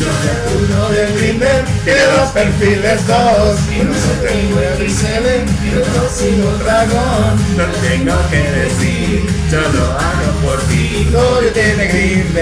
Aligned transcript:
Uno 0.00 0.88
de 0.90 1.12
Grindr 1.12 1.64
tiene 1.84 2.04
dos 2.16 2.30
perfiles, 2.30 3.06
dos. 3.06 3.58
Y 3.70 3.82
nosotros 3.82 4.32
tengo 4.32 4.60
Gisele, 4.78 5.44
y 5.64 5.76
otro 5.76 6.08
sigo 6.08 6.50
dragón. 6.62 7.36
No 7.56 7.64
tengo 7.86 8.14
que 8.30 8.42
decir, 8.60 9.26
yo 9.50 9.60
lo 9.60 9.84
hago 9.84 10.32
por 10.44 10.60
ti. 10.68 11.08
Todo 11.10 11.40
tiene 11.52 11.86
Grindr, 11.88 12.38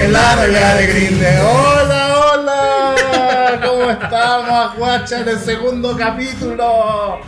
es 0.00 0.10
la 0.10 0.36
regla 0.36 0.74
de 0.74 0.86
Grindr. 0.86 1.40
¡Hola, 1.40 2.16
hola! 2.32 2.94
¿Cómo 3.64 3.90
estamos, 3.90 4.76
guacha, 4.76 5.22
del 5.22 5.38
segundo 5.38 5.96
capítulo? 5.96 7.20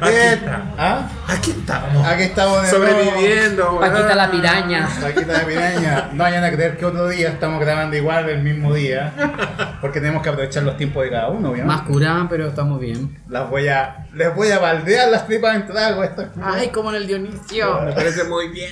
Aquí 0.00 0.10
Bien. 0.10 0.32
estamos. 0.34 0.74
¿Ah? 0.78 1.08
Aquí 1.28 1.50
estamos. 1.50 2.06
Aquí 2.06 2.22
estamos 2.22 2.62
de 2.62 2.78
nuevo. 2.78 2.94
Sobreviviendo. 2.94 3.80
Paquita 3.80 4.14
la 4.14 4.24
weón. 4.24 4.30
piraña. 4.30 4.88
Paquita 5.00 5.38
de 5.38 5.44
piraña. 5.44 6.08
No 6.12 6.24
vayan 6.24 6.44
a 6.44 6.50
creer 6.50 6.76
que 6.76 6.84
otro 6.86 7.08
día 7.08 7.28
estamos 7.28 7.60
grabando 7.60 7.96
igual 7.96 8.28
el 8.28 8.42
mismo 8.42 8.74
día. 8.74 9.12
Porque 9.80 10.00
tenemos 10.00 10.22
que 10.22 10.28
aprovechar 10.30 10.62
los 10.62 10.76
tiempos 10.76 11.04
de 11.04 11.10
cada 11.10 11.28
uno, 11.28 11.50
obviamente. 11.50 11.76
Más 11.76 11.82
curada, 11.82 12.26
pero 12.28 12.48
estamos 12.48 12.80
bien. 12.80 13.18
Las 13.28 13.48
voy 13.48 13.68
a, 13.68 14.06
les 14.14 14.34
voy 14.34 14.50
a 14.50 14.58
baldear 14.58 15.10
las 15.10 15.26
tripas 15.26 15.56
en 15.56 15.66
trago. 15.66 16.02
Esto. 16.02 16.26
Ay, 16.42 16.68
como 16.68 16.90
en 16.90 16.96
el 16.96 17.06
Dionisio. 17.06 17.82
Me 17.82 17.92
parece 17.92 18.24
muy 18.24 18.48
bien. 18.48 18.70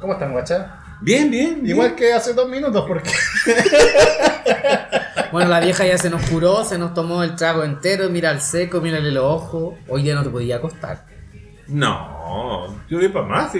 ¿Cómo 0.00 0.14
están, 0.14 0.32
guacha? 0.32 0.85
Bien, 1.00 1.30
bien. 1.30 1.54
bien. 1.56 1.66
Igual 1.66 1.94
que 1.94 2.12
hace 2.12 2.32
dos 2.34 2.48
minutos, 2.48 2.84
porque. 2.86 3.10
Bueno, 5.32 5.50
la 5.50 5.60
vieja 5.60 5.84
ya 5.84 5.98
se 5.98 6.08
nos 6.08 6.22
curó, 6.30 6.64
se 6.64 6.78
nos 6.78 6.94
tomó 6.94 7.22
el 7.22 7.34
trago 7.36 7.64
entero, 7.64 8.08
mira 8.08 8.30
al 8.30 8.40
seco, 8.40 8.80
mírale 8.80 9.10
los 9.10 9.24
ojos. 9.24 9.74
Hoy 9.88 10.02
día 10.02 10.14
no 10.14 10.22
te 10.22 10.30
podía 10.30 10.56
acostar. 10.56 11.04
No, 11.66 12.66
yo 12.88 12.98
voy 12.98 13.08
para 13.08 13.26
más. 13.26 13.52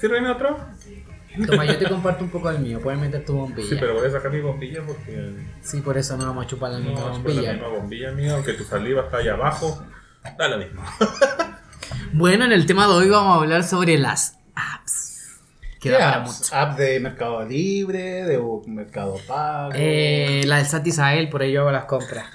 ¿Sirven 0.00 0.26
otro? 0.26 0.58
Toma, 1.46 1.64
yo 1.66 1.78
te 1.78 1.88
comparto 1.88 2.24
un 2.24 2.30
poco 2.30 2.50
del 2.50 2.60
mío, 2.62 2.80
puedes 2.82 2.98
meter 2.98 3.24
tu 3.24 3.34
bombilla. 3.34 3.68
Sí, 3.68 3.76
pero 3.78 3.94
voy 3.94 4.08
a 4.08 4.10
sacar 4.10 4.32
mi 4.32 4.40
bombilla 4.40 4.80
porque. 4.84 5.30
Sí, 5.60 5.80
por 5.82 5.96
eso 5.98 6.16
no 6.16 6.26
vamos 6.26 6.46
a 6.46 6.48
chupar 6.48 6.72
la 6.72 6.78
No, 6.80 6.86
misma 6.86 7.00
por 7.00 7.10
la 7.12 7.18
bombilla. 7.18 7.52
misma 7.52 7.68
bombilla 7.68 8.12
mía, 8.12 8.34
aunque 8.34 8.54
tu 8.54 8.64
saliva 8.64 9.02
está 9.02 9.18
allá 9.18 9.34
abajo. 9.34 9.84
Da 10.38 10.48
lo 10.48 10.58
mismo. 10.58 10.82
Bueno, 12.12 12.46
en 12.46 12.52
el 12.52 12.66
tema 12.66 12.86
de 12.88 12.94
hoy 12.94 13.08
vamos 13.08 13.36
a 13.36 13.40
hablar 13.40 13.62
sobre 13.62 13.98
las 13.98 14.38
apps. 14.56 15.09
Que 15.80 15.88
¿Qué 15.88 15.90
da 15.92 15.98
para 15.98 16.16
apps? 16.22 16.40
mucho. 16.40 16.54
¿App 16.56 16.78
de 16.78 17.00
Mercado 17.00 17.42
Libre? 17.44 18.24
¿De 18.24 18.38
Mercado 18.66 19.16
Pago? 19.26 19.70
Eh, 19.74 20.42
la 20.44 20.58
del 20.58 20.66
Sati 20.66 20.92
Sahel, 20.92 21.28
por 21.30 21.40
ahí 21.42 21.52
yo 21.52 21.62
hago 21.62 21.70
las 21.72 21.86
compras. 21.86 22.26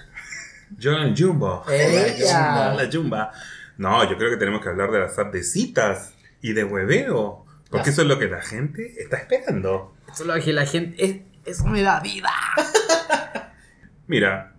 Yo 0.78 0.94
en 0.94 1.04
el 1.04 1.16
Jumbo. 1.16 1.64
Ella. 1.70 2.74
La 2.74 2.90
Jumba. 2.92 3.32
No, 3.78 4.10
yo 4.10 4.18
creo 4.18 4.32
que 4.32 4.38
tenemos 4.38 4.62
que 4.62 4.70
hablar 4.70 4.90
de 4.92 5.00
las 5.00 5.18
apps 5.20 5.32
de 5.32 5.44
citas 5.44 6.14
y 6.42 6.54
de 6.54 6.64
hueveo. 6.64 7.46
Porque 7.70 7.92
eso 7.92 8.02
es 8.02 8.08
lo 8.08 8.18
que 8.18 8.28
la 8.28 8.42
gente 8.42 8.94
está 9.00 9.18
esperando. 9.18 9.96
Solo 10.14 10.34
que 10.44 10.52
la 10.54 10.66
gente. 10.66 11.04
es- 11.04 11.22
eso 11.46 11.66
me 11.66 11.84
da 11.84 12.00
vida. 12.00 12.32
Mira, 14.08 14.56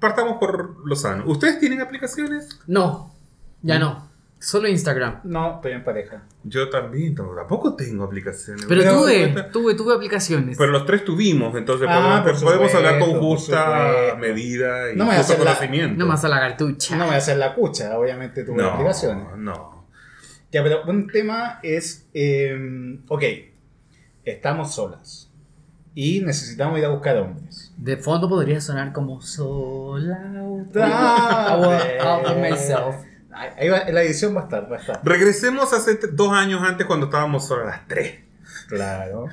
partamos 0.00 0.38
por 0.38 0.86
lo 0.86 0.96
sano. 0.96 1.24
¿Ustedes 1.26 1.60
tienen 1.60 1.80
aplicaciones? 1.80 2.60
No, 2.66 3.14
ya 3.62 3.78
no. 3.78 4.10
Solo 4.38 4.68
Instagram. 4.68 5.20
No, 5.24 5.54
estoy 5.54 5.72
en 5.72 5.84
pareja. 5.84 6.22
Yo 6.42 6.68
también, 6.68 7.14
tampoco- 7.14 7.74
tengo 7.76 8.04
aplicaciones. 8.04 8.66
Pero 8.68 8.82
tuve, 8.82 9.28
tuve, 9.50 9.74
tuve 9.74 9.94
aplicaciones. 9.94 10.58
Pero 10.58 10.70
los 10.70 10.84
tres 10.84 11.02
tuvimos, 11.04 11.56
entonces 11.56 11.88
Ah, 11.90 12.20
podemos, 12.22 12.42
podemos 12.44 12.74
hablar 12.74 12.98
con 12.98 13.18
justa 13.20 14.16
medida 14.20 14.92
y 14.92 14.96
No 14.96 15.06
me 15.06 15.16
justo 15.16 15.32
hacer 15.32 15.38
la- 15.44 15.54
conocimiento. 15.54 15.96
no 15.98 16.06
más 16.06 16.24
a 16.26 16.28
la 16.28 16.40
cartucha. 16.40 16.94
No 16.94 17.00
me 17.00 17.06
voy 17.06 17.14
a 17.14 17.18
hacer 17.18 17.38
la 17.38 17.54
cucha, 17.54 17.98
obviamente 17.98 18.44
tuve 18.44 18.62
no, 18.62 18.68
aplicaciones. 18.70 19.24
no. 19.38 19.86
Ya, 20.52 20.62
pero 20.62 20.82
un 20.86 21.06
tema 21.08 21.58
es, 21.62 22.06
eh, 22.12 22.98
ok, 23.08 23.22
estamos 24.24 24.74
solas 24.74 25.30
y 25.94 26.20
necesitamos 26.20 26.78
ir 26.78 26.84
a 26.84 26.90
buscar 26.90 27.16
hombres. 27.16 27.72
De 27.78 27.96
fondo 27.96 28.28
podría 28.28 28.60
sonar 28.60 28.92
como 28.92 29.22
sola. 29.22 30.20
Out 30.34 32.26
of 32.26 32.36
eh. 32.36 32.50
myself. 32.50 32.96
Ahí 33.34 33.68
va, 33.68 33.84
la 33.90 34.02
edición 34.02 34.34
va 34.36 34.42
a 34.42 34.44
estar, 34.44 34.70
va 34.70 34.76
a 34.76 34.80
estar. 34.80 35.00
Regresemos 35.02 35.72
hace 35.72 35.98
dos 36.12 36.32
años 36.32 36.62
antes 36.62 36.86
cuando 36.86 37.06
estábamos 37.06 37.46
solo 37.46 37.62
a 37.64 37.66
las 37.66 37.88
tres. 37.88 38.20
Claro. 38.68 39.26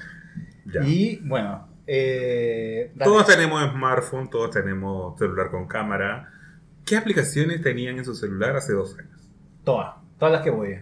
Ya. 0.65 0.81
Y 0.83 1.17
bueno, 1.23 1.67
eh. 1.87 2.93
Todos 3.03 3.25
tenemos 3.27 3.69
smartphone, 3.71 4.29
todos 4.29 4.51
tenemos 4.51 5.17
celular 5.19 5.51
con 5.51 5.67
cámara. 5.67 6.31
¿Qué 6.85 6.97
aplicaciones 6.97 7.61
tenían 7.61 7.97
en 7.97 8.05
su 8.05 8.15
celular 8.15 8.55
hace 8.55 8.73
dos 8.73 8.97
años? 8.97 9.21
todas, 9.63 9.95
todas 10.17 10.33
las 10.33 10.41
que 10.41 10.49
voy. 10.49 10.79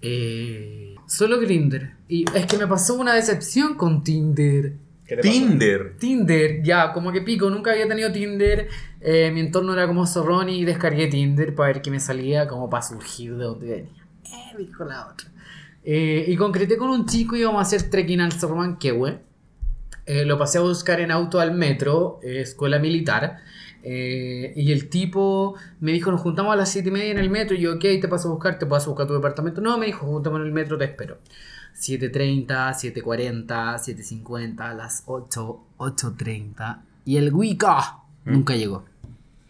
Eh, 0.00 0.94
solo 1.06 1.40
Grindr. 1.40 1.92
Y 2.08 2.24
es 2.34 2.46
que 2.46 2.56
me 2.56 2.66
pasó 2.66 2.94
una 2.94 3.14
decepción 3.14 3.74
con 3.74 4.02
Tinder. 4.02 4.74
Tinder. 5.16 5.96
Tinder, 5.98 6.62
ya, 6.62 6.92
como 6.92 7.12
que 7.12 7.22
pico, 7.22 7.50
nunca 7.50 7.72
había 7.72 7.88
tenido 7.88 8.12
Tinder. 8.12 8.68
eh, 9.00 9.30
mi 9.32 9.40
entorno 9.40 9.72
era 9.72 9.86
como 9.86 10.06
zorrón 10.06 10.48
y 10.48 10.64
descargué 10.64 11.08
Tinder 11.08 11.54
para 11.54 11.72
ver 11.72 11.82
qué 11.82 11.90
me 11.90 12.00
salía, 12.00 12.46
como 12.48 12.68
para 12.70 12.82
surgir 12.82 13.36
de 13.36 13.44
donde 13.44 13.66
venía. 13.68 14.06
Eh, 14.24 14.56
dijo 14.58 14.84
la 14.84 15.08
otra. 15.08 15.28
Eh, 15.84 16.24
y 16.28 16.36
concreté 16.36 16.76
con 16.76 16.90
un 16.90 17.06
chico 17.06 17.36
y 17.36 17.40
íbamos 17.40 17.58
a 17.60 17.62
hacer 17.62 17.88
trekking 17.90 18.20
al 18.20 18.32
Cerro 18.32 18.56
Manquehue. 18.56 19.20
Eh, 20.06 20.24
lo 20.24 20.38
pasé 20.38 20.58
a 20.58 20.62
buscar 20.62 21.00
en 21.00 21.10
auto 21.10 21.40
al 21.40 21.52
metro, 21.54 22.20
eh, 22.22 22.40
escuela 22.40 22.78
militar. 22.78 23.38
eh, 23.82 24.52
y 24.56 24.72
el 24.72 24.88
tipo 24.90 25.54
me 25.80 25.92
dijo, 25.92 26.10
nos 26.10 26.20
juntamos 26.20 26.52
a 26.52 26.56
las 26.56 26.70
7 26.70 26.88
y 26.88 26.92
media 26.92 27.10
en 27.12 27.18
el 27.18 27.30
metro. 27.30 27.56
Y 27.56 27.60
yo, 27.60 27.74
ok, 27.74 27.80
te 28.00 28.08
paso 28.08 28.28
a 28.28 28.32
buscar, 28.32 28.58
te 28.58 28.66
paso 28.66 28.86
a 28.86 28.92
buscar 28.94 29.06
tu 29.06 29.14
departamento. 29.14 29.60
No, 29.60 29.78
me 29.78 29.86
dijo, 29.86 30.06
juntamos 30.06 30.40
en 30.40 30.46
el 30.46 30.52
metro, 30.52 30.76
te 30.78 30.84
espero. 30.86 31.18
7.30, 31.78 32.46
7.40, 32.46 33.46
7.50, 33.46 34.60
a 34.60 34.74
las 34.74 35.02
8, 35.06 35.60
8.30. 35.78 36.80
Y 37.04 37.16
el 37.16 37.32
Wicca 37.32 37.98
nunca 38.24 38.54
llegó. 38.56 38.84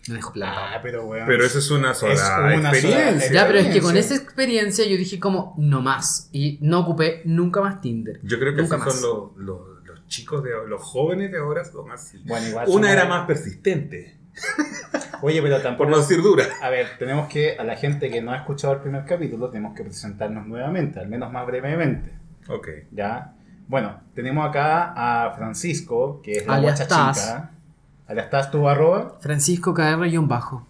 Me 0.09 0.15
dejó 0.15 0.33
plantado. 0.33 0.67
Ah, 0.75 0.81
pero 0.83 1.05
weón. 1.07 1.27
Pero 1.27 1.45
eso 1.45 1.59
es 1.59 1.71
una 1.71 1.93
sola 1.93 2.15
Es 2.15 2.21
una 2.59 2.71
experiencia. 2.71 3.29
sola- 3.29 3.33
Ya, 3.43 3.47
pero 3.47 3.59
es 3.59 3.69
que 3.75 3.81
con 3.83 3.97
esa 3.97 4.15
experiencia 4.15 4.87
yo 4.87 4.97
dije 4.97 5.21
como, 5.21 5.55
no 5.59 5.83
más. 5.83 6.29
Y 6.33 6.59
no 6.63 6.81
ocupé 6.81 7.21
nunca 7.27 7.61
más 7.61 7.81
Tinder. 7.83 8.19
Yo 8.23 8.39
creo 8.39 8.55
que 8.55 8.63
nunca 8.63 8.77
así 8.77 8.85
más. 8.87 9.01
son 9.01 9.33
los, 9.37 9.45
los- 9.45 9.85
los 9.85 10.07
chicos 10.07 10.43
de 10.45 10.51
los 10.67 10.83
jóvenes 10.83 11.31
de 11.31 11.39
ahora 11.39 11.65
son 11.65 11.91
así. 11.91 12.23
Bueno, 12.25 12.47
igual 12.49 12.67
Una 12.71 12.91
era 12.93 13.07
más 13.07 13.27
persistente, 13.27 14.17
Oye, 15.23 15.41
pero 15.43 15.55
por 15.57 15.63
tampoco. 15.63 15.91
no 15.91 15.99
decir 15.99 16.23
dura. 16.23 16.45
A 16.63 16.71
ver, 16.71 16.87
tenemos 16.99 17.29
que, 17.29 17.57
a 17.59 17.65
la 17.65 17.77
gente 17.77 18.11
que 18.11 18.21
no 18.23 18.33
ha 18.33 18.37
escuchado 18.37 18.75
el 18.75 18.81
primer 18.81 19.05
capítulo, 19.05 19.49
tenemos 19.51 19.75
que 19.77 19.83
presentarnos 19.85 20.47
nuevamente, 20.47 21.01
al 21.01 21.09
menos 21.09 21.33
más 21.33 21.47
brevemente. 21.47 22.13
Ok. 22.49 22.69
¿Ya? 22.93 23.33
Bueno, 23.67 24.01
tenemos 24.15 24.49
acá 24.49 24.93
a 25.27 25.33
Francisco, 25.33 26.21
que 26.23 26.33
es 26.33 26.47
la 26.47 26.55
Alias 26.55 26.79
guacha 26.89 27.13
chica. 27.15 27.51
Alias 28.07 28.31
Taz, 28.31 28.51
tu 28.51 28.67
arroba. 28.69 29.17
Francisco 29.21 29.75
KR-bajo. 29.75 30.67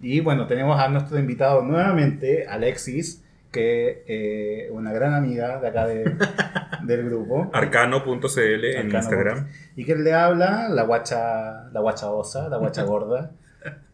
Y 0.00 0.20
bueno, 0.20 0.46
tenemos 0.46 0.80
a 0.80 0.88
nuestro 0.88 1.18
invitado 1.18 1.60
nuevamente, 1.62 2.46
Alexis, 2.48 3.22
que 3.52 4.04
eh, 4.08 4.70
una 4.72 4.92
gran 4.92 5.12
amiga 5.12 5.60
de 5.60 5.68
acá 5.68 5.86
de- 5.86 6.16
del 6.84 7.04
grupo. 7.04 7.50
Arcano.cl 7.52 8.38
en 8.64 8.76
Arcano 8.86 8.98
Instagram. 8.98 9.48
Y 9.76 9.84
que 9.84 9.94
le 9.96 10.14
habla 10.14 10.68
la 10.70 10.84
guacha, 10.84 11.64
la 11.70 11.80
guacha 11.80 12.10
osa, 12.10 12.48
la 12.48 12.56
guacha 12.56 12.84
gorda. 12.84 13.32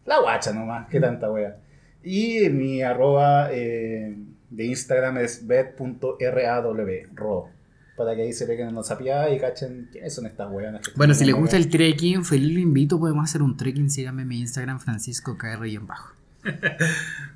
La 0.05 0.19
guacha 0.19 0.53
nomás, 0.53 0.87
qué 0.89 0.99
tanta 0.99 1.29
wea. 1.31 1.57
Y 2.03 2.49
mi 2.49 2.81
arroba 2.81 3.49
eh, 3.51 4.15
de 4.49 4.65
Instagram 4.65 5.17
es 5.17 5.45
bet.raw, 5.45 6.73
ro. 7.13 7.49
Para 7.97 8.15
que 8.15 8.21
ahí 8.21 8.33
se 8.33 8.45
peguen 8.45 8.73
los 8.75 8.87
sapiadas 8.87 9.33
y 9.33 9.39
cachen 9.39 9.89
quiénes 9.91 10.13
son 10.13 10.27
estas 10.27 10.49
weas. 10.51 10.79
Bueno, 10.95 11.13
si 11.13 11.25
les 11.25 11.35
gusta 11.35 11.57
el 11.57 11.69
trekking, 11.69 12.23
feliz 12.23 12.53
lo 12.53 12.59
invito. 12.59 12.99
Podemos 12.99 13.23
hacer 13.23 13.41
un 13.41 13.57
trekking. 13.57 13.89
Síganme 13.89 14.21
en 14.21 14.27
mi 14.27 14.39
Instagram, 14.39 14.79
Francisco 14.79 15.37
KR-bajo. 15.37 16.13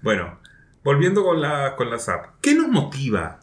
Bueno, 0.01 0.39
volviendo 0.83 1.23
con, 1.23 1.41
la, 1.41 1.75
con 1.75 1.89
las 1.89 2.07
apps. 2.07 2.29
¿Qué 2.41 2.55
nos 2.55 2.69
motiva 2.69 3.39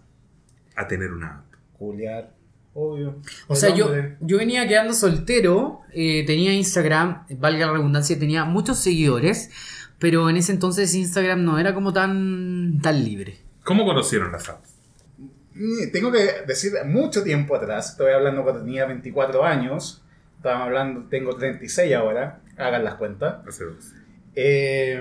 a 0.77 0.89
tener 0.89 1.13
una 1.13 1.39
app? 1.39 1.45
Juliar, 1.79 2.33
obvio. 2.79 3.17
O 3.49 3.57
sea, 3.57 3.75
yo, 3.75 3.91
yo 4.21 4.39
venía 4.39 4.67
quedando 4.69 4.93
soltero, 4.95 5.81
eh, 5.93 6.25
tenía 6.27 6.53
Instagram, 6.53 7.27
valga 7.39 7.67
la 7.67 7.73
redundancia, 7.73 8.19
tenía 8.19 8.45
muchos 8.45 8.79
seguidores, 8.79 9.51
pero 9.99 10.31
en 10.31 10.37
ese 10.37 10.53
entonces 10.53 10.95
Instagram 10.95 11.45
no 11.45 11.59
era 11.59 11.75
como 11.75 11.93
tan, 11.93 12.81
tan 12.83 13.05
libre. 13.05 13.39
¿Cómo 13.65 13.85
conocieron 13.85 14.33
las 14.33 14.49
apps? 14.49 14.77
Mm, 15.55 15.91
Tengo 15.93 16.13
que 16.13 16.43
decir, 16.47 16.73
mucho 16.87 17.23
tiempo 17.25 17.57
atrás, 17.57 17.91
estoy 17.91 18.13
hablando 18.13 18.45
cuando 18.45 18.63
tenía 18.63 18.87
24 18.87 19.45
años, 19.45 20.03
estábamos 20.37 20.67
hablando, 20.69 21.09
tengo 21.09 21.35
36 21.37 21.95
ahora, 21.95 22.41
hagan 22.57 22.85
las 22.85 22.95
cuentas. 22.95 23.47
Hace 23.47 23.65
dos. 23.65 23.93
Eh, 24.35 24.95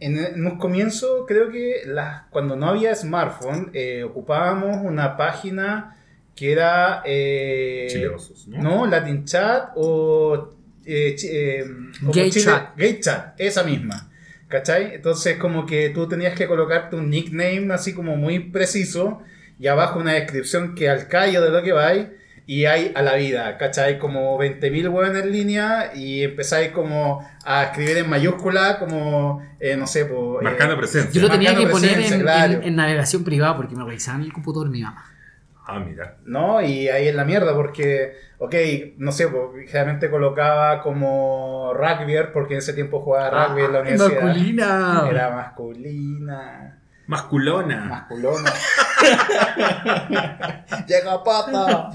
en, 0.00 0.18
en 0.18 0.46
un 0.46 0.58
comienzo, 0.58 1.24
creo 1.26 1.50
que 1.50 1.82
las, 1.86 2.22
cuando 2.30 2.56
no 2.56 2.66
había 2.66 2.94
smartphone, 2.94 3.70
eh, 3.74 4.02
ocupábamos 4.02 4.78
una 4.82 5.16
página 5.16 5.96
que 6.40 6.52
era... 6.52 7.02
eh, 7.04 7.86
Chileosos, 7.90 8.48
¿no? 8.48 8.62
no, 8.62 8.86
Latin 8.86 9.26
Chat 9.26 9.72
o... 9.76 10.54
eh, 10.86 11.14
eh, 11.22 11.64
Gay 12.00 12.30
Chat. 12.30 12.76
Gay 12.78 12.98
Chat, 12.98 13.38
esa 13.38 13.62
misma. 13.62 14.10
¿Cachai? 14.48 14.94
Entonces 14.94 15.36
como 15.36 15.66
que 15.66 15.90
tú 15.90 16.08
tenías 16.08 16.34
que 16.34 16.46
colocarte 16.48 16.96
un 16.96 17.10
nickname 17.10 17.68
así 17.74 17.92
como 17.92 18.16
muy 18.16 18.38
preciso 18.40 19.20
y 19.58 19.66
abajo 19.66 19.98
una 20.00 20.14
descripción 20.14 20.74
que 20.74 20.88
al 20.88 21.08
callo 21.08 21.42
de 21.42 21.50
lo 21.50 21.62
que 21.62 21.72
vais 21.72 22.06
y 22.46 22.64
hay 22.64 22.90
a 22.96 23.02
la 23.02 23.14
vida, 23.16 23.58
¿cachai? 23.58 23.98
Como 23.98 24.36
20.000 24.40 24.90
weones 24.90 25.22
en 25.22 25.30
línea 25.30 25.92
y 25.94 26.22
empezáis 26.24 26.70
como 26.72 27.20
a 27.44 27.64
escribir 27.64 27.98
en 27.98 28.08
mayúscula, 28.10 28.78
como, 28.80 29.46
eh, 29.60 29.76
no 29.76 29.86
sé, 29.86 30.06
po, 30.06 30.40
eh, 30.40 30.44
Marcando 30.44 30.76
presencia. 30.78 31.12
Yo 31.12 31.20
lo 31.20 31.30
tenía 31.30 31.50
que 31.50 31.66
Marcando 31.66 31.88
poner 31.88 32.12
en, 32.12 32.20
claro. 32.22 32.52
en- 32.54 32.62
en 32.64 32.76
navegación 32.76 33.22
privada 33.22 33.56
porque 33.56 33.76
me 33.76 33.84
revisaban 33.84 34.22
el 34.22 34.32
computador 34.32 34.68
mi 34.70 34.80
mamá. 34.82 35.04
Ah, 35.66 35.78
mira. 35.78 36.16
¿no? 36.24 36.60
Y 36.62 36.88
ahí 36.88 37.08
en 37.08 37.16
la 37.16 37.24
mierda, 37.24 37.54
porque, 37.54 38.14
ok, 38.38 38.54
no 38.98 39.12
sé, 39.12 39.28
pues, 39.28 39.70
generalmente 39.70 40.10
colocaba 40.10 40.82
como 40.82 41.72
rugby, 41.74 42.14
porque 42.32 42.54
en 42.54 42.58
ese 42.58 42.72
tiempo 42.72 43.00
jugaba 43.00 43.48
rugby 43.48 43.62
en 43.64 43.72
la 43.72 43.80
universidad. 43.80 44.22
Masculina. 44.22 45.06
Era 45.10 45.30
masculina. 45.30 46.76
Masculona. 47.06 47.84
Masculona. 47.86 48.50
Llega 50.86 51.24
pata. 51.24 51.90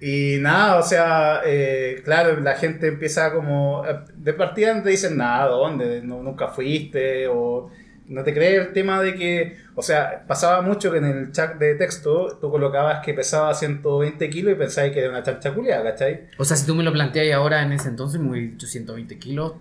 Y 0.00 0.36
nada, 0.40 0.78
o 0.78 0.82
sea, 0.82 1.40
eh, 1.44 2.02
claro, 2.04 2.38
la 2.40 2.54
gente 2.54 2.88
empieza 2.88 3.32
como. 3.32 3.84
eh, 3.86 4.00
De 4.14 4.32
partida 4.34 4.80
te 4.82 4.90
dicen 4.90 5.16
nada, 5.16 5.46
¿dónde? 5.46 6.02
No, 6.02 6.22
nunca 6.22 6.48
fuiste, 6.48 7.26
o 7.28 7.70
no 8.08 8.24
te 8.24 8.32
crees 8.32 8.66
el 8.66 8.72
tema 8.72 9.02
de 9.02 9.14
que. 9.14 9.56
O 9.74 9.82
sea, 9.82 10.24
pasaba 10.26 10.62
mucho 10.62 10.90
que 10.90 10.98
en 10.98 11.04
el 11.04 11.32
chat 11.32 11.56
de 11.56 11.74
texto 11.74 12.38
tú 12.40 12.50
colocabas 12.50 13.04
que 13.04 13.14
pesaba 13.14 13.54
120 13.54 14.30
kilos 14.30 14.52
y 14.54 14.56
pensabas 14.56 14.90
que 14.92 15.00
era 15.00 15.10
una 15.10 15.22
chancha 15.22 15.54
culiada, 15.54 15.84
¿cachai? 15.84 16.28
O 16.38 16.44
sea, 16.44 16.56
si 16.56 16.66
tú 16.66 16.74
me 16.74 16.82
lo 16.82 16.92
planteas 16.92 17.36
ahora 17.36 17.62
en 17.62 17.72
ese 17.72 17.88
entonces, 17.88 18.20
dicho 18.32 18.66
120 18.66 19.18
kilos, 19.18 19.54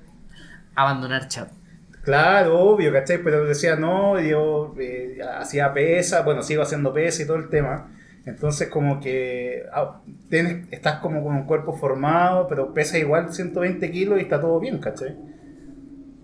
abandonar 0.76 1.28
chat. 1.28 1.50
Claro, 2.04 2.58
obvio, 2.60 2.94
¿cachai? 2.94 3.22
Pero 3.22 3.44
decía, 3.44 3.76
no, 3.76 4.20
yo 4.22 4.74
eh, 4.80 5.20
hacía 5.38 5.74
pesa, 5.74 6.22
bueno, 6.22 6.42
sigo 6.42 6.64
haciendo 6.64 6.94
pesa 6.94 7.24
y 7.24 7.28
todo 7.28 7.38
el 7.38 7.50
tema. 7.50 7.92
Entonces, 8.26 8.70
como 8.70 9.02
que 9.02 9.64
ah, 9.74 10.02
tienes, 10.30 10.68
estás 10.72 11.00
como 11.00 11.22
con 11.22 11.36
un 11.36 11.44
cuerpo 11.44 11.74
formado, 11.74 12.48
pero 12.48 12.74
pesa 12.74 12.98
igual 12.98 13.34
120 13.34 13.92
kilos 13.92 14.20
y 14.20 14.22
está 14.22 14.40
todo 14.40 14.60
bien, 14.60 14.80
¿cachai? 14.80 15.18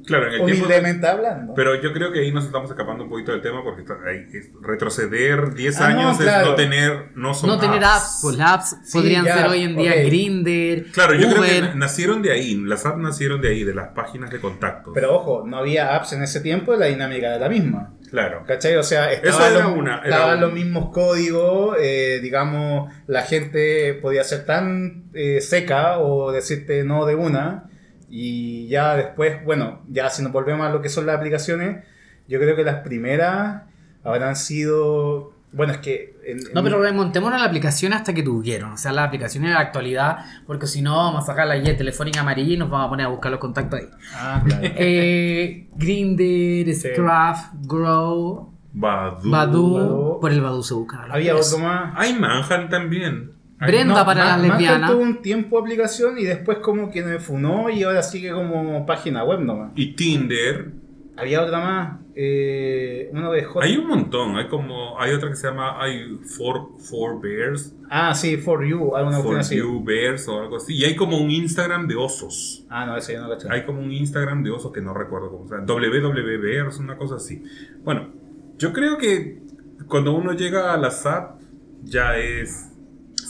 Claro, 0.05 0.27
en 0.27 0.33
el 0.33 0.45
tiempo. 0.45 0.65
Humildemente 0.65 1.07
hablando. 1.07 1.53
Pero 1.53 1.81
yo 1.81 1.94
creo 1.94 2.11
que 2.11 2.19
ahí 2.19 2.31
nos 2.31 2.45
estamos 2.45 2.69
escapando 2.69 3.03
un 3.05 3.09
poquito 3.09 3.31
del 3.31 3.41
tema 3.41 3.63
porque 3.63 3.81
está- 3.81 3.97
ahí 4.05 4.25
es- 4.33 4.50
retroceder 4.61 5.53
10 5.53 5.79
Ah, 5.79 5.89
no, 5.89 6.00
años 6.00 6.17
claro. 6.17 6.44
es 6.44 6.50
no 6.50 6.55
tener. 6.55 7.05
No, 7.15 7.33
son 7.33 7.50
No 7.50 7.59
tener 7.59 7.83
apps, 7.83 8.19
pues 8.21 8.38
las 8.38 8.51
apps 8.51 8.77
Sí, 8.83 8.97
podrían 8.97 9.25
ya, 9.25 9.38
ser 9.38 9.47
hoy 9.47 9.61
en 9.63 9.75
día 9.77 9.91
ok. 9.91 10.05
Grinder, 10.05 10.85
Claro, 10.91 11.13
yo 11.15 11.29
creo 11.29 11.44
que 11.44 11.61
na- 11.61 11.75
nacieron 11.75 12.21
de 12.21 12.31
ahí. 12.31 12.55
Las 12.65 12.85
apps 12.85 12.97
nacieron 13.00 13.41
de 13.41 13.50
ahí, 13.50 13.63
de 13.63 13.73
las 13.73 13.89
páginas 13.89 14.29
de 14.31 14.39
contactos. 14.39 14.94
Pero 14.94 15.15
ojo, 15.15 15.44
no 15.45 15.57
había 15.57 15.95
apps 15.95 16.13
en 16.13 16.23
ese 16.23 16.41
tiempo, 16.41 16.75
la 16.75 16.88
dinámica 16.88 17.31
de 17.31 17.39
la 17.39 17.50
misma. 17.50 17.94
claro. 18.09 18.44
¿Cachai? 18.45 18.75
O 18.75 18.83
sea, 18.83 19.11
Eso 19.11 19.23
estaban, 19.25 19.53
era 19.55 19.63
los, 19.63 19.75
una, 19.77 19.97
era 20.00 20.09
estaban 20.09 20.35
un- 20.35 20.41
los 20.41 20.53
mismos 20.53 20.89
códigos, 20.94 21.75
eh, 21.81 22.19
digamos, 22.21 22.94
la 23.07 23.23
gente 23.23 23.95
podía 23.95 24.23
ser 24.23 24.45
tan 24.45 25.05
eh, 25.15 25.41
seca 25.41 25.97
o 25.97 26.31
decirte 26.31 26.83
no 26.83 27.05
de 27.07 27.15
una, 27.15 27.69
y 28.15 28.68
ya 28.68 28.95
después, 28.95 29.44
bueno, 29.44 29.81
ya 29.89 30.07
si 30.12 30.21
nos 30.21 30.31
volvemos 30.31 30.68
a 30.68 30.69
lo 30.69 30.83
que 30.83 30.89
son 30.89 31.07
las 31.07 31.18
aplicaciones, 31.18 31.83
yo 32.27 32.38
creo 32.39 32.56
que 32.56 32.63
las 32.63 32.83
primeras 32.83 33.63
habrán 34.04 34.36
sido, 34.36 35.33
bueno, 35.51 35.74
es 35.74 35.80
que... 35.80 36.15
en- 36.25 36.39
No, 36.54 36.63
pero 36.63 36.80
remontémonos 36.80 37.38
a 37.38 37.39
la 37.42 37.48
aplicación 37.48 37.92
hasta 37.92 38.13
que 38.13 38.21
tuvieron. 38.21 38.74
O 38.74 38.77
sea, 38.77 38.92
las 38.92 39.07
aplicaciones 39.07 39.50
de 39.50 39.56
la 39.56 39.62
actualidad, 39.62 40.18
porque 40.45 40.68
si 40.68 40.83
no, 40.83 40.95
vamos 40.95 41.24
a 41.24 41.25
sacar 41.25 41.48
la 41.48 41.56
guía 41.57 41.75
telefónica 41.75 42.19
amarilla 42.21 42.54
y 42.54 42.57
nos 42.57 42.69
vamos 42.69 42.86
a 42.86 42.89
poner 42.89 43.07
a 43.07 43.10
buscar 43.10 43.31
los 43.31 43.39
contactos 43.39 43.80
ahí. 43.80 43.89
Ah, 44.15 44.44
claro. 44.45 44.62
Eh, 44.77 45.68
Grinder, 45.75 46.75
Sí. 46.75 46.89
Scruff, 46.94 47.39
Grow, 47.68 48.54
Badu. 48.74 49.30
Badu. 49.31 49.74
Badu. 49.74 50.19
Por 50.21 50.31
el 50.31 50.42
Badu 50.42 50.62
se 50.63 50.75
buscan 50.75 51.12
Había 51.12 51.36
otro 51.36 51.57
más. 51.57 51.94
Hay 51.98 52.13
Manhattan 52.13 52.69
también. 52.69 53.32
Brenda 53.68 54.00
No, 54.00 54.06
para 54.06 54.25
las 54.25 54.42
lesbianas. 54.42 54.92
tuvo 54.92 55.01
un 55.01 55.21
tiempo 55.21 55.60
aplicación 55.60 56.18
y 56.18 56.24
después 56.24 56.60
como 56.60 56.92
que 56.92 57.04
me 57.04 57.19
funó 57.19 57.69
y 57.69 57.83
ahora 57.83 58.04
sigue 58.04 58.31
como 58.31 58.86
página 58.86 59.24
web 59.24 59.39
nomás. 59.42 59.71
Y 59.75 59.94
Tinder. 59.94 60.71
Había 61.15 61.44
otra 61.44 61.60
más, 61.60 62.00
eh, 62.15 63.07
uno 63.13 63.31
de 63.31 63.44
Hot. 63.44 63.62
Hay 63.62 63.77
un 63.77 63.88
montón. 63.88 64.36
Hay 64.36 64.48
como. 64.48 65.00
Hay 65.00 65.13
otra 65.13 65.30
que 65.30 65.36
se 65.36 65.45
llama. 65.45 65.80
Hay 65.80 66.18
Four, 66.25 66.69
four 66.80 67.21
Bears. 67.21 67.75
Ah, 67.88 68.15
sí, 68.15 68.38
For 68.38 68.65
You, 68.65 68.95
alguna 68.95 69.19
For 69.19 69.38
así. 69.38 69.57
You 69.57 69.83
Bears 69.83 70.27
o 70.27 70.42
algo 70.42 70.57
así. 70.57 70.74
Y 70.74 70.83
hay 70.86 70.95
como 70.95 71.18
un 71.19 71.30
Instagram 71.30 71.88
de 71.88 71.95
osos. 71.95 72.65
Ah, 72.68 72.88
no, 72.88 72.98
ese 72.98 73.13
yo 73.13 73.21
no 73.21 73.30
caché. 73.30 73.48
Hay 73.51 73.63
como 73.63 73.81
un 73.81 73.92
Instagram 73.92 74.44
de 74.44 74.50
osos 74.50 74.71
que 74.71 74.81
no 74.81 74.95
recuerdo 74.95 75.30
cómo 75.30 75.48
se 75.48 75.54
llama. 75.54 75.68
WWW 75.68 76.42
Bears, 76.42 76.80
una 76.80 76.98
cosa 76.98 77.18
así. 77.18 77.44
Bueno, 77.83 78.10
yo 78.57 78.74
creo 78.74 78.98
que 78.98 79.39
cuando 79.88 80.13
uno 80.15 80.33
llega 80.33 80.74
a 80.74 80.77
la 80.77 80.89
SAP, 80.89 81.39
ya 81.83 82.18
es. 82.18 82.71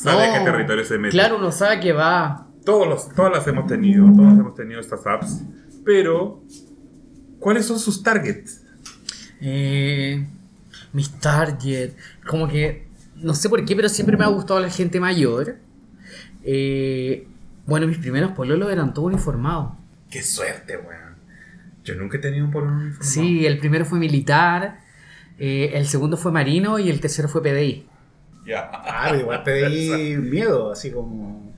Sabe 0.03 0.25
a 0.25 0.33
qué 0.33 0.39
No, 0.39 0.45
territorio 0.51 0.85
se 0.85 0.97
mete. 0.97 1.11
Claro, 1.11 1.38
uno 1.38 1.51
sabe 1.51 1.79
que 1.79 1.94
va. 1.94 2.47
Todos 2.65 2.88
los, 2.88 3.09
todas 3.13 3.31
las 3.31 3.47
hemos 3.47 3.67
tenido, 3.67 4.05
todas 4.15 4.33
hemos 4.38 4.55
tenido 4.55 4.79
estas 4.79 5.05
apps. 5.05 5.41
Pero, 5.85 6.41
¿cuáles 7.39 7.65
son 7.65 7.79
sus 7.79 8.03
targets? 8.03 8.61
Eh, 9.41 10.25
mis 10.94 11.09
target. 11.19 11.91
Como 12.27 12.47
que. 12.47 12.88
No 13.15 13.33
sé 13.33 13.50
por 13.50 13.63
qué, 13.65 13.75
pero 13.75 13.89
siempre 13.89 14.17
me 14.17 14.23
ha 14.23 14.27
gustado 14.27 14.59
la 14.59 14.69
gente 14.69 15.00
mayor. 15.00 15.57
Eh, 16.44 17.27
bueno, 17.65 17.88
mis 17.88 17.97
primeros 17.97 18.31
pololos 18.31 18.71
eran 18.71 18.94
todos 18.94 19.07
uniformados. 19.07 19.73
¡Qué 20.09 20.21
suerte, 20.21 20.77
weón! 20.77 21.13
Yo 21.83 21.95
nunca 21.95 22.17
he 22.17 22.19
tenido 22.19 22.45
un 22.45 22.51
pololo 22.51 22.73
uniformado. 22.73 23.03
Sí, 23.03 23.45
el 23.45 23.57
primero 23.59 23.85
fue 23.85 23.99
militar. 23.99 24.79
eh, 25.39 25.71
el 25.73 25.85
segundo 25.88 26.15
fue 26.17 26.31
marino 26.31 26.79
y 26.79 26.89
el 26.89 26.99
tercero 26.99 27.27
fue 27.27 27.41
PDI. 27.41 27.85
Ya. 28.45 28.69
Ah, 28.74 29.07
pero 29.10 29.19
igual 29.22 29.44
pedí 29.44 30.18
miedo, 30.18 30.72
así 30.72 30.92
como. 30.92 31.54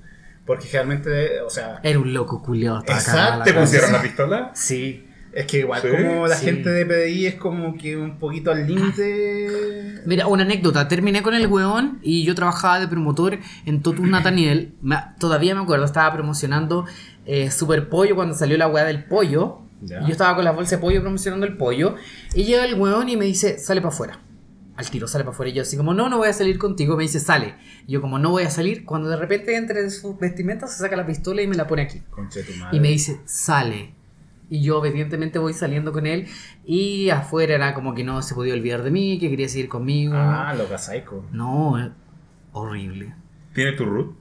Porque 0.45 0.65
generalmente, 0.67 1.41
o 1.41 1.49
sea, 1.49 1.79
Era 1.81 1.97
un 1.97 2.13
loco 2.13 2.41
culiado. 2.43 2.79
Exacto, 2.85 3.43
¿Te 3.45 3.51
cabeza. 3.53 3.61
pusieron 3.61 3.91
la 3.93 4.01
pistola? 4.01 4.51
Sí. 4.53 5.01
es 5.33 5.47
que 5.47 5.59
igual 5.59 5.81
Sí, 5.81 5.87
como 5.89 6.27
la 6.27 6.35
sí. 6.35 6.45
gente 6.45 6.69
de 6.69 6.85
PDI 6.85 7.25
es 7.25 7.35
como 7.35 7.75
que 7.77 7.97
un 7.97 8.19
poquito 8.19 8.51
al 8.51 8.65
límite. 8.67 10.01
Mira, 10.05 10.27
una 10.27 10.43
anécdota. 10.43 10.87
Terminé 10.87 11.21
con 11.23 11.33
el 11.33 11.47
weón 11.47 11.99
y 12.03 12.23
yo 12.23 12.35
trabajaba 12.35 12.79
de 12.79 12.87
promotor 12.87 13.39
en 13.65 13.81
Totus 13.81 14.07
Nathaniel. 14.07 14.75
Me- 14.81 15.01
todavía 15.19 15.55
me 15.55 15.61
acuerdo, 15.61 15.83
estaba 15.85 16.13
promocionando 16.13 16.85
eh, 17.25 17.49
Super 17.51 17.89
Pollo 17.89 18.15
cuando 18.15 18.35
salió 18.35 18.57
la 18.57 18.67
weá 18.67 18.85
del 18.85 19.03
pollo. 19.05 19.61
Ya. 19.81 20.01
Y 20.01 20.05
yo 20.05 20.11
estaba 20.11 20.35
con 20.35 20.45
la 20.45 20.51
bolsa 20.51 20.75
de 20.77 20.81
pollo 20.81 21.01
promocionando 21.01 21.45
el 21.45 21.57
pollo. 21.57 21.95
Y 22.33 22.43
llega 22.45 22.63
el 22.65 22.75
weón 22.79 23.09
y 23.09 23.17
me 23.17 23.25
dice, 23.25 23.57
sale 23.57 23.81
para 23.81 23.93
afuera. 23.93 24.19
Al 24.77 24.89
tiro, 24.89 25.07
sale 25.07 25.23
para 25.23 25.33
afuera. 25.33 25.51
Y 25.51 25.53
yo 25.53 25.61
así 25.61 25.77
como, 25.77 25.93
no, 25.93 26.09
no 26.09 26.17
voy 26.17 26.27
a 26.27 26.33
salir 26.33 26.57
contigo. 26.57 26.97
Me 26.97 27.03
dice, 27.03 27.19
sale. 27.19 27.55
Y 27.87 27.93
yo 27.93 28.01
como, 28.01 28.19
no 28.19 28.31
voy 28.31 28.43
a 28.43 28.49
salir. 28.49 28.83
Cuando 28.83 29.09
de 29.09 29.15
repente 29.15 29.55
entre 29.55 29.89
sus 29.89 30.17
vestimentas 30.19 30.73
se 30.73 30.79
saca 30.79 30.95
la 30.95 31.05
pistola 31.05 31.41
y 31.41 31.47
me 31.47 31.55
la 31.55 31.67
pone 31.67 31.83
aquí. 31.83 32.01
Conche 32.09 32.43
tu 32.43 32.53
madre. 32.53 32.75
Y 32.75 32.79
me 32.79 32.89
dice, 32.89 33.21
sale. 33.25 33.93
Y 34.49 34.61
yo 34.61 34.79
obedientemente 34.79 35.39
voy 35.39 35.53
saliendo 35.53 35.91
con 35.91 36.05
él. 36.05 36.27
Y 36.65 37.09
afuera 37.09 37.55
era 37.55 37.73
como 37.73 37.95
que 37.95 38.03
no 38.03 38.21
se 38.21 38.35
podía 38.35 38.53
olvidar 38.53 38.83
de 38.83 38.91
mí, 38.91 39.17
que 39.17 39.29
quería 39.29 39.47
seguir 39.47 39.69
conmigo. 39.69 40.13
Ah, 40.15 40.53
lo 40.57 40.67
casaico. 40.67 41.25
No, 41.31 41.93
horrible. 42.51 43.15
¿Tiene 43.53 43.71
tu 43.71 43.85
root? 43.85 44.15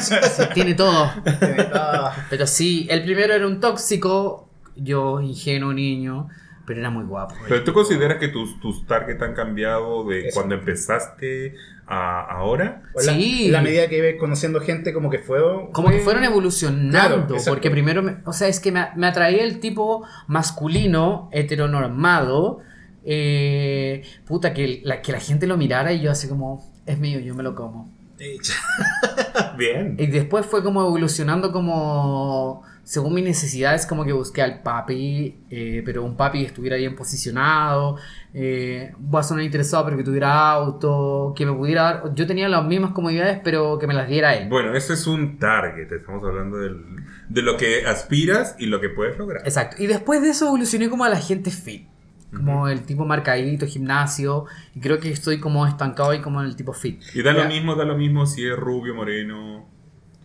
Sí, 0.00 0.42
tiene 0.54 0.74
todo. 0.74 1.10
Pero 2.30 2.46
sí, 2.46 2.86
el 2.90 3.04
primero 3.04 3.34
era 3.34 3.46
un 3.46 3.60
tóxico. 3.60 4.48
Yo, 4.76 5.20
ingenuo 5.20 5.72
niño. 5.74 6.28
Pero 6.66 6.80
era 6.80 6.90
muy 6.90 7.04
guapo. 7.04 7.34
Pero 7.48 7.62
tú 7.64 7.72
consideras 7.72 8.18
que 8.18 8.28
tus, 8.28 8.58
tus 8.60 8.86
targets 8.86 9.20
han 9.22 9.34
cambiado 9.34 10.04
de 10.04 10.28
Eso. 10.28 10.34
cuando 10.40 10.54
empezaste 10.54 11.54
a 11.86 12.20
ahora? 12.22 12.82
la- 12.94 13.12
Sí. 13.12 13.48
La, 13.50 13.60
medida 13.60 13.86
que 13.88 13.98
ibas 13.98 14.18
conociendo 14.18 14.60
gente, 14.60 14.94
como 14.94 15.10
que 15.10 15.18
fue. 15.18 15.38
Como 15.72 15.90
que 15.90 15.98
fueron 16.00 16.24
evolucionando. 16.24 17.26
Claro, 17.26 17.44
porque 17.46 17.70
primero, 17.70 18.02
me- 18.02 18.16
o 18.24 18.32
sea, 18.32 18.48
es 18.48 18.60
que 18.60 18.72
me, 18.72 18.86
me 18.96 19.06
atraía 19.06 19.42
el 19.44 19.60
tipo 19.60 20.04
masculino, 20.26 21.28
heteronormado. 21.32 22.60
eh, 23.04 24.02
puta, 24.26 24.54
que 24.54 24.80
la, 24.84 25.02
que 25.02 25.12
la 25.12 25.20
gente 25.20 25.46
lo 25.46 25.58
mirara 25.58 25.92
y 25.92 26.00
yo 26.00 26.10
así 26.10 26.26
como, 26.26 26.64
es 26.86 26.98
mío, 26.98 27.20
yo 27.20 27.34
me 27.34 27.42
lo 27.42 27.54
como. 27.54 27.92
Bien. 29.58 29.96
Y 29.98 30.06
después 30.06 30.46
fue 30.46 30.62
como 30.62 30.80
evolucionando 30.82 31.52
como, 31.52 32.62
según 32.84 33.14
mis 33.14 33.24
necesidades, 33.24 33.86
como 33.86 34.04
que 34.04 34.12
busqué 34.12 34.42
al 34.42 34.62
papi, 34.62 35.38
eh, 35.50 35.82
pero 35.84 36.04
un 36.04 36.16
papi 36.16 36.40
que 36.40 36.46
estuviera 36.46 36.76
bien 36.76 36.94
posicionado, 36.94 37.96
eh, 38.34 38.92
voy 38.98 39.20
a 39.20 39.22
sonar 39.22 39.42
interesado, 39.44 39.84
pero 39.86 39.96
que 39.96 40.04
tuviera 40.04 40.50
auto, 40.52 41.32
que 41.36 41.46
me 41.46 41.52
pudiera 41.52 41.82
dar, 41.82 42.14
yo 42.14 42.26
tenía 42.26 42.48
las 42.48 42.64
mismas 42.66 42.92
comodidades, 42.92 43.40
pero 43.42 43.78
que 43.78 43.86
me 43.86 43.94
las 43.94 44.08
diera 44.08 44.34
él. 44.36 44.48
Bueno, 44.48 44.74
eso 44.74 44.92
es 44.92 45.06
un 45.06 45.38
target. 45.38 45.90
Estamos 45.92 46.22
hablando 46.24 46.58
del- 46.58 46.84
de 47.28 47.42
lo 47.42 47.56
que 47.56 47.86
aspiras 47.86 48.54
y 48.58 48.66
lo 48.66 48.80
que 48.80 48.90
puedes 48.90 49.16
lograr. 49.18 49.42
Exacto. 49.46 49.82
Y 49.82 49.86
después 49.86 50.20
de 50.22 50.30
eso 50.30 50.46
evolucioné 50.48 50.90
como 50.90 51.04
a 51.04 51.08
la 51.08 51.18
gente 51.20 51.50
fit. 51.50 51.88
Como 52.34 52.66
el 52.68 52.82
tipo 52.82 53.04
marcadito, 53.06 53.64
gimnasio. 53.64 54.46
Y 54.74 54.80
creo 54.80 54.98
que 54.98 55.08
estoy 55.10 55.38
como 55.38 55.66
estancado 55.68 56.10
ahí 56.10 56.20
como 56.20 56.40
en 56.42 56.48
el 56.48 56.56
tipo 56.56 56.72
fit. 56.72 57.00
Y 57.14 57.22
da 57.22 57.32
lo 57.32 57.44
mismo, 57.46 57.76
da 57.76 57.84
lo 57.84 57.96
mismo 57.96 58.26
si 58.26 58.44
es 58.44 58.56
rubio, 58.56 58.92
moreno, 58.94 59.68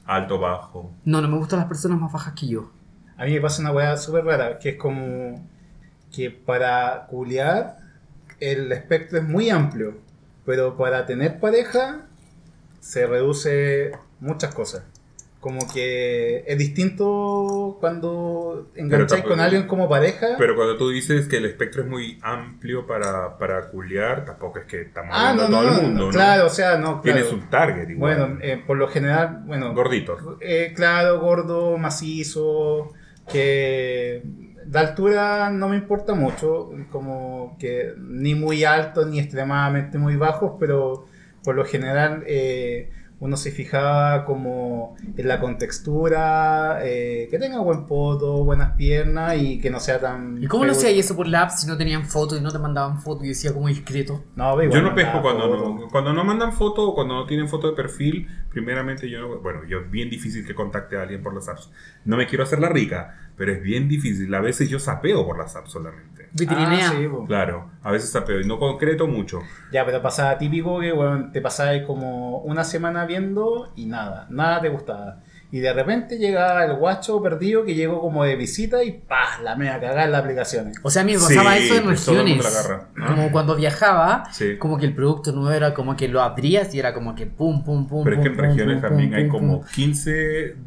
alto, 0.09 0.39
bajo. 0.39 0.91
No, 1.05 1.21
no 1.21 1.27
me 1.27 1.37
gustan 1.37 1.59
las 1.59 1.67
personas 1.67 1.99
más 1.99 2.11
bajas 2.11 2.33
que 2.33 2.47
yo. 2.47 2.71
A 3.17 3.25
mí 3.25 3.33
me 3.33 3.41
pasa 3.41 3.61
una 3.61 3.71
weá 3.71 3.97
súper 3.97 4.25
rara, 4.25 4.59
que 4.59 4.69
es 4.69 4.77
como 4.77 5.47
que 6.11 6.31
para 6.31 7.05
culiar 7.07 7.77
el 8.39 8.71
espectro 8.71 9.19
es 9.19 9.27
muy 9.27 9.49
amplio, 9.49 9.97
pero 10.45 10.77
para 10.77 11.05
tener 11.05 11.39
pareja 11.39 12.07
se 12.79 13.05
reduce 13.05 13.91
muchas 14.19 14.53
cosas. 14.55 14.83
Como 15.39 15.71
que 15.71 16.43
es 16.45 16.57
distinto 16.57 17.77
cuando 17.79 18.69
engancháis 18.75 19.23
con 19.23 19.39
alguien 19.39 19.67
como 19.67 19.87
pareja. 19.87 20.35
Pero 20.37 20.55
cuando 20.55 20.75
tú 20.75 20.89
dices 20.89 21.27
que 21.29 21.37
el 21.37 21.45
espectro 21.45 21.83
es 21.83 21.87
muy 21.87 22.19
amplio 22.21 22.85
para, 22.85 23.37
para 23.37 23.69
culiar, 23.69 24.25
tampoco 24.25 24.59
es 24.59 24.65
que 24.65 24.81
estamos 24.81 25.11
ah, 25.13 25.29
hablando 25.29 25.49
no, 25.49 25.59
a 25.59 25.61
no, 25.61 25.67
todo 25.69 25.77
el 25.77 25.83
no, 25.83 25.87
mundo, 25.89 26.05
¿no? 26.07 26.11
claro, 26.11 26.45
o 26.47 26.49
sea, 26.49 26.77
no, 26.77 27.01
claro. 27.01 27.17
Tienes 27.17 27.31
un 27.31 27.49
target 27.49 27.89
igual. 27.89 28.17
Bueno, 28.17 28.39
eh, 28.41 28.61
por 28.67 28.77
lo 28.77 28.89
general, 28.89 29.43
bueno, 29.45 29.73
Gorditos. 29.73 30.19
eh, 30.41 30.73
claro, 30.75 31.21
gordo, 31.21 31.77
macizo, 31.77 32.91
que 33.31 34.21
de 34.65 34.79
altura 34.79 35.49
no 35.51 35.69
me 35.69 35.77
importa 35.77 36.13
mucho, 36.13 36.69
como 36.91 37.55
que 37.59 37.93
ni 37.97 38.35
muy 38.35 38.65
alto 38.65 39.05
ni 39.05 39.19
extremadamente 39.19 39.97
muy 39.97 40.15
bajos, 40.15 40.53
pero 40.59 41.07
por 41.43 41.55
lo 41.55 41.65
general 41.65 42.23
eh, 42.27 42.91
uno 43.21 43.35
se 43.35 43.51
fijaba 43.51 44.23
como 44.25 44.95
en 45.17 45.27
la 45.27 45.41
contextura, 45.41 46.79
eh, 46.83 47.27
que 47.29 47.37
tenga 47.37 47.59
buen 47.59 47.85
poto, 47.85 48.43
buenas 48.45 48.75
piernas 48.75 49.35
y 49.37 49.59
que 49.59 49.69
no 49.69 49.79
sea 49.79 49.99
tan... 49.99 50.41
¿Y 50.41 50.47
cómo 50.47 50.65
no 50.65 50.73
feo. 50.73 50.89
hacía 50.89 50.99
eso 50.99 51.15
por 51.15 51.27
la 51.27 51.41
app 51.41 51.49
si 51.51 51.67
no 51.67 51.77
tenían 51.77 52.05
fotos 52.05 52.39
y 52.39 52.41
no 52.41 52.51
te 52.51 52.59
mandaban 52.59 53.01
fotos 53.01 53.25
y 53.25 53.29
decía 53.29 53.53
como 53.53 53.67
discreto? 53.67 54.23
No, 54.35 54.51
igual 54.63 54.71
Yo 54.71 54.81
no 54.81 54.95
pesco 54.95 55.21
cuando 55.21 55.47
no, 55.47 55.87
cuando 55.89 56.13
no 56.13 56.23
mandan 56.23 56.53
foto 56.53 56.89
o 56.89 56.95
cuando 56.95 57.15
no 57.15 57.25
tienen 57.25 57.49
foto 57.49 57.67
de 57.67 57.75
perfil. 57.75 58.27
Primeramente, 58.49 59.09
yo 59.09 59.19
no. 59.19 59.39
Bueno, 59.39 59.65
yo 59.67 59.79
es 59.79 59.91
bien 59.91 60.09
difícil 60.09 60.45
que 60.45 60.55
contacte 60.55 60.97
a 60.97 61.03
alguien 61.03 61.21
por 61.21 61.33
las 61.33 61.49
apps. 61.49 61.71
No 62.05 62.17
me 62.17 62.25
quiero 62.25 62.43
hacer 62.43 62.59
la 62.59 62.69
rica, 62.69 63.28
pero 63.39 63.53
es 63.53 63.63
bien 63.63 63.87
difícil. 63.87 64.31
A 64.35 64.41
veces 64.41 64.67
yo 64.69 64.79
sapeo 64.79 65.25
por 65.25 65.37
las 65.37 65.55
apps 65.55 65.71
solamente. 65.71 66.27
Vitrinea. 66.33 66.89
Ah, 66.89 66.93
sí. 66.95 67.07
Claro, 67.25 67.71
a 67.81 67.89
veces 67.91 68.09
sapeo 68.11 68.41
y 68.41 68.45
no 68.45 68.59
concreto 68.59 69.07
mucho. 69.07 69.39
Ya, 69.71 69.85
pero 69.85 70.01
pasaba 70.01 70.37
típico 70.37 70.81
que 70.81 70.91
bueno, 70.91 71.31
te 71.31 71.39
pasabas 71.39 71.83
como 71.87 72.39
una 72.39 72.65
semana 72.65 73.05
viendo 73.05 73.71
y 73.77 73.85
nada, 73.85 74.27
nada 74.29 74.59
te 74.61 74.67
gustaba. 74.67 75.21
Y 75.51 75.59
de 75.61 75.73
repente 75.73 76.17
llega 76.19 76.63
el 76.65 76.75
guacho 76.75 77.23
perdido 77.23 77.63
que 77.63 77.73
llegó 77.73 78.01
como 78.01 78.23
de 78.25 78.35
visita 78.35 78.83
y 78.83 78.91
¡pah! 78.91 79.41
La 79.41 79.55
mega 79.55 79.79
cagada 79.79 80.03
en 80.03 80.11
las 80.11 80.21
aplicaciones. 80.21 80.77
O 80.83 80.91
sea, 80.91 81.01
a 81.01 81.05
mí 81.05 81.13
me 81.13 81.17
pasaba 81.19 81.55
Sí, 81.55 81.63
eso 81.63 81.75
en 81.77 81.87
regiones. 81.87 82.67
¿no? 82.95 83.07
Como 83.07 83.31
cuando 83.31 83.55
viajaba, 83.55 84.25
Sí. 84.31 84.57
como 84.57 84.77
que 84.77 84.85
el 84.85 84.93
producto 84.93 85.31
nuevo 85.31 85.49
era 85.51 85.73
como 85.73 85.95
que 85.95 86.07
lo 86.09 86.21
abrías 86.21 86.75
y 86.75 86.79
era 86.79 86.93
como 86.93 87.15
que 87.15 87.25
pum, 87.25 87.63
pum, 87.63 87.87
pum. 87.87 88.03
Pero 88.03 88.17
es 88.17 88.21
que 88.21 88.29
pum, 88.29 88.39
en 88.43 88.49
regiones 88.51 88.75
pum, 88.81 88.89
también 88.89 89.09
pum, 89.09 89.17
hay 89.17 89.23
pum, 89.29 89.39
como 89.39 89.61
pum. 89.61 89.69
15 89.73 90.11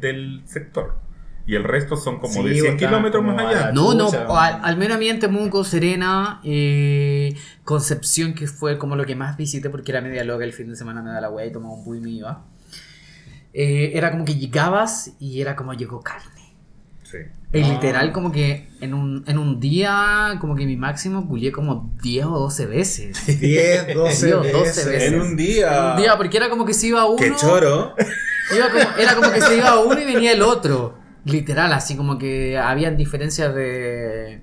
del 0.01 0.41
sector. 0.45 1.02
Y 1.45 1.55
el 1.55 1.63
resto 1.65 1.97
son 1.97 2.19
como 2.19 2.33
Sí, 2.33 2.43
de 2.43 2.53
100 2.53 2.65
están 2.65 2.77
kilómetros 2.77 3.23
más 3.23 3.37
allá. 3.37 3.71
No, 3.73 3.93
no, 3.93 4.09
al, 4.37 4.59
al 4.63 4.77
menos 4.77 4.95
a 4.95 4.99
mí 4.99 5.09
en 5.09 5.19
Temuco, 5.19 5.63
Serena, 5.65 6.39
eh, 6.43 7.35
Concepción, 7.65 8.33
que 8.33 8.47
fue 8.47 8.77
como 8.77 8.95
lo 8.95 9.05
que 9.05 9.15
más 9.15 9.35
visité 9.35 9.69
porque 9.69 9.91
era 9.91 9.99
media 10.01 10.23
loca 10.23 10.45
el 10.45 10.53
fin 10.53 10.69
de 10.69 10.75
semana, 10.77 11.01
me 11.01 11.09
da 11.11 11.19
la 11.19 11.29
wea 11.29 11.45
y 11.45 11.51
tomaba 11.51 11.73
un 11.73 11.83
bui 11.83 11.97
y 11.97 12.01
me 12.01 12.09
iba. 12.11 12.45
Eh, 13.53 13.91
era 13.93 14.11
como 14.11 14.25
que 14.25 14.35
llegabas 14.35 15.11
y 15.19 15.41
era 15.41 15.55
como 15.55 15.73
llegó 15.73 16.01
carne. 16.01 16.29
Sí. 17.03 17.17
Es 17.51 17.67
Ah. 17.67 17.69
literal 17.73 18.11
como 18.11 18.31
que 18.31 18.69
en 18.81 18.93
un, 18.95 19.23
en 19.27 19.37
un 19.37 19.59
día, 19.59 20.37
como 20.41 20.55
que 20.55 20.65
mi 20.65 20.75
máximo 20.77 21.27
culié 21.27 21.51
como 21.51 21.93
10 22.01 22.25
o 22.25 22.39
12 22.39 22.65
veces. 22.65 23.39
10, 23.39 23.93
12, 23.93 24.15
Sí, 24.15 24.31
o 24.31 24.37
12 24.37 24.51
veces. 24.53 24.85
veces. 24.87 25.11
En 25.13 25.21
un 25.21 25.35
día. 25.37 25.77
En 25.85 25.91
un 25.91 25.97
día, 25.97 26.17
porque 26.17 26.37
era 26.37 26.49
como 26.49 26.65
que 26.65 26.73
se 26.73 26.87
iba 26.87 27.05
uno. 27.05 27.17
¡Qué 27.17 27.31
choro! 27.35 27.93
iba 28.55 28.69
como- 28.69 28.97
era 28.97 29.15
como 29.15 29.31
que 29.31 29.41
se 29.41 29.57
iba 29.57 29.79
uno 29.81 29.99
y 29.99 30.05
venía 30.05 30.31
el 30.31 30.41
otro. 30.41 31.02
Literal, 31.25 31.71
así 31.73 31.95
como 31.95 32.17
que 32.17 32.57
habían 32.57 32.97
diferencias 32.97 33.53
de. 33.55 34.41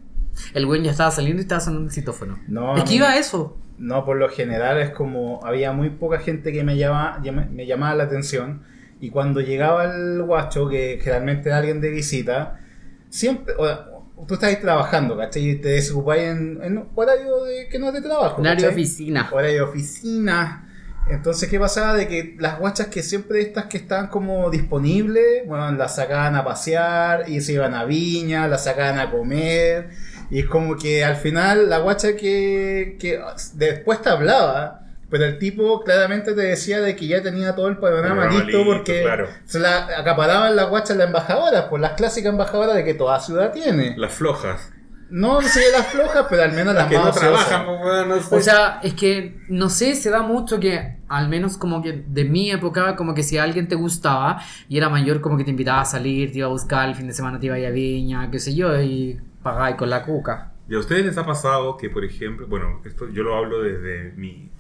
El 0.55 0.67
güey 0.67 0.83
ya 0.83 0.91
estaba 0.93 1.11
saliendo 1.11 1.41
y 1.41 1.45
estaba 1.45 1.61
sonando 1.61 1.89
el 1.89 1.93
citófono. 1.93 2.39
No, 2.49 2.75
es 2.77 2.83
a 2.83 2.85
que 2.85 2.91
mí- 2.91 2.97
iba 2.97 3.11
a 3.11 3.19
eso. 3.19 3.57
No, 3.79 4.05
por 4.05 4.17
lo 4.17 4.29
general 4.29 4.79
es 4.79 4.91
como 4.91 5.45
había 5.45 5.73
muy 5.73 5.91
poca 5.91 6.19
gente 6.19 6.53
que 6.53 6.65
me, 6.65 6.77
llama, 6.77 7.21
llama- 7.23 7.49
me 7.51 7.67
llamaba 7.67 7.95
la 7.95 8.05
atención 8.05 8.63
y 9.01 9.11
cuando 9.11 9.41
llegaba 9.41 9.85
el 9.95 10.23
guacho, 10.23 10.69
que 10.69 10.99
generalmente 11.03 11.49
era 11.49 11.59
alguien 11.59 11.81
de 11.81 11.91
visita, 11.91 12.61
siempre, 13.09 13.55
o- 13.59 14.25
tú 14.27 14.35
estás 14.35 14.59
trabajando, 14.61 15.17
¿cachai? 15.17 15.49
Y 15.51 15.57
te 15.57 15.69
desocupáis 15.71 16.23
en, 16.25 16.61
en 16.63 16.85
horario 16.95 17.43
de, 17.45 17.69
que 17.71 17.79
no 17.79 17.89
es 17.89 17.95
de 17.95 18.03
trabajo. 18.03 18.41
Horario 18.41 18.63
de 18.63 18.69
¿cachai? 18.69 18.83
oficina. 18.85 19.29
Horario 19.33 19.55
de 19.57 19.63
oficina. 19.63 20.67
Entonces, 21.09 21.49
¿qué 21.49 21.59
pasaba? 21.59 21.95
De 21.95 22.07
que 22.07 22.37
las 22.39 22.59
guachas 22.59 22.89
que 22.89 23.03
siempre 23.03 23.41
estas 23.41 23.67
que 23.67 23.77
estaban 23.77 24.09
como 24.09 24.51
disponibles, 24.51 25.47
bueno, 25.47 25.73
las 25.73 25.97
sacaban 25.97 26.37
a 26.37 26.45
pasear 26.45 27.29
y 27.29 27.41
se 27.41 27.55
iban 27.55 27.75
a 27.75 27.85
viña, 27.85 28.47
las 28.49 28.65
sacaban 28.65 28.99
a 28.99 29.11
comer. 29.11 29.91
Y 30.31 30.41
es 30.41 30.47
como 30.47 30.77
que 30.77 31.05
al 31.05 31.17
final 31.17 31.69
la 31.69 31.79
guacha 31.79 32.15
que, 32.15 32.97
que 33.01 33.21
después 33.55 34.01
te 34.03 34.11
hablaba, 34.11 34.87
pero 35.11 35.25
el 35.25 35.39
tipo 35.39 35.83
claramente 35.83 36.35
te 36.35 36.43
decía 36.43 36.81
de 36.81 36.95
que 36.95 37.09
ya 37.09 37.21
tenía 37.21 37.57
todo 37.57 37.67
el 37.67 37.79
panorama 37.79 38.27
listo 38.27 38.45
listo, 38.45 38.65
porque 38.65 39.03
claro. 39.03 39.29
se 39.45 39.59
la 39.59 39.89
acaparaban 39.99 40.55
las 40.55 40.69
guachas 40.69 40.97
las 40.97 41.09
embajadoras, 41.09 41.65
pues 41.69 41.83
las 41.83 41.93
clásicas 41.93 42.31
embajadoras 42.31 42.77
de 42.77 42.85
que 42.85 42.95
toda 42.95 43.19
ciudad 43.19 43.53
tiene. 43.53 43.97
Las 43.99 44.13
flojas. 44.13 44.71
No 45.11 45.43
sé 45.43 45.61
las 45.73 45.89
flojas, 45.89 46.27
pero 46.29 46.43
al 46.43 46.53
menos 46.53 46.75
las 46.75 46.89
que 46.89 46.97
más 46.97 47.07
no 47.07 47.21
trabajan, 47.21 47.67
pues, 47.83 48.07
no 48.07 48.21
sé. 48.21 48.37
O 48.37 48.41
sea, 48.41 48.81
es 48.83 48.95
que 48.95 49.41
no 49.49 49.69
sé, 49.69 49.95
se 49.95 50.11
da 50.11 50.23
mucho 50.23 50.61
que, 50.61 50.99
al 51.09 51.29
menos 51.29 51.57
como 51.57 51.83
que 51.83 52.05
de 52.07 52.25
mi 52.25 52.51
época, 52.51 52.97
como 52.97 53.15
que 53.15 53.23
si 53.23 53.39
alguien 53.39 53.69
te 53.69 53.75
gustaba 53.75 54.41
y 54.69 54.79
era 54.79 54.89
mayor, 54.89 55.21
como 55.21 55.37
que 55.37 55.45
te 55.45 55.51
invitaba 55.51 55.81
a 55.81 55.85
salir, 55.85 56.31
te 56.33 56.39
iba 56.39 56.47
a 56.47 56.51
buscar, 56.51 56.89
el 56.89 56.95
fin 56.95 57.07
de 57.07 57.13
semana 57.13 57.41
te 57.41 57.47
iba 57.47 57.57
a 57.57 57.59
ir 57.59 57.67
a 57.67 57.71
Viña, 57.71 58.31
qué 58.31 58.39
sé 58.39 58.55
yo, 58.55 58.81
y 58.81 59.21
pagáis 59.43 59.77
con 59.77 59.91
la 59.91 60.05
cuca. 60.05 60.53
¿Y 60.69 60.75
a 60.77 60.79
ustedes 60.79 61.05
les 61.05 61.19
ha 61.19 61.27
pasado 61.27 61.77
que, 61.77 61.91
por 61.91 62.05
ejemplo, 62.05 62.47
bueno, 62.47 62.81
esto 62.85 63.09
yo 63.09 63.25
lo 63.25 63.37
hablo 63.37 63.63
desde 63.63 64.13
mi, 64.13 64.51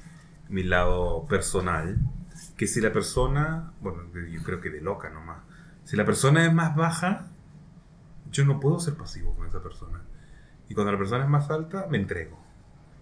mi 0.48 0.64
lado 0.64 1.26
personal, 1.28 1.98
que 2.56 2.66
si 2.66 2.80
la 2.80 2.92
persona, 2.92 3.72
bueno, 3.80 4.02
yo 4.30 4.42
creo 4.42 4.60
que 4.60 4.70
de 4.70 4.80
loca 4.80 5.10
nomás, 5.10 5.38
si 5.84 5.96
la 5.96 6.04
persona 6.04 6.44
es 6.44 6.52
más 6.52 6.74
baja, 6.74 7.28
yo 8.30 8.44
no 8.44 8.60
puedo 8.60 8.78
ser 8.80 8.94
pasivo 8.94 9.34
con 9.34 9.46
esa 9.46 9.62
persona. 9.62 10.02
Y 10.70 10.74
cuando 10.74 10.92
la 10.92 10.98
persona 10.98 11.24
es 11.24 11.28
más 11.28 11.50
alta, 11.50 11.86
me 11.90 11.98
entrego 11.98 12.38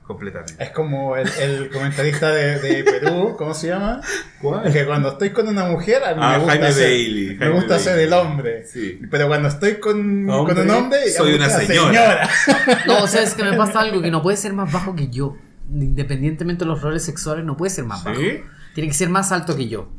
completamente. 0.08 0.54
Es 0.58 0.70
como 0.70 1.16
el, 1.16 1.28
el 1.38 1.68
comentarista 1.70 2.30
de, 2.30 2.58
de 2.60 2.82
Perú, 2.82 3.34
¿cómo 3.36 3.52
se 3.52 3.68
llama? 3.68 4.00
¿Cuál? 4.40 4.72
Que 4.72 4.86
cuando 4.86 5.10
estoy 5.10 5.30
con 5.30 5.46
una 5.46 5.66
mujer, 5.66 6.02
a 6.02 6.14
mí 6.14 6.20
Ah, 6.22 6.30
me 6.32 6.38
gusta, 6.38 6.52
Jaime 6.52 6.72
ser, 6.72 6.84
Bailey, 6.84 7.26
me 7.26 7.36
Jaime 7.36 7.54
gusta 7.54 7.78
ser 7.78 7.98
el 7.98 8.12
hombre. 8.14 8.64
Sí. 8.66 9.00
Pero 9.10 9.28
cuando 9.28 9.48
estoy 9.48 9.78
con, 9.78 10.30
Hombre, 10.30 10.54
con 10.54 10.64
un 10.64 10.70
hombre, 10.70 11.10
soy 11.10 11.34
una 11.34 11.44
gusta 11.46 11.60
señora. 11.60 12.28
No, 12.86 13.04
o 13.04 13.06
sea, 13.06 13.22
es 13.22 13.34
que 13.34 13.44
me 13.44 13.54
pasa 13.54 13.80
algo 13.80 14.00
que 14.00 14.10
no 14.10 14.22
puede 14.22 14.38
ser 14.38 14.54
más 14.54 14.72
bajo 14.72 14.96
que 14.96 15.08
yo. 15.08 15.36
Independientemente 15.70 16.64
de 16.64 16.70
los 16.70 16.80
roles 16.80 17.04
sexuales, 17.04 17.44
no 17.44 17.58
puede 17.58 17.68
ser 17.68 17.84
más 17.84 18.02
bajo. 18.02 18.18
¿Sí? 18.18 18.40
Tiene 18.74 18.88
que 18.88 18.94
ser 18.94 19.10
más 19.10 19.30
alto 19.30 19.56
que 19.56 19.68
yo. 19.68 19.90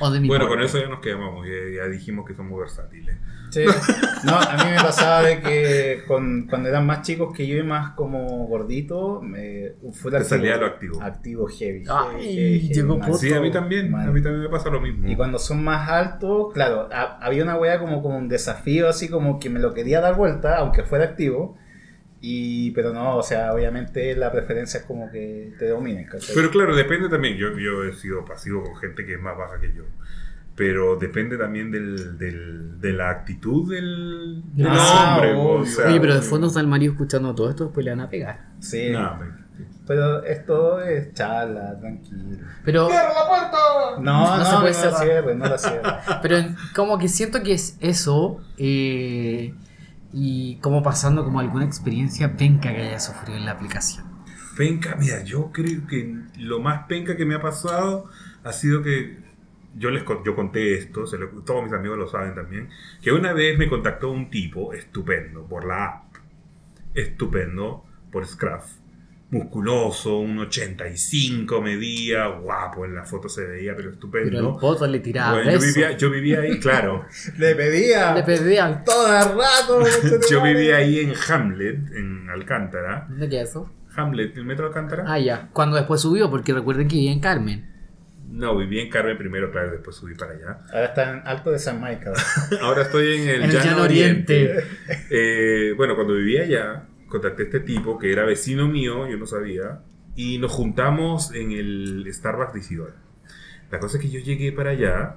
O 0.00 0.10
de 0.10 0.20
mi 0.20 0.28
Bueno, 0.28 0.46
con 0.48 0.60
eso 0.60 0.78
ya 0.78 0.88
nos 0.88 1.00
quedamos, 1.00 1.46
ya, 1.46 1.52
ya 1.84 1.88
dijimos 1.88 2.26
que 2.26 2.34
somos 2.34 2.58
versátiles. 2.58 3.16
Sí. 3.50 3.64
No, 4.24 4.36
a 4.36 4.56
mí 4.64 4.70
me 4.70 4.76
pasaba 4.76 5.22
de 5.22 5.40
que 5.40 6.02
con, 6.06 6.46
cuando 6.48 6.68
eran 6.68 6.84
más 6.84 7.02
chicos 7.02 7.32
que 7.34 7.46
yo 7.46 7.56
y 7.56 7.62
más 7.62 7.92
como 7.94 8.46
gordito, 8.46 9.20
me 9.22 9.72
fue 9.92 10.10
Te 10.10 10.24
salía 10.24 10.56
lo 10.56 10.66
activo. 10.66 11.00
Activo 11.00 11.46
heavy. 11.46 11.84
Ay, 11.88 12.06
heavy, 12.22 12.34
heavy, 12.34 12.60
heavy, 12.60 12.74
llegó 12.74 12.98
puto. 13.00 13.18
Sí, 13.18 13.32
a 13.32 13.40
mí 13.40 13.50
también, 13.50 13.90
Mal. 13.90 14.08
a 14.08 14.12
mí 14.12 14.22
también 14.22 14.42
me 14.42 14.48
pasa 14.48 14.68
lo 14.68 14.80
mismo. 14.80 15.08
Y 15.08 15.16
cuando 15.16 15.38
son 15.38 15.62
más 15.62 15.88
altos, 15.88 16.52
claro, 16.52 16.88
ha- 16.92 17.18
había 17.24 17.42
una 17.44 17.56
wea 17.56 17.78
como, 17.78 18.02
como 18.02 18.18
un 18.18 18.28
desafío, 18.28 18.88
así 18.88 19.08
como 19.08 19.38
que 19.38 19.48
me 19.48 19.60
lo 19.60 19.72
quería 19.74 20.00
dar 20.00 20.16
vuelta, 20.16 20.56
aunque 20.58 20.82
fuera 20.82 21.04
activo. 21.04 21.56
Y, 22.28 22.72
pero 22.72 22.92
no, 22.92 23.16
o 23.18 23.22
sea, 23.22 23.52
obviamente 23.52 24.16
la 24.16 24.32
preferencia 24.32 24.80
es 24.80 24.86
como 24.86 25.10
que 25.12 25.52
te 25.60 25.68
dominen, 25.68 26.06
¿cachai? 26.06 26.34
Pero 26.34 26.50
claro, 26.50 26.74
depende 26.74 27.08
también. 27.08 27.36
Yo, 27.36 27.56
yo 27.56 27.84
he 27.84 27.92
sido 27.92 28.24
pasivo 28.24 28.64
con 28.64 28.74
gente 28.76 29.06
que 29.06 29.14
es 29.14 29.20
más 29.20 29.36
baja 29.38 29.60
que 29.60 29.72
yo. 29.72 29.84
Pero 30.56 30.96
depende 30.96 31.36
también 31.38 31.70
del, 31.70 32.18
del- 32.18 32.80
de 32.80 32.92
la 32.94 33.10
actitud 33.10 33.70
del, 33.72 34.42
del 34.54 34.66
Ah, 34.68 35.14
hombre. 35.18 35.34
obvio. 35.34 35.50
o 35.62 35.66
sea, 35.66 35.86
Oye, 35.86 36.00
pero 36.00 36.14
de 36.16 36.22
fondo 36.22 36.48
está 36.48 36.58
el 36.60 36.66
marido 36.66 36.92
escuchando 36.94 37.32
todo 37.34 37.48
esto, 37.50 37.64
después 37.66 37.84
le 37.84 37.90
van 37.92 38.00
a 38.00 38.08
pegar. 38.10 38.46
sí, 38.58 38.88
no, 38.90 39.16
me- 39.18 39.46
pero 39.86 40.24
esto 40.24 40.80
es 40.82 41.14
charla, 41.14 41.78
tranquilo. 41.78 42.38
Pero, 42.64 42.88
No, 42.88 44.00
no, 44.00 44.36
No 44.38 44.44
se 44.44 44.52
no, 44.52 44.60
puede 44.60 44.72
la 44.74 44.80
cerrar. 44.80 45.02
cierre, 45.02 45.34
no 45.36 45.44
la 45.46 45.58
cierre. 45.58 45.82
pero 46.22 46.36
como 46.74 46.98
que 46.98 47.08
siento 47.08 47.42
que 47.42 47.52
es 47.54 47.76
eso. 47.80 48.40
eh, 48.58 49.54
y 50.18 50.56
como 50.62 50.82
pasando 50.82 51.24
como 51.24 51.40
alguna 51.40 51.66
experiencia 51.66 52.38
penca 52.38 52.74
que 52.74 52.80
haya 52.80 52.98
sufrido 52.98 53.36
en 53.36 53.44
la 53.44 53.52
aplicación. 53.52 54.06
Penca, 54.56 54.96
mira, 54.96 55.22
yo 55.22 55.52
creo 55.52 55.86
que 55.86 56.16
lo 56.38 56.58
más 56.58 56.86
penca 56.86 57.18
que 57.18 57.26
me 57.26 57.34
ha 57.34 57.42
pasado 57.42 58.08
ha 58.42 58.52
sido 58.54 58.82
que 58.82 59.18
yo 59.74 59.90
les 59.90 60.04
yo 60.24 60.34
conté 60.34 60.78
esto, 60.78 61.04
todos 61.44 61.62
mis 61.62 61.72
amigos 61.74 61.98
lo 61.98 62.08
saben 62.08 62.34
también, 62.34 62.70
que 63.02 63.12
una 63.12 63.34
vez 63.34 63.58
me 63.58 63.68
contactó 63.68 64.10
un 64.10 64.30
tipo 64.30 64.72
estupendo 64.72 65.46
por 65.46 65.66
la 65.66 65.84
app, 65.84 66.16
estupendo 66.94 67.84
por 68.10 68.26
Scruff, 68.26 68.72
musculoso, 69.30 70.18
un 70.18 70.38
85 70.38 71.60
medía, 71.60 72.26
guapo, 72.28 72.84
en 72.84 72.94
la 72.94 73.04
foto 73.04 73.28
se 73.28 73.44
veía, 73.44 73.74
pero 73.74 73.76
Pero 73.76 73.88
el 73.88 73.94
estupendo. 73.94 74.58
poto 74.58 74.86
le 74.86 75.00
tiraba 75.00 75.32
Bueno, 75.34 75.50
yo, 75.52 75.58
vivía, 75.60 75.96
yo 75.96 76.10
vivía 76.10 76.40
ahí, 76.40 76.58
claro. 76.60 77.04
Le 77.38 77.54
pedía 77.54 78.14
Le 78.14 78.22
pedían. 78.22 78.84
todo 78.84 79.06
el 79.08 79.36
rato. 79.36 79.82
yo 80.30 80.42
vivía 80.42 80.76
ahí 80.76 81.00
en 81.00 81.12
Hamlet, 81.28 81.92
en 81.96 82.30
Alcántara. 82.30 83.06
¿Dónde 83.08 83.28
queda 83.28 83.42
eso? 83.42 83.72
Hamlet, 83.96 84.36
el 84.36 84.44
metro 84.44 84.66
Alcántara. 84.66 85.04
Ah, 85.06 85.18
ya. 85.18 85.48
Cuando 85.52 85.76
después 85.76 86.00
subió, 86.00 86.30
porque 86.30 86.52
recuerden 86.52 86.86
que 86.86 86.96
vivía 86.96 87.12
en 87.12 87.20
Carmen. 87.20 87.72
No, 88.28 88.56
viví 88.56 88.80
en 88.80 88.90
Carmen 88.90 89.16
primero, 89.16 89.50
claro, 89.50 89.70
después 89.70 89.96
subí 89.96 90.14
para 90.14 90.32
allá. 90.32 90.58
Ahora 90.72 90.84
está 90.86 91.10
en 91.10 91.26
Alto 91.26 91.50
de 91.50 91.58
San 91.58 91.80
Michael. 91.80 92.14
Ahora 92.60 92.82
estoy 92.82 93.16
en 93.16 93.28
el, 93.28 93.34
En 93.36 93.42
el 93.44 93.50
Llano 93.52 93.64
Llano 93.70 93.82
Oriente. 93.84 94.42
Oriente. 94.50 94.66
Eh, 95.10 95.72
bueno, 95.76 95.94
cuando 95.94 96.14
vivía 96.14 96.42
allá, 96.42 96.86
contacté 97.08 97.42
a 97.42 97.46
este 97.46 97.60
tipo 97.60 97.98
que 97.98 98.12
era 98.12 98.24
vecino 98.24 98.66
mío, 98.68 99.08
yo 99.08 99.16
no 99.16 99.26
sabía, 99.26 99.82
y 100.14 100.38
nos 100.38 100.52
juntamos 100.52 101.32
en 101.34 101.52
el 101.52 102.06
Starbucks 102.10 102.52
de 102.54 102.58
Isidora. 102.58 102.94
La 103.70 103.78
cosa 103.78 103.98
es 103.98 104.02
que 104.02 104.10
yo 104.10 104.20
llegué 104.20 104.52
para 104.52 104.70
allá, 104.70 105.16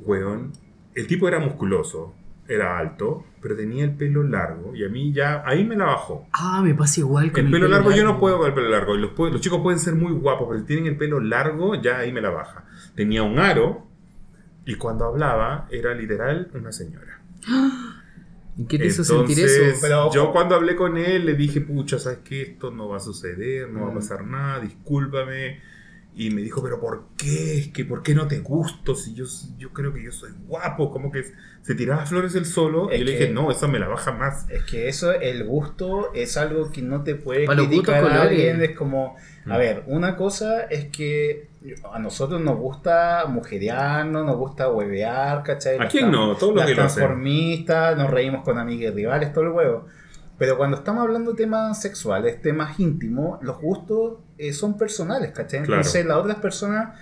weón, 0.00 0.52
el 0.94 1.06
tipo 1.06 1.28
era 1.28 1.38
musculoso, 1.38 2.14
era 2.48 2.78
alto, 2.78 3.24
pero 3.40 3.56
tenía 3.56 3.84
el 3.84 3.94
pelo 3.96 4.22
largo, 4.22 4.74
y 4.74 4.84
a 4.84 4.88
mí 4.88 5.12
ya, 5.12 5.42
ahí 5.46 5.64
me 5.64 5.76
la 5.76 5.86
bajó. 5.86 6.26
Ah, 6.32 6.60
me 6.62 6.74
pasa 6.74 7.00
igual 7.00 7.32
con 7.32 7.46
El 7.46 7.50
pelo 7.50 7.68
largo, 7.68 7.92
yo 7.92 8.04
no 8.04 8.18
puedo 8.18 8.38
con 8.38 8.48
el 8.48 8.54
pelo 8.54 8.68
largo. 8.68 8.94
Los, 8.96 9.40
chicos 9.40 9.60
pueden 9.62 9.78
ser 9.78 9.94
muy 9.94 10.12
guapos, 10.12 10.48
pero 10.48 10.60
si 10.60 10.66
tienen 10.66 10.86
el 10.86 10.96
pelo 10.96 11.20
largo, 11.20 11.80
ya 11.80 11.98
ahí 11.98 12.12
me 12.12 12.20
la 12.20 12.30
baja. 12.30 12.64
Tenía 12.94 13.22
un 13.22 13.38
aro 13.38 13.86
y 14.66 14.74
cuando 14.74 15.06
hablaba 15.06 15.66
era 15.70 15.94
literal 15.94 16.50
una 16.54 16.72
señora. 16.72 17.20
¿Y 18.56 18.64
qué 18.66 18.78
te 18.78 18.86
hizo 18.86 19.02
sentir 19.02 19.38
Entonces, 19.38 19.68
eso? 19.68 19.78
Pero 19.80 20.12
yo 20.12 20.32
cuando 20.32 20.54
hablé 20.54 20.76
con 20.76 20.98
él 20.98 21.24
le 21.26 21.34
dije, 21.34 21.60
pucha, 21.62 21.98
¿sabes 21.98 22.18
qué? 22.24 22.42
Esto 22.42 22.70
no 22.70 22.88
va 22.88 22.98
a 22.98 23.00
suceder, 23.00 23.68
no 23.70 23.82
va 23.82 23.88
a 23.88 23.90
Mm. 23.92 23.94
pasar 23.94 24.24
nada, 24.24 24.60
discúlpame. 24.60 25.60
Y 26.14 26.28
me 26.28 26.42
dijo, 26.42 26.62
pero 26.62 26.78
¿por 26.78 27.04
qué? 27.16 27.58
Es 27.58 27.68
que 27.68 27.86
¿por 27.86 28.02
qué 28.02 28.14
no 28.14 28.28
te 28.28 28.40
gusto? 28.40 28.94
Si 28.94 29.14
yo, 29.14 29.24
yo 29.56 29.70
creo 29.72 29.94
que 29.94 30.04
yo 30.04 30.12
soy 30.12 30.30
guapo, 30.46 30.90
como 30.90 31.10
que 31.10 31.24
se 31.62 31.74
tiraba 31.74 32.04
flores 32.04 32.34
él 32.34 32.44
solo. 32.44 32.90
Es 32.90 32.96
y 32.96 32.98
yo 32.98 33.04
le 33.06 33.12
dije, 33.12 33.30
no, 33.30 33.50
esa 33.50 33.66
me 33.66 33.78
la 33.78 33.88
baja 33.88 34.12
más. 34.12 34.46
Es 34.50 34.64
que 34.64 34.88
eso, 34.88 35.10
el 35.12 35.44
gusto, 35.44 36.12
es 36.12 36.36
algo 36.36 36.70
que 36.70 36.82
no 36.82 37.02
te 37.02 37.14
puede 37.14 37.46
Para 37.46 37.66
criticar 37.66 38.04
a 38.04 38.22
alguien. 38.24 38.62
Es 38.62 38.76
como, 38.76 39.16
a 39.46 39.54
Mm. 39.54 39.58
ver, 39.58 39.82
una 39.86 40.16
cosa 40.16 40.62
es 40.62 40.86
que 40.86 41.48
a 41.92 41.98
nosotros 41.98 42.40
nos 42.40 42.56
gusta 42.56 43.24
mujerearnos, 43.28 44.24
nos 44.24 44.36
gusta 44.36 44.68
huevear, 44.70 45.42
¿cachai? 45.42 45.78
¿A 45.80 45.88
quién 45.88 46.10
no? 46.10 46.36
Todo 46.36 46.54
lo 46.54 46.66
que 46.66 46.74
transformistas, 46.74 47.96
nos 47.96 48.10
reímos 48.10 48.42
con 48.44 48.58
amigas 48.58 48.92
y 48.92 48.96
rivales, 48.96 49.32
todo 49.32 49.44
el 49.44 49.50
huevo. 49.50 49.86
Pero 50.38 50.56
cuando 50.56 50.76
estamos 50.76 51.02
hablando 51.02 51.32
de 51.32 51.36
temas 51.36 51.80
sexuales, 51.80 52.40
temas 52.42 52.78
íntimos, 52.80 53.42
los 53.42 53.60
gustos 53.60 54.18
eh, 54.38 54.52
son 54.52 54.76
personales, 54.76 55.30
¿cachai? 55.30 55.60
Claro. 55.60 55.74
Entonces 55.74 56.04
las 56.06 56.16
otras 56.16 56.36
personas 56.38 56.98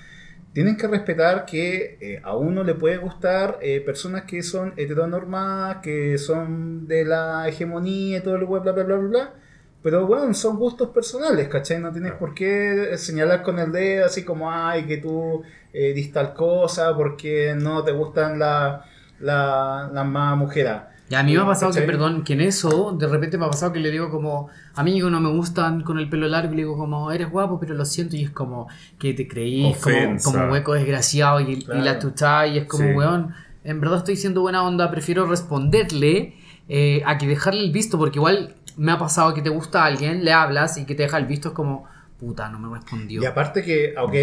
tienen 0.53 0.77
que 0.77 0.89
respetar 0.89 1.47
que 1.47 1.97
eh, 2.01 2.21
a 2.25 2.37
uno 2.37 2.65
le 2.65 2.75
puede 2.75 2.97
gustar 2.99 3.59
eh, 3.63 3.81
personas 3.81 4.23
que 4.25 4.43
son 4.43 4.75
heteronormadas, 4.77 5.79
que 5.79 6.19
son 6.19 6.87
de 6.89 7.05
la 7.05 7.49
hegemonía 7.49 8.19
y 8.19 8.21
todo 8.21 8.35
el 8.37 8.45
web, 8.45 8.63
bla, 8.63 8.73
bla, 8.73 8.83
bla, 8.85 8.97
bla, 8.97 9.09
bla. 9.09 9.35
Pero 9.83 10.07
bueno, 10.07 10.35
son 10.35 10.57
gustos 10.59 10.91
personales, 10.91 11.49
¿cachai? 11.49 11.79
No 11.81 11.91
tienes 11.91 12.11
Claro. 12.13 12.19
por 12.27 12.35
qué 12.35 12.93
señalar 12.97 13.43
con 13.43 13.59
el 13.59 13.73
dedo 13.73 14.05
así 14.07 14.25
como, 14.25 14.51
ay, 14.53 14.85
que 14.87 14.99
tú 14.99 15.43
eh, 15.73 15.93
dis 15.95 16.13
tal 16.13 16.35
cosa 16.35 16.95
porque 16.97 17.55
no 17.57 17.83
te 17.85 17.93
gustan 17.93 18.39
la- 18.39 18.85
la- 19.21 19.89
las 19.93 20.07
más 20.07 20.37
mujeres. 20.37 20.73
Y 21.09 21.15
a 21.15 21.23
mí 21.23 21.33
me 21.35 21.41
ha 21.41 21.47
pasado 21.47 21.73
que, 21.73 21.83
perdón, 21.83 22.23
que 22.25 22.35
en 22.35 22.41
eso, 22.43 22.93
de 22.99 23.07
repente 23.09 23.37
me 23.39 23.45
ha 23.47 23.51
pasado 23.51 23.73
que 23.73 23.81
le 23.81 23.91
digo 23.91 24.11
como, 24.11 24.49
amigo, 24.75 25.11
no 25.11 25.21
me 25.21 25.29
gustan 25.31 25.83
con 25.83 25.99
el 25.99 26.09
pelo 26.09 26.29
largo, 26.29 26.53
y 26.53 26.57
le 26.57 26.63
digo 26.63 26.77
como, 26.77 27.11
eres 27.11 27.29
guapo, 27.31 27.59
pero 27.59 27.75
lo 27.75 27.85
siento, 27.85 28.15
y 28.17 28.23
es 28.25 28.31
como, 28.31 28.69
que 28.99 29.13
te 29.15 29.27
creís, 29.27 29.77
como, 30.25 30.45
hueco 30.53 30.75
desgraciado, 30.75 31.41
y, 31.41 31.65
la 31.67 31.99
tuchá, 31.99 32.47
y 32.47 32.59
es 32.59 32.67
como, 32.67 32.85
Sí. 32.85 32.93
weón, 32.95 33.35
en 33.65 33.81
verdad 33.81 33.99
estoy 33.99 34.17
siendo 34.17 34.41
buena 34.43 34.63
onda, 34.65 34.89
prefiero 34.91 35.27
responderle 35.27 36.35
eh, 36.73 37.03
a 37.05 37.19
que 37.19 37.27
dejarle 37.27 37.63
el 37.65 37.73
visto, 37.73 37.99
porque 37.99 38.21
igual 38.21 38.55
me 38.77 38.93
ha 38.93 38.99
pasado 38.99 39.35
que 39.35 39.43
te 39.43 39.51
gusta 39.51 39.83
a 39.83 39.87
alguien, 39.87 40.25
le 40.25 40.33
hablas, 40.33 40.77
y 40.79 40.85
que 40.87 40.95
te 40.95 41.05
deja 41.05 41.19
el 41.19 41.27
visto, 41.27 41.49
es 41.49 41.55
como, 41.55 41.87
puta, 42.19 42.49
no 42.49 42.59
me 42.59 42.75
respondió. 42.77 43.23
Y 43.23 43.27
aparte 43.27 43.63
que, 43.63 43.95
ok, 43.99 44.15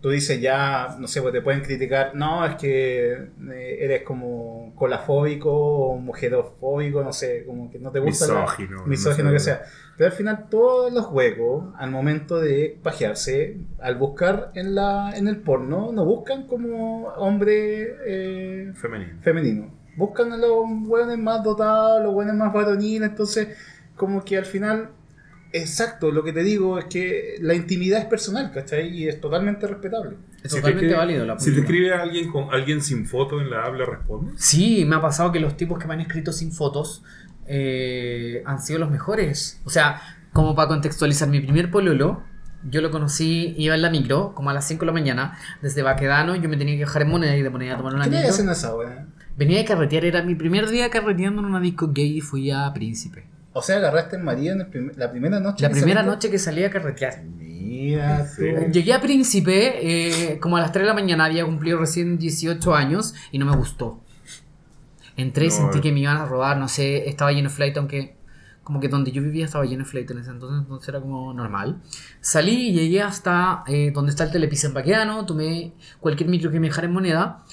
tú 0.00 0.10
dices 0.10 0.40
ya, 0.40 0.96
no 0.98 1.06
sé, 1.06 1.22
pues 1.22 1.32
te 1.32 1.40
pueden 1.42 1.60
criticar, 1.62 2.12
no, 2.14 2.44
es 2.44 2.56
que 2.56 3.12
eh, 3.12 3.76
eres 3.80 4.02
como 4.02 4.72
colafóbico 4.74 5.50
o 5.52 5.96
mujerofóbico, 5.98 7.02
no 7.04 7.12
sé, 7.12 7.44
como 7.46 7.70
que 7.70 7.78
no 7.78 7.90
te 7.90 8.00
gusta. 8.00 8.26
la- 8.26 8.40
Misógino. 8.42 8.86
misógino 8.86 9.28
no 9.28 9.32
que 9.34 9.38
sea. 9.40 9.62
Pero 9.96 10.10
al 10.10 10.16
final 10.16 10.46
todos 10.50 10.92
los 10.92 11.04
juegos, 11.04 11.72
al 11.78 11.90
momento 11.90 12.40
de 12.40 12.78
pajearse, 12.82 13.58
al 13.80 13.94
buscar 13.96 14.50
en, 14.54 14.74
la, 14.74 15.12
en 15.16 15.28
el 15.28 15.36
porno, 15.36 15.92
no 15.92 16.04
buscan 16.04 16.46
como 16.48 17.08
hombre 17.16 17.94
eh, 18.06 18.72
Femenino. 18.74 19.20
femenino. 19.22 19.70
Buscan 19.96 20.32
a 20.32 20.36
los 20.38 20.64
buenos 20.86 21.18
más 21.18 21.44
dotados, 21.44 22.02
los 22.02 22.14
buenos 22.14 22.34
más 22.34 22.52
varoniles, 22.52 23.10
entonces 23.10 23.48
como 24.02 24.24
que 24.24 24.36
al 24.36 24.44
final, 24.46 24.90
exacto, 25.52 26.10
lo 26.10 26.24
que 26.24 26.32
te 26.32 26.42
digo 26.42 26.76
es 26.80 26.86
que 26.86 27.36
la 27.40 27.54
intimidad 27.54 28.00
es 28.00 28.06
personal, 28.06 28.50
¿cachai? 28.52 28.88
Y 28.88 29.06
es 29.06 29.20
totalmente 29.20 29.64
respetable. 29.68 30.16
Es 30.42 30.50
Si 30.50 30.56
totalmente 30.56 30.86
escribe- 30.86 30.98
válido 30.98 31.24
la 31.24 31.38
Si 31.38 31.54
te 31.54 31.60
escribe 31.60 31.94
alguien 31.94 32.32
con 32.32 32.52
alguien 32.52 32.80
sin 32.82 33.06
foto 33.06 33.40
en 33.40 33.48
la 33.48 33.64
habla, 33.64 33.84
¿respondes? 33.86 34.34
Sí, 34.38 34.84
me 34.84 34.96
ha 34.96 35.00
pasado 35.00 35.30
que 35.30 35.38
los 35.38 35.56
tipos 35.56 35.78
que 35.78 35.86
me 35.86 35.94
han 35.94 36.00
escrito 36.00 36.32
sin 36.32 36.50
fotos 36.50 37.04
eh, 37.46 38.42
han 38.44 38.60
sido 38.60 38.78
los 38.80 38.90
mejores. 38.90 39.60
O 39.64 39.70
sea, 39.70 40.00
como 40.32 40.54
para 40.56 40.66
contextualizar, 40.68 41.28
mi 41.28 41.40
primer 41.40 41.70
pololo, 41.70 42.22
yo 42.68 42.80
lo 42.80 42.90
conocí, 42.90 43.54
iba 43.58 43.74
en 43.74 43.82
la 43.82 43.90
micro, 43.90 44.34
como 44.34 44.50
a 44.50 44.54
las 44.54 44.66
5 44.66 44.80
de 44.80 44.86
la 44.86 44.92
mañana, 44.92 45.38
desde 45.60 45.82
Baquedano, 45.82 46.34
yo 46.36 46.48
me 46.48 46.56
tenía 46.56 46.74
que 46.74 46.80
dejar 46.80 47.02
en 47.02 47.08
moneda 47.10 47.36
y 47.36 47.42
de 47.42 47.50
moneda 47.50 47.74
a 47.74 47.76
tomar 47.78 47.94
una 47.94 48.04
¿Qué 48.04 48.10
micro. 48.10 48.28
hacen 48.30 48.48
esa 48.48 48.74
hora? 48.74 49.06
Venía 49.36 49.58
de 49.58 49.64
carretear, 49.64 50.04
era 50.04 50.22
mi 50.22 50.34
primer 50.34 50.68
día 50.68 50.90
carreteando 50.90 51.40
en 51.40 51.46
una 51.46 51.60
disco 51.60 51.90
gay 51.92 52.18
y 52.18 52.20
fui 52.20 52.50
a 52.50 52.70
Príncipe. 52.72 53.24
O 53.54 53.60
sea, 53.62 53.76
agarraste 53.76 54.16
en 54.16 54.24
María 54.24 54.52
en 54.52 54.60
el 54.62 54.66
prim- 54.68 54.92
la 54.96 55.10
primera 55.10 55.38
noche. 55.40 55.62
La 55.62 55.68
que 55.68 55.74
primera 55.74 56.00
saliste? 56.00 56.14
noche 56.16 56.30
que 56.30 56.38
salí 56.38 56.64
a 56.64 56.70
carretear. 56.70 57.22
Mira. 57.24 58.26
Sí. 58.26 58.44
Llegué 58.72 58.94
a 58.94 59.00
Príncipe 59.00 60.32
eh, 60.34 60.38
como 60.40 60.56
a 60.56 60.60
las 60.60 60.72
3 60.72 60.84
de 60.84 60.88
la 60.88 60.94
mañana, 60.94 61.24
había 61.26 61.44
cumplido 61.44 61.78
recién 61.78 62.16
18 62.18 62.74
años 62.74 63.14
y 63.30 63.38
no 63.38 63.46
me 63.46 63.54
gustó. 63.56 64.00
Entré 65.16 65.46
y 65.46 65.48
No, 65.48 65.54
sentí 65.54 65.78
eh. 65.78 65.80
que 65.82 65.92
me 65.92 66.00
iban 66.00 66.16
a 66.16 66.24
robar, 66.24 66.56
no 66.56 66.68
sé, 66.68 67.08
estaba 67.08 67.32
lleno 67.32 67.48
de 67.50 67.54
flight, 67.54 67.76
aunque 67.76 68.16
como 68.64 68.78
que 68.80 68.88
donde 68.88 69.10
yo 69.10 69.20
vivía 69.22 69.44
estaba 69.44 69.64
lleno 69.64 69.84
de 69.84 69.90
flight 69.90 70.10
en 70.10 70.18
ese 70.18 70.30
entonces, 70.30 70.60
entonces 70.62 70.88
era 70.88 71.00
como 71.00 71.34
normal. 71.34 71.82
Salí 72.20 72.68
y 72.68 72.72
llegué 72.72 73.02
hasta 73.02 73.64
eh, 73.66 73.90
donde 73.92 74.10
está 74.10 74.24
el 74.24 74.30
Telepizza 74.30 74.68
en 74.68 74.74
Baqueano, 74.74 75.26
tomé 75.26 75.72
cualquier 76.00 76.30
micro 76.30 76.50
que 76.50 76.60
me 76.60 76.68
dejara 76.68 76.86
en 76.86 76.92
moneda. 76.94 77.44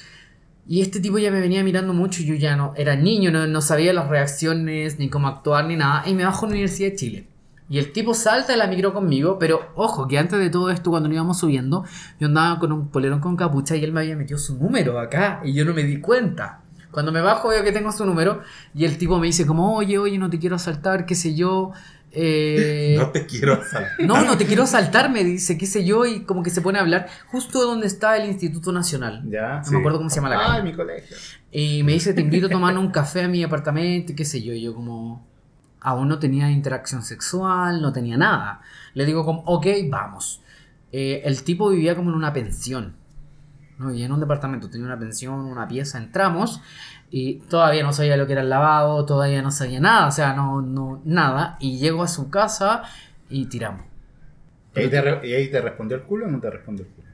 Y 0.72 0.82
este 0.82 1.00
tipo 1.00 1.18
ya 1.18 1.32
me 1.32 1.42
venía 1.42 1.64
mirando 1.64 1.96
mucho 1.96 2.22
y 2.22 2.26
yo 2.26 2.36
ya 2.36 2.56
no 2.56 2.74
era 2.78 2.96
niño, 2.96 3.32
no, 3.32 3.48
no 3.48 3.60
sabía 3.60 3.92
las 3.92 4.08
reacciones, 4.08 5.00
ni 5.00 5.10
cómo 5.10 5.28
actuar, 5.28 5.66
ni 5.66 5.76
nada. 5.76 6.08
Y 6.08 6.14
me 6.14 6.24
bajo 6.24 6.46
a 6.46 6.50
la 6.50 6.52
Universidad 6.52 6.92
de 6.92 6.96
Chile. 6.96 7.28
Y 7.72 7.80
el 7.80 7.92
tipo 7.92 8.14
salta 8.14 8.52
de 8.52 8.60
la 8.60 8.68
micro 8.68 8.94
conmigo, 8.94 9.40
pero 9.40 9.72
ojo, 9.74 10.08
que 10.08 10.20
antes 10.20 10.38
de 10.38 10.52
todo 10.52 10.70
esto, 10.70 10.92
cuando 10.92 11.10
nos 11.10 11.16
íbamos 11.16 11.40
subiendo, 11.40 11.86
yo 12.20 12.28
andaba 12.28 12.60
con 12.60 12.72
un 12.72 12.90
polerón 12.90 13.20
con 13.20 13.36
capucha 13.36 13.76
y 13.76 13.84
él 13.84 13.92
me 13.92 14.02
había 14.02 14.16
metido 14.16 14.38
su 14.38 14.60
número 14.60 15.00
acá 15.00 15.42
y 15.44 15.54
yo 15.54 15.66
no 15.66 15.74
me 15.74 15.82
di 15.82 16.00
cuenta. 16.00 16.62
Cuando 16.92 17.12
me 17.12 17.22
bajo 17.22 17.50
veo 17.50 17.64
que 17.64 17.72
tengo 17.72 17.92
su 17.92 18.06
número 18.06 18.42
y 18.76 18.86
el 18.86 19.00
tipo 19.00 19.18
me 19.18 19.26
dice 19.26 19.48
como, 19.48 19.76
oye, 19.76 19.98
oye, 19.98 20.20
no 20.20 20.30
te 20.30 20.38
quiero 20.38 20.56
asaltar, 20.56 21.08
qué 21.08 21.16
sé 21.16 21.34
yo. 21.34 21.72
Eh, 22.12 22.96
No 22.98 23.10
te 23.12 23.26
quiero 23.26 23.54
asaltar. 23.54 23.92
no, 24.00 24.24
no 24.26 24.38
te 24.38 24.46
quiero 24.46 24.64
asaltar, 24.64 25.12
me 25.12 25.24
dice, 25.24 25.58
qué 25.58 25.66
sé 25.68 25.86
yo, 25.86 26.06
y 26.06 26.24
como 26.24 26.42
que 26.44 26.50
se 26.50 26.62
pone 26.62 26.80
a 26.80 26.82
hablar 26.82 27.08
justo 27.28 27.62
donde 27.66 27.88
está 27.88 28.18
el 28.18 28.28
Instituto 28.30 28.72
Nacional. 28.72 29.24
Ya. 29.30 29.58
No 29.60 29.66
Sí. 29.66 29.72
me 29.74 29.80
acuerdo 29.80 30.00
cómo 30.00 30.10
se 30.10 30.16
llama 30.18 30.30
la 30.30 30.40
Ay, 30.40 30.48
calle. 30.48 30.64
mi 30.64 30.74
colegio. 30.74 31.16
Y 31.52 31.84
me 31.84 31.94
dice, 31.94 32.14
te 32.14 32.22
invito 32.22 32.48
a 32.48 32.50
tomar 32.50 32.78
un 32.78 32.90
café 32.92 33.24
a 33.24 33.28
mi 33.28 33.44
apartamento, 33.44 34.12
y 34.12 34.16
qué 34.16 34.26
sé 34.26 34.42
yo. 34.42 34.54
Y 34.54 34.62
yo 34.62 34.74
como, 34.74 35.26
aún 35.82 36.08
no 36.08 36.20
tenía 36.20 36.50
interacción 36.50 37.04
sexual, 37.04 37.82
no 37.82 37.94
tenía 37.94 38.18
nada. 38.18 38.62
Le 38.94 39.06
digo 39.06 39.24
como, 39.26 39.42
ok, 39.46 39.68
vamos. 39.90 40.42
Eh, 40.92 41.22
el 41.26 41.44
tipo 41.44 41.70
vivía 41.70 41.96
como 41.96 42.10
en 42.10 42.16
una 42.16 42.34
pensión. 42.34 42.96
No 43.78 43.90
vivía 43.90 44.08
en 44.08 44.12
un 44.12 44.20
departamento, 44.20 44.70
tenía 44.70 44.88
una 44.88 45.00
pensión, 45.00 45.40
una 45.42 45.68
pieza, 45.68 45.98
entramos. 46.00 46.62
Y 47.12 47.36
todavía 47.50 47.84
no 47.84 47.92
sabía 47.94 48.18
lo 48.18 48.28
que 48.28 48.34
era 48.34 48.42
el 48.42 48.50
lavado, 48.50 49.06
todavía 49.06 49.42
no 49.42 49.52
sabía 49.52 49.80
nada, 49.80 50.08
o 50.08 50.12
sea, 50.12 50.34
no, 50.34 50.62
no, 50.62 51.02
nada. 51.06 51.58
Y 51.60 51.80
llego 51.80 52.04
a 52.04 52.08
su 52.08 52.30
casa 52.30 52.84
y 53.30 53.46
tiramos. 53.48 53.86
¿Y 54.76 54.82
ahí, 54.82 54.90
te 54.90 55.02
re- 55.02 55.28
y 55.28 55.34
ahí 55.34 55.50
te 55.50 55.60
respondió 55.62 55.98
el 55.98 56.04
culo 56.04 56.28
o 56.28 56.30
no 56.30 56.40
te 56.40 56.50
respondió 56.50 56.86
el 56.86 56.92
culo? 56.92 57.08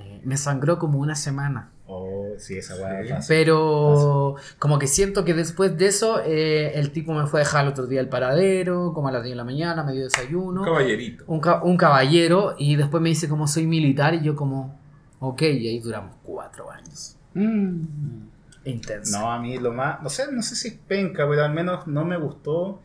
Eh, 0.00 0.20
me 0.24 0.36
sangró 0.36 0.78
como 0.78 0.98
una 0.98 1.14
semana. 1.14 1.70
Oh, 1.86 2.30
sí, 2.38 2.56
esa 2.56 2.74
weá 2.76 3.20
Sí. 3.20 3.26
Pero 3.28 4.36
como 4.58 4.78
que 4.78 4.86
siento 4.86 5.24
que 5.24 5.34
después 5.34 5.76
de 5.76 5.86
eso, 5.86 6.20
eh, 6.24 6.72
el 6.78 6.90
tipo 6.90 7.12
me 7.12 7.26
fue 7.26 7.40
a 7.40 7.44
dejar 7.44 7.64
el 7.66 7.70
otro 7.72 7.86
día 7.86 8.00
al 8.00 8.08
paradero, 8.08 8.92
como 8.94 9.08
a 9.08 9.12
las 9.12 9.22
10 9.22 9.32
de 9.32 9.36
la 9.36 9.44
mañana, 9.44 9.84
me 9.84 9.92
dio 9.92 10.04
desayuno. 10.04 10.62
Un 10.62 10.66
caballerito. 10.66 11.24
Un, 11.26 11.40
ca- 11.40 11.62
un 11.62 11.76
caballero, 11.76 12.54
y 12.58 12.76
después 12.76 13.02
me 13.02 13.10
dice 13.10 13.28
como 13.28 13.46
soy 13.46 13.66
militar, 13.66 14.14
y 14.14 14.22
yo 14.22 14.34
como, 14.34 14.78
ok, 15.20 15.42
y 15.42 15.68
ahí 15.68 15.80
duramos 15.80 16.16
cuatro 16.22 16.70
años. 16.70 17.16
Mm. 17.34 18.31
Intenso. 18.64 19.18
No, 19.18 19.32
a 19.32 19.38
mí 19.40 19.58
lo 19.58 19.72
más, 19.72 20.02
no 20.02 20.08
sé, 20.08 20.30
no 20.30 20.42
sé 20.42 20.54
si 20.54 20.68
es 20.68 20.74
penca, 20.74 21.28
pero 21.28 21.44
al 21.44 21.52
menos 21.52 21.86
no 21.86 22.04
me 22.04 22.16
gustó 22.16 22.80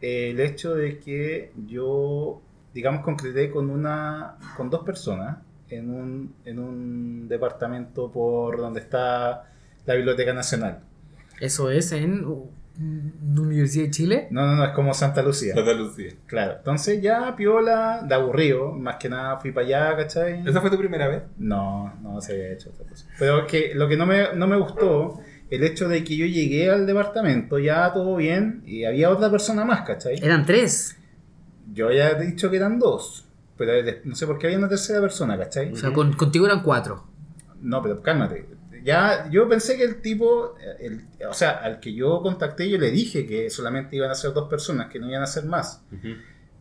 eh, 0.00 0.30
el 0.30 0.40
hecho 0.40 0.74
de 0.74 0.98
que 0.98 1.52
yo, 1.66 2.40
digamos, 2.72 3.02
concreté 3.02 3.50
con 3.50 3.70
una, 3.70 4.36
con 4.56 4.70
dos 4.70 4.84
personas 4.84 5.38
en 5.68 5.90
un, 5.90 6.34
en 6.44 6.58
un 6.58 7.28
departamento 7.28 8.10
por 8.10 8.56
donde 8.56 8.80
está 8.80 9.50
la 9.84 9.94
Biblioteca 9.94 10.32
Nacional. 10.32 10.80
Eso 11.40 11.70
es 11.70 11.92
en... 11.92 12.24
Universidad 12.80 13.84
de 13.86 13.90
Chile. 13.90 14.28
No, 14.30 14.46
no, 14.46 14.54
no, 14.54 14.64
es 14.64 14.70
como 14.70 14.94
Santa 14.94 15.22
Lucía. 15.22 15.54
Santa 15.54 15.72
Lucía. 15.72 16.12
Claro, 16.26 16.54
entonces 16.58 17.02
ya 17.02 17.34
piola, 17.36 18.02
de 18.06 18.14
aburrido, 18.14 18.72
más 18.72 18.96
que 18.96 19.08
nada 19.08 19.36
fui 19.38 19.50
para 19.52 19.66
allá, 19.66 19.96
¿cachai? 19.96 20.42
¿Esa 20.48 20.60
fue 20.60 20.70
tu 20.70 20.78
primera 20.78 21.08
vez? 21.08 21.22
No, 21.38 21.92
no 22.02 22.20
se 22.20 22.32
había 22.32 22.52
hecho 22.52 22.70
otra 22.70 22.86
cosa. 22.88 23.06
Pero 23.18 23.46
que 23.46 23.72
lo 23.74 23.88
que 23.88 23.96
no 23.96 24.06
me, 24.06 24.34
no 24.34 24.46
me 24.46 24.56
gustó, 24.56 25.20
el 25.50 25.64
hecho 25.64 25.88
de 25.88 26.04
que 26.04 26.16
yo 26.16 26.26
llegué 26.26 26.70
al 26.70 26.86
departamento, 26.86 27.58
ya 27.58 27.92
todo 27.92 28.16
bien, 28.16 28.62
y 28.66 28.84
había 28.84 29.10
otra 29.10 29.30
persona 29.30 29.64
más, 29.64 29.82
¿cachai? 29.82 30.18
Eran 30.22 30.46
tres. 30.46 30.96
Yo 31.72 31.90
ya 31.90 32.10
he 32.10 32.26
dicho 32.26 32.50
que 32.50 32.56
eran 32.58 32.78
dos, 32.78 33.26
pero 33.56 33.72
no 34.04 34.14
sé 34.14 34.26
por 34.26 34.38
qué 34.38 34.46
había 34.46 34.58
una 34.58 34.68
tercera 34.68 35.00
persona, 35.00 35.36
¿cachai? 35.36 35.72
O 35.72 35.76
sea, 35.76 35.92
con- 35.92 36.12
contigo 36.14 36.46
eran 36.46 36.62
cuatro. 36.62 37.04
No, 37.60 37.82
pero 37.82 38.00
cálmate. 38.02 38.46
Ya, 38.88 39.28
yo 39.30 39.48
pensé 39.48 39.76
que 39.76 39.84
el 39.84 40.00
tipo, 40.00 40.54
el- 40.80 41.04
o 41.28 41.34
sea, 41.34 41.50
al 41.50 41.78
que 41.78 41.92
yo 41.92 42.22
contacté, 42.22 42.68
yo 42.70 42.78
le 42.78 42.90
dije 42.90 43.26
que 43.26 43.50
solamente 43.50 43.96
iban 43.96 44.10
a 44.10 44.14
ser 44.14 44.32
dos 44.32 44.48
personas, 44.48 44.88
que 44.90 44.98
no 44.98 45.08
iban 45.10 45.22
a 45.22 45.26
ser 45.26 45.44
más. 45.44 45.82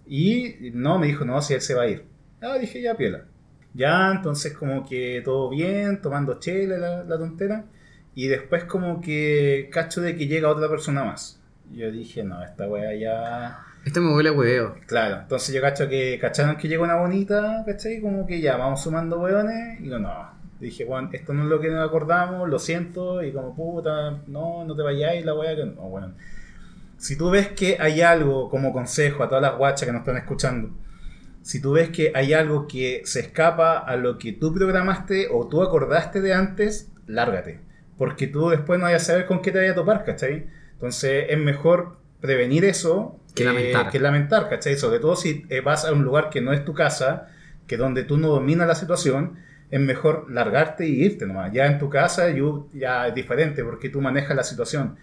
Y 0.05 0.71
no, 0.73 0.99
me 0.99 1.07
dijo, 1.07 1.25
no, 1.25 1.41
si 1.41 1.53
él 1.53 1.61
se 1.61 1.73
va 1.73 1.83
a 1.83 1.87
ir. 1.87 2.05
Ah, 2.41 2.57
dije, 2.59 2.81
ya, 2.81 2.95
piola. 2.95 3.25
Ya, 3.73 4.11
entonces 4.11 4.53
como 4.53 4.85
que 4.87 5.21
todo 5.23 5.49
bien, 5.49 6.01
tomando 6.01 6.39
chela, 6.39 6.77
la, 6.77 7.03
la 7.03 7.17
tontera. 7.17 7.65
Y 8.15 8.27
después 8.27 8.63
como 8.65 8.99
que 9.01 9.69
cacho 9.71 10.01
de 10.01 10.15
que 10.17 10.27
llega 10.27 10.49
otra 10.49 10.67
persona 10.69 11.03
más. 11.03 11.39
Yo 11.71 11.91
dije, 11.91 12.23
no, 12.23 12.43
esta 12.43 12.67
wea 12.67 12.95
ya... 12.95 13.63
Este 13.85 13.99
me 13.99 14.13
huele 14.13 14.29
a 14.29 14.33
hueveo. 14.33 14.75
Claro, 14.87 15.21
entonces 15.21 15.53
yo 15.55 15.61
cacho 15.61 15.87
que 15.87 16.17
cacharon 16.19 16.57
que 16.57 16.67
llega 16.67 16.83
una 16.83 16.95
bonita, 16.95 17.63
¿cachai? 17.65 18.01
Como 18.01 18.25
que 18.25 18.41
ya, 18.41 18.57
vamos 18.57 18.81
sumando 18.83 19.19
weones. 19.19 19.79
Y 19.79 19.89
yo, 19.89 19.99
no. 19.99 20.36
Dije, 20.59 20.85
Juan, 20.85 21.09
esto 21.13 21.33
no 21.33 21.43
es 21.43 21.49
lo 21.49 21.59
que 21.59 21.69
nos 21.69 21.87
acordamos, 21.87 22.49
lo 22.49 22.59
siento. 22.59 23.23
Y 23.23 23.31
como, 23.31 23.55
puta, 23.55 24.21
no, 24.27 24.65
no 24.65 24.75
te 24.75 24.81
vayáis, 24.81 25.23
la 25.25 25.33
wea 25.33 25.55
que... 25.55 25.65
No, 25.65 25.83
bueno. 25.83 26.13
Si 26.97 27.15
tú 27.15 27.29
ves 27.29 27.49
que 27.49 27.77
hay 27.79 28.01
algo, 28.01 28.49
como 28.49 28.73
consejo 28.73 29.23
a 29.23 29.29
todas 29.29 29.41
las 29.41 29.55
guachas 29.55 29.85
que 29.85 29.91
nos 29.91 29.99
están 29.99 30.17
escuchando, 30.17 30.71
si 31.43 31.61
tú 31.61 31.73
ves 31.73 31.89
que 31.89 32.11
hay 32.15 32.33
algo 32.33 32.67
que 32.67 33.01
se 33.05 33.19
escapa 33.19 33.77
a 33.77 33.95
lo 33.95 34.17
que 34.17 34.33
tú 34.33 34.53
programaste 34.53 35.27
o 35.31 35.47
tú 35.47 35.61
acordaste 35.61 36.21
de 36.21 36.33
antes, 36.33 36.91
lárgate. 37.05 37.61
Porque 37.97 38.27
tú 38.27 38.49
después 38.49 38.79
no 38.79 38.85
vayas 38.85 39.03
a 39.03 39.05
saber 39.05 39.25
con 39.27 39.41
qué 39.41 39.51
te 39.51 39.59
vayas 39.59 39.73
a 39.73 39.75
topar, 39.75 40.03
¿cachai? 40.03 40.47
Entonces 40.73 41.27
es 41.29 41.37
mejor 41.37 41.97
prevenir 42.19 42.65
eso 42.65 43.19
Que 43.33 43.43
eh, 43.43 43.45
lamentar. 43.45 43.91
que 43.91 43.99
lamentar, 43.99 44.49
¿cachai? 44.49 44.75
Sobre 44.75 44.99
todo 44.99 45.15
si 45.15 45.45
eh, 45.49 45.61
vas 45.61 45.85
a 45.85 45.93
un 45.93 46.03
lugar 46.03 46.29
que 46.29 46.41
no 46.41 46.51
es 46.51 46.65
tu 46.65 46.73
casa, 46.73 47.29
que 47.67 47.77
donde 47.77 48.03
tú 48.03 48.17
no 48.17 48.27
dominas 48.27 48.67
la 48.67 48.75
situación, 48.75 49.37
es 49.69 49.79
mejor 49.81 50.29
largarte 50.31 50.85
y 50.87 51.03
irte 51.03 51.25
nomás. 51.25 51.51
Ya 51.51 51.65
en 51.67 51.77
tu 51.79 51.89
casa 51.89 52.29
you- 52.31 52.69
ya 52.73 53.07
es 53.07 53.13
diferente 53.15 53.63
porque 53.63 53.89
tú 53.89 54.01
manejas 54.01 54.35
la 54.35 54.43
situación. 54.43 54.95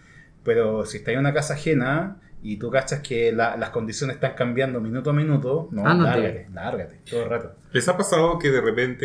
Pero 0.42 0.84
si 0.86 0.98
estás 0.98 1.14
en 1.14 1.20
una 1.20 1.32
casa 1.34 1.54
ajena 1.54 2.20
y 2.42 2.58
tú 2.58 2.70
cachas 2.70 3.00
que 3.00 3.32
la- 3.32 3.56
las 3.56 3.70
condiciones 3.70 4.16
están 4.16 4.34
cambiando 4.34 4.80
minuto 4.80 5.10
a 5.10 5.12
minuto, 5.14 5.68
no, 5.72 5.86
Ándate. 5.86 6.20
lárgate, 6.20 6.48
lárgate, 6.52 7.00
todo 7.10 7.24
el 7.24 7.30
rato. 7.30 7.56
¿Les 7.72 7.88
ha 7.88 7.96
pasado 7.96 8.38
que 8.38 8.50
de 8.50 8.60
repente 8.60 9.04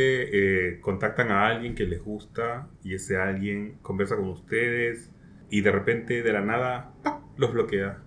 eh, 0.71 0.79
contactan 0.81 1.31
a 1.31 1.47
alguien 1.47 1.75
que 1.75 1.85
les 1.85 2.01
gusta 2.03 2.67
y 2.83 2.93
ese 2.95 3.17
alguien 3.17 3.77
conversa 3.81 4.15
con 4.17 4.27
ustedes 4.29 5.11
y 5.49 5.61
de 5.61 5.71
repente 5.71 6.21
de 6.21 6.33
la 6.33 6.41
nada 6.41 6.91
los 7.37 7.53
bloquea? 7.53 7.99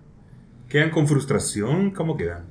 ¿Quedan 0.69 0.91
con 0.91 1.07
frustración? 1.07 1.91
¿Cómo 1.91 2.15
quedan? 2.17 2.45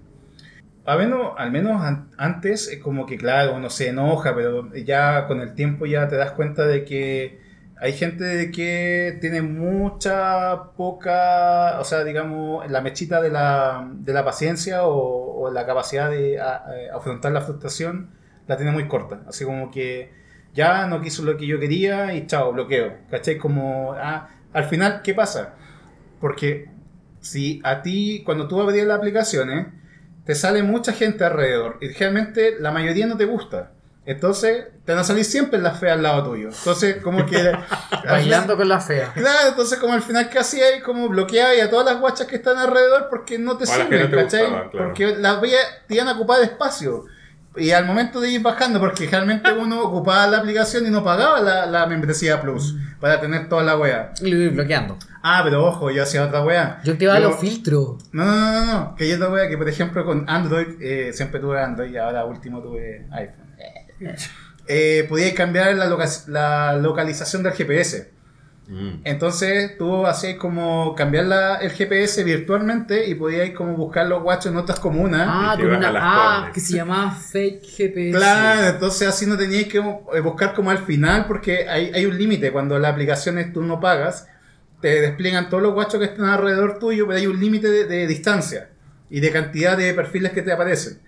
A 0.84 0.96
menos, 0.96 1.34
al 1.38 1.52
menos 1.52 1.80
an- 1.80 2.10
antes, 2.18 2.66
es 2.68 2.80
como 2.82 3.06
que 3.06 3.16
claro, 3.16 3.54
uno 3.54 3.70
se 3.70 3.88
enoja, 3.90 4.34
pero 4.34 4.74
ya 4.74 5.26
con 5.28 5.40
el 5.40 5.54
tiempo 5.54 5.86
ya 5.86 6.08
te 6.08 6.16
das 6.16 6.32
cuenta 6.32 6.66
de 6.66 6.84
que 6.84 7.40
hay 7.80 7.92
gente 7.92 8.50
que 8.50 9.16
tiene 9.20 9.42
mucha 9.42 10.72
poca, 10.76 11.78
o 11.80 11.84
sea, 11.84 12.02
digamos, 12.04 12.68
la 12.70 12.80
mechita 12.80 13.20
de 13.22 13.30
la, 13.30 13.88
de 13.94 14.12
la 14.12 14.24
paciencia 14.24 14.80
o, 14.84 15.50
la 15.52 15.66
capacidad 15.66 16.10
de 16.10 16.40
a- 16.40 16.56
a- 16.64 16.96
afrontar 16.96 17.32
la 17.32 17.40
frustración 17.42 18.10
la 18.48 18.56
tiene 18.56 18.72
muy 18.72 18.88
corta. 18.88 19.20
Así 19.28 19.44
como 19.44 19.70
que 19.70 20.12
ya 20.54 20.86
no 20.86 21.00
quiso 21.00 21.22
lo 21.24 21.36
que 21.36 21.46
yo 21.46 21.58
quería 21.60 22.12
y 22.14 22.26
chao, 22.26 22.52
bloqueo. 22.52 22.94
¿Cachai? 23.10 23.38
Como, 23.38 23.92
ah, 23.96 24.28
al 24.52 24.64
final, 24.64 25.02
¿qué 25.02 25.14
pasa? 25.14 25.54
Porque 26.20 26.68
si 27.20 27.60
a 27.64 27.82
ti, 27.82 28.22
cuando 28.24 28.48
tú 28.48 28.60
abrías 28.60 28.86
las 28.86 28.98
aplicaciones, 28.98 29.66
te 30.24 30.34
sale 30.34 30.62
mucha 30.62 30.92
gente 30.92 31.24
alrededor 31.24 31.78
y 31.80 31.88
realmente 31.88 32.56
la 32.60 32.70
mayoría 32.70 33.06
no 33.06 33.16
te 33.16 33.24
gusta. 33.24 33.72
Entonces, 34.04 34.66
te 34.84 34.92
van 34.92 35.00
a 35.02 35.04
salir 35.04 35.24
siempre 35.24 35.60
las 35.60 35.78
feas 35.78 35.96
al 35.96 36.02
lado 36.02 36.24
tuyo. 36.30 36.48
Entonces, 36.48 36.96
como 37.02 37.24
que... 37.24 37.52
Bailando 38.04 38.56
con 38.56 38.68
la 38.68 38.80
fea. 38.80 39.12
Claro, 39.14 39.50
entonces 39.50 39.78
como 39.78 39.92
al 39.92 40.02
final 40.02 40.28
casi 40.28 40.60
hay 40.60 40.80
como 40.80 41.08
bloquear 41.08 41.60
a 41.60 41.70
todas 41.70 41.86
las 41.86 42.00
guachas 42.00 42.26
que 42.26 42.36
están 42.36 42.58
alrededor 42.58 43.06
porque 43.08 43.38
no 43.38 43.56
te 43.56 43.64
O 43.64 43.66
las 43.68 43.76
que 43.76 43.82
sirven, 43.84 44.02
no 44.02 44.10
te 44.10 44.16
¿cachai? 44.24 44.40
gustaban, 44.42 44.70
claro. 44.70 44.86
Porque 44.88 45.06
las 45.16 45.40
vías 45.40 45.64
te 45.86 45.94
iban 45.94 46.08
a 46.08 46.12
ocupar 46.12 46.42
espacio. 46.42 47.04
Y 47.56 47.70
al 47.72 47.84
momento 47.84 48.20
de 48.20 48.30
ir 48.30 48.40
bajando, 48.42 48.80
porque 48.80 49.06
realmente 49.06 49.52
uno 49.58 49.82
ocupaba 49.82 50.26
la 50.26 50.38
aplicación 50.38 50.86
y 50.86 50.90
no 50.90 51.04
pagaba 51.04 51.40
la, 51.40 51.66
la 51.66 51.86
membresía 51.86 52.40
Plus 52.40 52.74
para 53.00 53.20
tener 53.20 53.48
toda 53.48 53.62
la 53.62 53.76
wea. 53.76 54.12
Y 54.22 54.30
lo 54.30 54.36
iba 54.38 54.52
bloqueando. 54.54 54.96
Ah, 55.22 55.40
pero 55.44 55.64
ojo, 55.66 55.90
yo 55.90 56.02
hacía 56.02 56.24
otra 56.24 56.42
wea. 56.42 56.80
Yo 56.84 56.92
activaba 56.94 57.18
los 57.20 57.38
filtros. 57.40 57.96
No, 58.12 58.24
no, 58.24 58.36
no, 58.36 58.52
no, 58.52 58.72
no. 58.72 58.94
Que 58.96 59.08
yo 59.08 59.16
otra 59.16 59.28
wea 59.30 59.48
que, 59.48 59.58
por 59.58 59.68
ejemplo, 59.68 60.04
con 60.04 60.24
Android, 60.28 60.80
eh, 60.80 61.12
siempre 61.12 61.40
tuve 61.40 61.60
Android 61.60 61.90
y 61.92 61.96
ahora 61.96 62.24
último 62.24 62.60
tuve 62.62 63.06
iPhone. 63.12 63.52
Eh, 64.68 65.04
podíais 65.08 65.34
cambiar 65.34 65.74
la, 65.74 65.86
loca- 65.86 66.06
la 66.28 66.76
localización 66.76 67.42
del 67.42 67.52
GPS. 67.52 68.11
Mm. 68.68 69.00
Entonces 69.04 69.76
tú 69.76 70.06
hacías 70.06 70.36
como 70.38 70.94
cambiar 70.94 71.24
la- 71.26 71.56
el 71.56 71.72
GPS 71.72 72.22
virtualmente 72.24 73.08
y 73.08 73.14
podíais 73.16 73.52
como 73.54 73.74
buscar 73.76 74.06
los 74.06 74.22
guachos 74.22 74.46
en 74.52 74.56
otras 74.56 74.78
comunas. 74.78 75.26
Ah, 75.28 75.54
que 75.56 75.64
con 75.64 75.72
una 75.76 75.88
app 76.46 76.52
que 76.52 76.60
se 76.60 76.74
llamaba 76.76 77.10
Fake 77.10 77.62
GPS. 77.64 78.16
Claro, 78.16 78.68
entonces 78.68 79.08
así 79.08 79.26
no 79.26 79.36
teníais 79.36 79.66
que 79.68 79.78
eh, 79.78 80.20
buscar 80.20 80.54
como 80.54 80.70
al 80.70 80.78
final 80.78 81.26
porque 81.26 81.68
hay, 81.68 81.90
hay 81.92 82.06
un 82.06 82.16
límite. 82.16 82.52
Cuando 82.52 82.78
las 82.78 82.92
aplicaciones 82.92 83.52
tú 83.52 83.62
no 83.62 83.80
pagas, 83.80 84.28
te 84.80 85.00
despliegan 85.00 85.48
todos 85.50 85.62
los 85.62 85.74
guachos 85.74 85.98
que 85.98 86.06
están 86.06 86.26
alrededor 86.26 86.78
tuyo, 86.78 87.06
pero 87.06 87.18
hay 87.18 87.26
un 87.26 87.38
límite 87.40 87.68
de, 87.68 87.84
de 87.86 88.06
distancia 88.06 88.68
y 89.10 89.20
de 89.20 89.30
cantidad 89.30 89.76
de 89.76 89.92
perfiles 89.92 90.32
que 90.32 90.42
te 90.42 90.52
aparecen. 90.52 90.98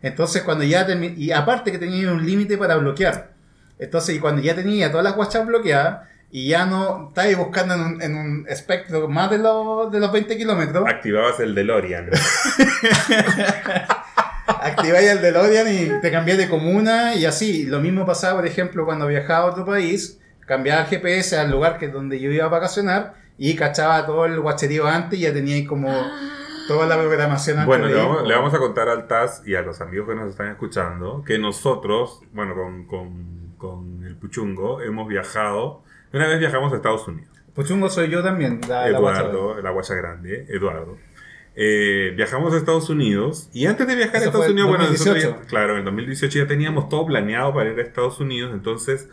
Entonces 0.00 0.42
cuando 0.42 0.64
ya 0.64 0.86
y 1.16 1.32
aparte 1.32 1.72
que 1.72 1.78
tenías 1.78 2.10
un 2.10 2.24
límite 2.24 2.56
para 2.56 2.76
bloquear. 2.76 3.32
Entonces 3.78 4.14
y 4.16 4.18
cuando 4.20 4.40
ya 4.40 4.54
tenía 4.54 4.90
todas 4.90 5.04
las 5.04 5.16
guachas 5.16 5.46
bloqueadas 5.46 6.08
y 6.30 6.48
ya 6.48 6.64
no 6.66 7.08
estabas 7.08 7.36
buscando 7.36 7.74
en 7.74 7.80
un, 7.80 8.02
en 8.02 8.16
un 8.16 8.46
espectro 8.48 9.08
más 9.08 9.30
de 9.30 9.38
los, 9.38 9.90
de 9.90 9.98
los 9.98 10.12
20 10.12 10.36
kilómetros, 10.36 10.86
Activabas 10.86 11.40
el 11.40 11.54
DeLorean. 11.54 12.10
activáis 14.46 15.08
el 15.08 15.22
DeLorean 15.22 15.72
y 15.72 16.00
te 16.00 16.10
cambiáis 16.10 16.38
de 16.38 16.48
comuna 16.48 17.14
y 17.14 17.24
así. 17.24 17.66
Lo 17.66 17.80
mismo 17.80 18.06
pasaba, 18.06 18.40
por 18.40 18.46
ejemplo, 18.46 18.84
cuando 18.84 19.06
viajaba 19.06 19.46
a 19.48 19.50
otro 19.50 19.64
país, 19.64 20.20
cambiaba 20.46 20.82
el 20.82 20.86
GPS 20.86 21.38
al 21.38 21.50
lugar 21.50 21.78
que 21.78 21.88
donde 21.88 22.20
yo 22.20 22.30
iba 22.30 22.44
a 22.44 22.48
vacacionar 22.48 23.14
y 23.38 23.56
cachaba 23.56 24.06
todo 24.06 24.26
el 24.26 24.38
guacherío 24.40 24.86
antes 24.86 25.18
y 25.18 25.22
ya 25.22 25.32
teníais 25.32 25.66
como 25.66 25.90
toda 26.68 26.86
la 26.86 26.96
programación 26.96 27.58
antes 27.58 27.66
Bueno, 27.66 27.86
de 27.86 27.94
le 27.94 28.00
vamos, 28.00 28.26
le 28.26 28.34
vamos 28.34 28.54
a 28.54 28.58
contar 28.58 28.88
al 28.88 29.06
TAS 29.06 29.42
y 29.46 29.54
a 29.54 29.62
los 29.62 29.80
amigos 29.80 30.08
que 30.08 30.14
nos 30.14 30.30
están 30.30 30.48
escuchando 30.48 31.24
que 31.24 31.38
nosotros, 31.38 32.20
bueno, 32.32 32.54
con, 32.54 32.84
con, 32.86 33.54
con 33.56 34.04
el 34.04 34.16
Puchungo, 34.16 34.80
hemos 34.80 35.08
viajado. 35.08 35.82
Una 36.12 36.26
vez 36.26 36.38
viajamos 36.40 36.72
a 36.72 36.76
Estados 36.76 37.06
Unidos. 37.08 37.28
Puchungo 37.54 37.88
soy 37.90 38.08
yo 38.10 38.22
también, 38.22 38.60
la. 38.68 38.88
Eduardo, 38.88 39.60
la 39.60 39.70
guacha 39.70 39.94
grande, 39.94 40.46
Eduardo. 40.48 40.96
Eh, 41.56 42.12
viajamos 42.16 42.54
a 42.54 42.56
Estados 42.56 42.88
Unidos 42.88 43.50
y 43.52 43.66
antes 43.66 43.86
de 43.86 43.96
viajar 43.96 44.16
a 44.16 44.18
Estados 44.24 44.46
fue 44.46 44.52
Unidos, 44.52 44.68
bueno, 44.70 44.84
2018. 44.86 45.14
nosotros 45.18 45.42
ya- 45.42 45.48
claro, 45.48 45.76
en 45.78 45.84
2018 45.84 46.38
ya 46.38 46.46
teníamos 46.46 46.88
todo 46.88 47.06
planeado 47.06 47.52
para 47.52 47.70
ir 47.70 47.78
a 47.78 47.82
Estados 47.82 48.20
Unidos, 48.20 48.52
entonces 48.54 49.08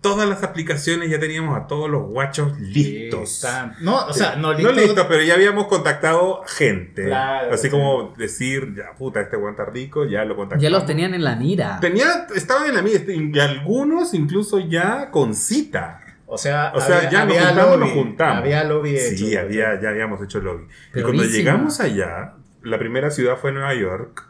todas 0.00 0.28
las 0.28 0.42
aplicaciones 0.42 1.10
ya 1.10 1.20
teníamos 1.20 1.56
a 1.56 1.66
todos 1.68 1.88
los 1.88 2.02
guachos 2.08 2.58
listos. 2.58 3.46
No, 3.82 4.06
o 4.06 4.12
sea, 4.12 4.34
no 4.36 4.52
No 4.54 4.72
listos. 4.72 5.06
pero 5.08 5.22
ya 5.22 5.34
habíamos 5.34 5.66
contactado 5.68 6.42
gente. 6.46 7.04
Claro, 7.04 7.52
Así 7.54 7.64
sí. 7.64 7.70
como 7.70 8.12
decir, 8.16 8.74
ya 8.74 8.94
puta, 8.98 9.20
este 9.20 9.36
guanta 9.36 9.64
rico, 9.66 10.04
ya 10.06 10.24
lo 10.24 10.34
contactamos. 10.34 10.62
Ya 10.62 10.70
los 10.70 10.86
tenían 10.86 11.14
en 11.14 11.22
la 11.22 11.36
mira. 11.36 11.78
Tenía, 11.80 12.26
estaban 12.34 12.68
en 12.68 12.74
la 12.74 12.82
mía, 12.82 12.98
y 13.06 13.38
algunos 13.38 14.12
incluso 14.14 14.58
ya 14.58 15.10
con 15.10 15.34
cita. 15.34 16.00
O 16.34 16.38
sea, 16.38 16.72
O 16.74 16.80
sea, 16.80 16.96
había- 16.98 17.10
ya 17.10 17.24
nos 17.26 17.36
había 17.36 17.46
juntamos, 17.48 17.70
lobby, 17.76 17.80
nos 17.80 17.90
juntamos. 17.92 18.38
Había 18.38 18.64
lobby 18.64 18.96
Sí, 18.96 19.26
hecho. 19.32 19.40
había, 19.40 19.80
ya 19.80 19.88
habíamos 19.90 20.22
hecho 20.22 20.40
lobby. 20.40 20.64
y 20.64 20.66
Pero 20.92 21.06
cuando 21.06 21.22
buenísima. 21.22 21.38
llegamos 21.52 21.80
allá, 21.80 22.34
la 22.62 22.78
primera 22.78 23.10
ciudad 23.10 23.36
fue 23.36 23.52
Nueva 23.52 23.74
York. 23.74 24.28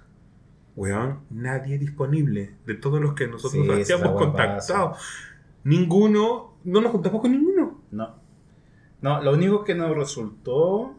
Weón, 0.74 1.20
nadie 1.30 1.78
disponible 1.78 2.54
de 2.66 2.74
todos 2.74 3.00
los 3.00 3.12
que 3.14 3.28
nosotros 3.28 3.52
Sí, 3.86 3.92
habíamos 3.92 4.18
contactado. 4.20 4.96
Ninguno, 5.64 6.56
no 6.64 6.80
nos 6.80 6.90
juntamos 6.92 7.20
con 7.20 7.30
ninguno. 7.30 7.82
No. 7.90 8.16
No, 9.00 9.22
lo 9.22 9.32
único 9.32 9.64
que 9.64 9.74
nos 9.74 9.94
resultó. 9.96 10.96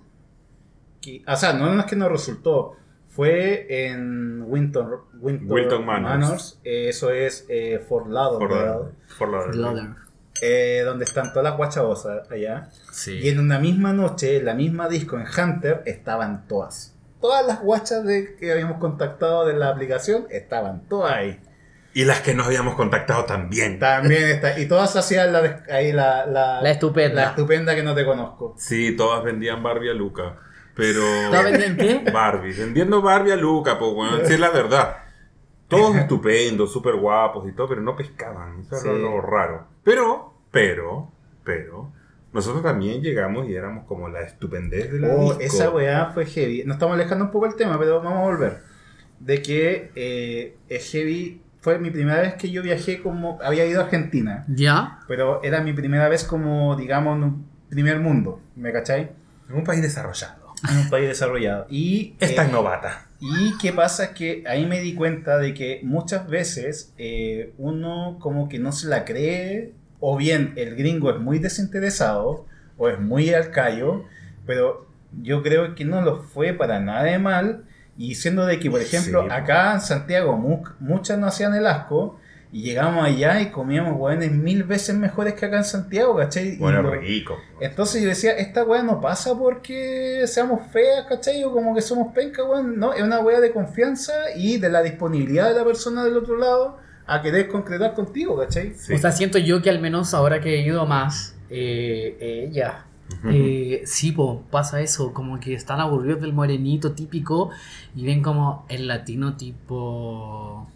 que- 1.01 1.21
o 1.27 1.35
sea, 1.35 1.51
no 1.51 1.77
es 1.77 1.85
que 1.85 1.97
nos 1.97 2.09
resultó. 2.09 2.77
Fue 3.09 3.87
en 3.87 4.41
Winton, 4.47 4.89
Winton, 5.19 5.51
Wilton 5.51 5.85
Manors. 5.85 6.61
eh, 6.63 6.87
eso 6.87 7.11
es 7.11 7.45
eh, 7.49 7.83
Fort 7.89 8.07
Lauderdale. 8.07 8.91
Fort 9.07 9.31
Lauderdale. 9.31 9.95
Eh, 10.45 10.81
donde 10.83 11.05
están 11.05 11.29
todas 11.31 11.43
las 11.45 11.55
guachabosas 11.57 12.29
allá. 12.29 12.69
Y 12.91 12.93
Sí. 12.93 13.29
en 13.29 13.39
una 13.39 13.59
misma 13.59 13.93
noche, 13.93 14.37
en 14.37 14.45
la 14.45 14.53
misma 14.53 14.89
disco 14.89 15.17
en 15.17 15.25
Hunter, 15.25 15.81
estaban 15.85 16.47
todas. 16.47 16.93
Todas 17.21 17.47
las 17.47 17.61
guachas 17.61 18.03
de, 18.03 18.35
que 18.35 18.51
habíamos 18.51 18.79
contactado 18.79 19.45
de 19.45 19.53
la 19.53 19.69
aplicación 19.69 20.25
estaban 20.29 20.87
todas 20.89 21.13
ahí. 21.13 21.39
Y 21.93 22.05
las 22.05 22.21
que 22.21 22.33
nos 22.33 22.47
habíamos 22.47 22.75
contactado 22.75 23.23
también. 23.25 23.79
También 23.79 24.23
está. 24.23 24.59
Y 24.59 24.65
todas 24.67 24.95
hacían 24.95 25.31
la, 25.31 25.63
ahí 25.69 25.93
la, 25.93 26.25
la, 26.25 26.59
La 26.61 26.71
estupenda. 26.71 27.21
la 27.21 27.29
estupenda 27.29 27.75
que 27.75 27.83
no 27.83 27.93
te 27.95 28.03
conozco. 28.03 28.55
Sí, 28.57 28.95
todas 28.97 29.23
vendían 29.23 29.61
Barbie 29.63 29.91
a 29.91 29.93
Luca. 29.93 30.35
Pero. 30.75 31.01
¿Todas 31.29 31.43
vendían 31.45 31.77
qué? 31.77 32.11
Barbie. 32.11 32.51
Vendiendo 32.53 33.01
Barbie 33.01 33.31
a 33.31 33.35
Luca, 33.35 33.77
pues, 33.79 33.93
bueno. 33.93 34.17
Sí, 34.25 34.33
es 34.33 34.39
la 34.39 34.49
verdad. 34.49 34.97
Todos 35.67 35.95
estupendos, 36.03 36.73
súper 36.73 36.95
guapos 36.95 37.47
y 37.47 37.53
todo, 37.53 37.69
pero 37.69 37.81
no 37.81 37.95
pescaban. 37.95 38.61
Eso 38.61 38.75
Sí. 38.77 38.87
era 38.89 38.97
lo 38.97 39.21
raro. 39.21 39.67
Pero, 39.83 40.32
pero, 40.53 41.11
pero. 41.43 41.91
Nosotros 42.31 42.63
también 42.63 43.01
llegamos 43.01 43.47
y 43.49 43.55
éramos 43.55 43.85
como 43.85 44.07
la 44.09 44.21
estupendez 44.21 44.91
de 44.91 44.99
la 44.99 45.09
Oh, 45.09 45.35
disco. 45.35 45.41
esa 45.43 45.69
weá 45.69 46.11
fue 46.13 46.25
heavy. 46.25 46.63
Nos 46.63 46.75
estamos 46.75 46.95
alejando 46.95 47.25
un 47.25 47.31
poco 47.31 47.45
del 47.47 47.55
tema, 47.55 47.77
pero 47.77 48.01
vamos 48.01 48.19
a 48.19 48.21
volver. 48.23 48.57
De 49.19 49.41
que 49.41 49.91
eh, 49.95 50.55
es 50.69 50.89
heavy. 50.91 51.41
Fue 51.59 51.77
mi 51.79 51.91
primera 51.91 52.21
vez 52.21 52.33
que 52.35 52.49
yo 52.49 52.61
viajé 52.63 53.01
como. 53.01 53.39
Había 53.43 53.65
ido 53.65 53.81
a 53.81 53.83
Argentina. 53.85 54.45
¿Ya? 54.47 54.99
Pero 55.07 55.43
era 55.43 55.61
mi 55.61 55.73
primera 55.73 56.07
vez 56.09 56.23
como, 56.23 56.75
digamos, 56.75 57.17
en 57.17 57.23
un 57.23 57.47
primer 57.69 57.99
mundo. 57.99 58.39
¿Me 58.55 58.71
cachai? 58.71 59.11
En 59.49 59.55
un 59.55 59.63
país 59.63 59.81
desarrollado. 59.81 60.53
En 60.69 60.77
un 60.77 60.89
país 60.89 61.07
desarrollado. 61.07 61.67
Y. 61.69 62.15
Es 62.19 62.35
tan 62.35 62.49
eh, 62.49 62.51
novata. 62.51 63.07
Y 63.19 63.57
qué 63.59 63.71
pasa 63.73 64.05
es 64.05 64.09
que 64.09 64.43
ahí 64.47 64.65
me 64.65 64.79
di 64.81 64.95
cuenta 64.95 65.37
de 65.37 65.53
que 65.53 65.81
muchas 65.83 66.27
veces 66.27 66.93
eh, 66.97 67.53
uno 67.57 68.17
como 68.19 68.49
que 68.49 68.59
no 68.59 68.71
se 68.71 68.87
la 68.87 69.05
cree, 69.05 69.73
o 70.05 70.17
bien 70.17 70.51
el 70.57 70.75
gringo 70.75 71.11
es 71.11 71.17
muy 71.19 71.39
desinteresado, 71.39 72.45
o 72.77 72.89
es 72.89 72.99
muy 72.99 73.33
al 73.33 73.51
callo, 73.51 74.03
pero 74.45 74.85
yo 75.21 75.41
creo 75.43 75.75
que 75.75 75.85
no 75.85 76.01
lo 76.01 76.23
fue 76.23 76.51
para 76.53 76.79
nada 76.81 77.03
de 77.03 77.19
mal, 77.19 77.63
y 77.97 78.15
siendo 78.15 78.45
de 78.45 78.59
que, 78.59 78.69
por 78.69 78.81
ejemplo, 78.81 79.21
Sí. 79.23 79.27
acá 79.31 79.73
en 79.73 79.79
Santiago 79.79 80.35
mu- 80.35 80.63
muchas 80.81 81.17
no 81.19 81.27
hacían 81.27 81.53
el 81.55 81.65
asco, 81.67 82.19
y 82.51 82.63
llegamos 82.63 83.05
allá 83.05 83.39
y 83.41 83.49
comíamos 83.49 83.97
hueones 83.99 84.31
mil 84.33 84.63
veces 84.63 84.93
mejores 84.95 85.35
que 85.35 85.45
acá 85.45 85.57
en 85.57 85.63
Santiago, 85.63 86.15
¿cachai? 86.17 86.57
Bueno, 86.57 86.81
lo- 86.81 86.91
rico. 86.95 87.37
entonces 87.61 88.01
yo 88.01 88.09
decía, 88.09 88.31
esta 88.33 88.63
weá 88.65 88.83
no 88.83 88.99
pasa 88.99 89.37
porque 89.37 90.23
seamos 90.27 90.67
feas, 90.71 91.05
¿cachai? 91.07 91.43
O 91.45 91.51
como 91.53 91.73
que 91.73 91.81
somos 91.81 92.13
penca, 92.13 92.43
weón. 92.43 92.77
No, 92.77 92.91
es 92.93 93.01
una 93.01 93.21
weá 93.21 93.39
de 93.39 93.51
confianza 93.53 94.13
y 94.35 94.57
de 94.57 94.69
la 94.69 94.83
disponibilidad 94.83 95.47
de 95.49 95.55
la 95.55 95.63
persona 95.63 96.03
del 96.03 96.17
otro 96.17 96.37
lado 96.37 96.82
a 97.07 97.21
querer 97.21 97.47
concretar 97.47 97.93
contigo, 97.93 98.37
¿cachai? 98.37 98.73
Sí. 98.75 98.93
O 98.93 98.97
sea, 98.97 99.11
siento 99.11 99.37
yo 99.37 99.61
que 99.61 99.69
al 99.69 99.79
menos 99.79 100.13
ahora 100.13 100.39
que 100.41 100.55
he 100.59 100.65
ido 100.65 100.85
más, 100.85 101.35
eh, 101.49 102.17
eh, 102.19 102.49
ya. 102.51 102.85
Eh, 103.29 103.83
sí, 103.85 104.11
po, 104.11 104.41
pasa 104.49 104.81
eso, 104.81 105.13
como 105.13 105.39
que 105.39 105.53
están 105.53 105.79
aburridos 105.79 106.21
del 106.21 106.33
morenito 106.33 106.93
típico 106.93 107.51
y 107.95 108.05
ven 108.05 108.23
como 108.23 108.65
el 108.69 108.87
latino 108.87 109.35
tipo, 109.37 110.67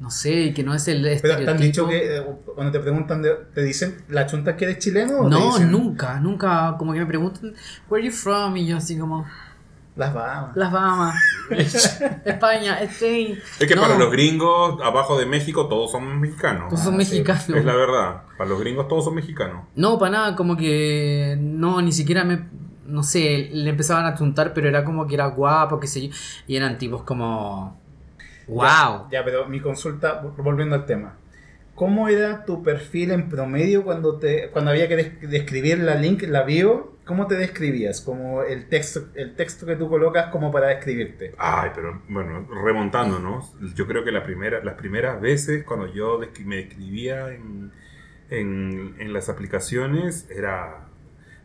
no 0.00 0.10
sé, 0.10 0.52
que 0.52 0.62
no 0.62 0.74
es 0.74 0.86
el 0.88 1.02
Pero 1.02 1.20
te 1.20 1.32
han 1.32 1.38
estereotipo. 1.62 1.62
dicho 1.64 1.88
que 1.88 2.16
eh, 2.18 2.22
cuando 2.54 2.72
te 2.72 2.80
preguntan, 2.80 3.22
de- 3.22 3.36
te 3.54 3.62
dicen, 3.62 3.96
¿la 4.08 4.26
chunta 4.26 4.56
que 4.56 4.64
eres 4.66 4.78
chileno? 4.78 5.20
o 5.20 5.28
No, 5.28 5.52
dicen, 5.52 5.70
nunca, 5.72 6.20
nunca, 6.20 6.74
como 6.78 6.92
que 6.92 6.98
me 7.00 7.06
preguntan, 7.06 7.54
where 7.88 8.02
are 8.02 8.06
you 8.06 8.12
from? 8.14 8.56
Y 8.58 8.66
yo 8.66 8.76
así 8.76 8.98
como, 8.98 9.24
Las 9.96 10.12
Bahamas. 10.12 10.56
Las 10.56 10.70
Bahamas, 10.72 11.14
España, 12.24 12.80
Spain. 12.82 13.38
Es 13.58 13.66
que 13.66 13.74
No, 13.74 13.82
para 13.82 13.96
los 13.98 14.10
gringos, 14.12 14.78
abajo 14.82 15.18
de 15.18 15.24
México, 15.26 15.68
todos 15.68 15.90
son 15.90 16.20
mexicanos. 16.20 16.68
Todos 16.68 16.82
son 16.84 16.94
Ah, 16.94 16.98
mexicanos. 16.98 17.48
Es 17.48 17.64
la 17.64 17.74
verdad. 17.74 18.22
Para 18.36 18.50
los 18.50 18.60
gringos, 18.60 18.88
todos 18.88 19.04
son 19.06 19.14
mexicanos. 19.14 19.64
No, 19.74 19.98
para 19.98 20.10
nada, 20.12 20.36
como 20.36 20.56
que 20.56 21.36
no, 21.40 21.80
ni 21.80 21.92
siquiera 21.92 22.24
me, 22.24 22.46
no 22.84 23.02
sé, 23.02 23.48
le 23.52 23.70
empezaban 23.70 24.04
a 24.04 24.14
chuntar, 24.14 24.52
pero 24.52 24.68
era 24.68 24.84
como 24.84 25.06
que 25.06 25.14
era 25.14 25.26
guapo, 25.28 25.80
qué 25.80 25.86
sé 25.86 26.08
yo, 26.08 26.14
y 26.46 26.56
eran 26.56 26.76
tipos 26.76 27.02
como, 27.02 27.80
wow. 28.48 29.08
Ya, 29.10 29.24
pero 29.24 29.46
mi 29.46 29.60
consulta, 29.60 30.22
volviendo 30.36 30.74
al 30.74 30.84
tema. 30.84 31.14
¿Cómo 31.76 32.08
era 32.08 32.44
tu 32.44 32.64
perfil 32.64 33.12
en 33.12 33.28
promedio 33.28 33.84
cuando 33.84 34.18
te 34.18 34.50
cuando 34.50 34.72
había 34.72 34.88
que 34.88 34.96
des- 34.96 35.30
describir 35.30 35.78
la 35.78 35.94
link, 35.94 36.22
la 36.22 36.42
bio? 36.42 36.96
¿Cómo 37.04 37.28
te 37.28 37.36
describías? 37.36 38.00
Como 38.00 38.42
el 38.42 38.68
texto, 38.68 39.08
el 39.14 39.36
texto 39.36 39.64
que 39.66 39.76
tú 39.76 39.88
colocas 39.88 40.26
como 40.32 40.50
para 40.50 40.68
describirte. 40.68 41.34
Ay, 41.38 41.70
pero 41.74 42.02
bueno, 42.08 42.48
remontándonos, 42.64 43.52
yo 43.76 43.86
creo 43.86 44.02
que 44.02 44.10
la 44.10 44.24
primera, 44.24 44.64
las 44.64 44.74
primeras 44.74 45.20
veces 45.20 45.62
cuando 45.64 45.86
yo 45.94 46.18
me 46.44 46.56
describía 46.56 47.28
en, 47.32 47.70
en, 48.30 48.96
en 48.98 49.12
las 49.12 49.28
aplicaciones 49.28 50.28
era... 50.30 50.88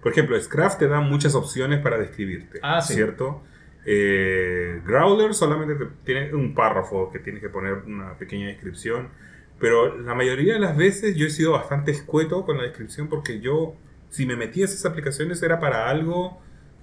Por 0.01 0.13
ejemplo, 0.13 0.39
Scraft 0.41 0.79
te 0.79 0.87
da 0.87 0.99
muchas 1.01 1.35
opciones 1.35 1.79
para 1.79 1.99
describirte, 1.99 2.59
Ah, 2.63 2.81
sí. 2.81 2.95
¿cierto? 2.95 3.43
Eh, 3.85 4.81
Growler 4.85 5.33
solamente 5.35 5.75
te- 5.75 5.91
tiene 6.05 6.33
un 6.33 6.55
párrafo 6.55 7.11
que 7.11 7.19
tienes 7.19 7.41
que 7.41 7.49
poner 7.49 7.73
una 7.85 8.13
pequeña 8.17 8.47
descripción, 8.47 9.09
pero 9.61 9.97
la 9.99 10.15
mayoría 10.15 10.53
de 10.55 10.59
las 10.59 10.75
veces 10.75 11.15
yo 11.15 11.27
he 11.27 11.29
sido 11.29 11.51
bastante 11.51 11.91
escueto 11.91 12.45
con 12.45 12.57
la 12.57 12.63
descripción 12.63 13.07
porque 13.07 13.39
yo, 13.39 13.75
si 14.09 14.25
me 14.25 14.35
metía 14.35 14.65
a 14.65 14.67
esas 14.67 14.85
aplicaciones 14.85 15.41
era 15.43 15.59
para 15.59 15.87
algo 15.87 16.41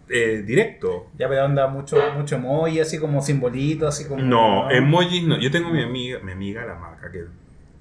eh, 0.08 0.42
directo, 0.46 1.10
Ya, 1.18 1.28
pero 1.28 1.44
anda 1.44 1.66
mucho, 1.66 1.98
mucho 2.16 2.36
emoji, 2.36 2.80
así 2.80 2.98
como 2.98 3.20
simbolito, 3.20 3.86
así 3.86 4.06
como. 4.06 4.22
no, 4.22 4.70
emojis 4.70 5.26
no. 5.26 5.38
Yo 5.38 5.50
tengo 5.50 5.70
mi 5.70 5.82
amiga, 5.82 6.20
mi 6.20 6.32
amiga 6.32 6.64
la 6.64 6.76
Maca, 6.76 7.10
que 7.10 7.24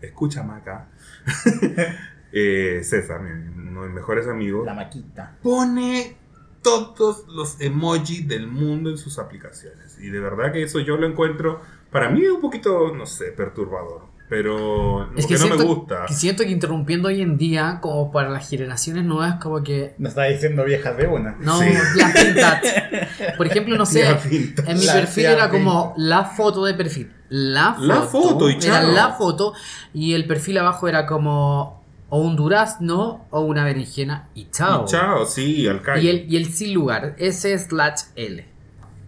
escucha 0.01 0.43
Maca. 0.43 0.89
Eh, 2.33 2.81
César, 2.83 3.21
uno 3.21 3.83
de 3.83 3.87
mis 3.87 3.95
mejores 3.95 4.27
amigos. 4.27 4.65
La 4.65 4.73
maquita. 4.73 5.37
Pone 5.41 6.17
todos 6.61 7.25
los 7.29 7.59
emojis 7.61 8.27
del 8.27 8.47
mundo 8.47 8.89
en 8.89 8.97
sus 8.97 9.17
aplicaciones. 9.17 9.97
Y 9.99 10.09
de 10.09 10.19
verdad 10.19 10.51
que 10.51 10.61
eso 10.61 10.81
yo 10.81 10.97
lo 10.97 11.07
encuentro, 11.07 11.61
para 11.89 12.09
mí 12.09 12.27
un 12.27 12.41
poquito, 12.41 12.93
no 12.93 13.05
sé, 13.05 13.31
perturbador. 13.31 14.16
Pero 14.29 15.09
Es 15.15 15.25
que, 15.25 15.33
no 15.35 15.39
siento, 15.39 15.57
me 15.57 15.63
gusta. 15.63 16.05
que 16.05 16.13
siento 16.13 16.43
que 16.43 16.49
interrumpiendo 16.51 17.07
hoy 17.07 17.21
en 17.21 17.37
día, 17.37 17.79
como 17.81 18.11
para 18.11 18.29
las 18.29 18.49
generaciones 18.49 19.05
nuevas, 19.05 19.35
como 19.41 19.63
que... 19.63 19.95
Me 19.97 20.09
está 20.09 20.23
diciendo 20.23 20.65
viejas 20.65 20.97
de 20.97 21.07
una. 21.07 21.37
No, 21.39 21.59
Sí. 21.59 21.69
la 21.95 22.13
pinta. 22.13 22.61
Por 23.37 23.47
ejemplo, 23.47 23.77
no 23.77 23.85
sé, 23.87 24.05
en 24.05 24.77
mi 24.77 24.85
La 24.85 24.93
perfil 24.93 25.25
era 25.27 25.49
como 25.49 25.93
Pinta. 25.95 26.09
la 26.09 26.25
foto 26.25 26.65
de 26.65 26.73
perfil. 26.73 27.13
La 27.29 27.73
foto. 27.73 27.87
La 27.87 28.01
foto, 28.01 28.49
y 28.49 28.53
Era 28.53 28.61
chao. 28.81 28.91
la 28.91 29.09
foto. 29.13 29.53
Y 29.93 30.13
el 30.13 30.25
perfil 30.27 30.57
abajo 30.57 30.87
era 30.89 31.05
como 31.05 31.83
o 32.09 32.19
un 32.21 32.35
durazno 32.37 33.25
o 33.31 33.41
una 33.41 33.63
berenjena 33.65 34.29
y 34.33 34.49
chao. 34.49 34.83
Y 34.83 34.91
chao, 34.91 35.25
sí, 35.25 35.67
al 35.67 35.81
calle. 35.81 36.01
Y 36.03 36.09
el, 36.09 36.33
y 36.33 36.37
el 36.37 36.45
sin 36.53 36.73
lugar, 36.73 37.15
S 37.17 37.57
slash 37.59 38.01
L. 38.15 38.45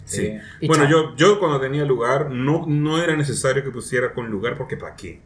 Sí. 0.10 0.18
Sí. 0.28 0.38
Y 0.62 0.68
Bueno, 0.68 0.86
chao. 0.86 0.92
yo, 0.92 1.16
yo 1.16 1.40
cuando 1.40 1.60
tenía 1.60 1.86
lugar, 1.86 2.30
no, 2.32 2.66
no 2.68 3.02
era 3.02 3.16
necesario 3.16 3.64
que 3.64 3.72
pusiera 3.72 4.14
con 4.14 4.30
lugar, 4.30 4.58
porque 4.58 4.76
¿para 4.78 4.96
qué? 4.96 5.22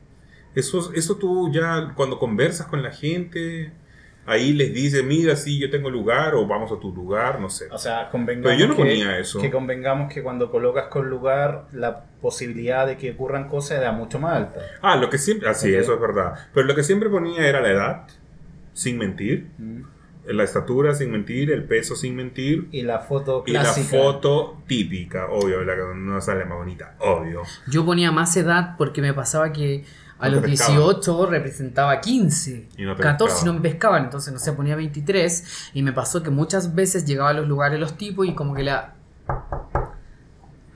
Eso, 0.56 0.92
eso 0.94 1.16
tú 1.18 1.52
ya, 1.52 1.94
cuando 1.96 2.20
conversas 2.20 2.68
con 2.68 2.84
la 2.84 2.92
gente, 2.92 3.72
ahí 4.26 4.54
les 4.54 4.74
dices, 4.74 5.04
mira, 5.04 5.36
sí, 5.36 5.58
yo 5.60 5.70
tengo 5.70 5.90
lugar, 5.90 6.36
o 6.36 6.46
vamos 6.46 6.72
a 6.72 6.80
tu 6.80 6.94
lugar, 6.94 7.40
no 7.40 7.50
sé. 7.50 7.66
O 7.72 7.78
sea, 7.78 8.10
convengamos 8.12 8.52
Pero 8.52 8.60
yo 8.60 8.68
no 8.68 8.76
que, 8.76 8.82
ponía 8.84 9.18
eso. 9.18 9.42
que 9.42 9.50
convengamos 9.50 10.14
que 10.14 10.22
cuando 10.22 10.52
colocas 10.52 10.86
con 10.88 11.10
lugar, 11.10 11.66
la 11.74 12.04
posibilidad 12.22 12.86
de 12.86 12.98
que 12.98 13.12
ocurran 13.12 13.48
cosas 13.50 13.80
era 13.80 13.92
mucho 13.92 14.20
más 14.20 14.36
alta. 14.38 14.62
Ah, 14.82 14.96
lo 14.96 15.10
que 15.10 15.18
siempre, 15.18 15.50
ah, 15.50 15.54
sí, 15.54 15.74
Ok. 15.74 15.82
eso 15.82 15.94
es 15.96 16.00
verdad. 16.02 16.34
Pero 16.54 16.68
lo 16.68 16.76
que 16.76 16.84
siempre 16.84 17.10
ponía 17.10 17.48
era 17.48 17.60
la 17.62 17.72
edad, 17.72 18.08
sin 18.74 18.98
mentir, 18.98 19.48
Mm. 19.58 19.82
La 20.26 20.44
estatura 20.44 20.94
sin 20.94 21.12
mentir, 21.12 21.52
el 21.52 21.64
peso 21.66 21.96
sin 21.96 22.16
mentir, 22.16 22.68
Y 22.72 22.84
la 22.84 23.00
foto 23.00 23.44
y 23.46 23.52
clásica. 23.52 23.98
la 23.98 24.04
foto 24.04 24.58
típica, 24.68 25.28
obvio, 25.30 25.64
la 25.64 25.76
que 25.76 25.82
no 25.96 26.22
sale 26.22 26.46
más 26.46 26.58
bonita, 26.58 26.96
obvio. 27.00 27.42
Yo 27.68 27.86
ponía 27.86 28.12
más 28.12 28.36
edad 28.38 28.76
porque 28.78 29.02
me 29.02 29.14
pasaba 29.14 29.52
que 29.52 29.86
a 30.20 30.28
No 30.30 30.36
los 30.36 30.44
te 30.44 30.50
pescaban. 30.52 30.78
18 30.78 31.26
representaba 31.26 32.00
15. 32.00 32.70
Y 32.78 32.84
no 32.84 32.96
te 32.96 33.04
14 33.04 33.34
y 33.44 33.46
no 33.46 33.52
pescaban. 33.52 33.56
me 33.56 33.62
pescaban, 33.70 34.04
entonces 34.06 34.34
no 34.34 34.40
sé, 34.40 34.54
ponía 34.54 34.76
23 34.76 35.72
y 35.74 35.84
me 35.84 35.92
pasó 35.92 36.24
que 36.24 36.30
muchas 36.30 36.74
veces 36.74 37.06
llegaba 37.06 37.30
a 37.30 37.34
los 37.34 37.48
lugares 37.48 37.80
los 37.80 37.98
tipos 37.98 38.26
y 38.26 38.34
como 38.34 38.54
que 38.54 38.64
la... 38.64 38.94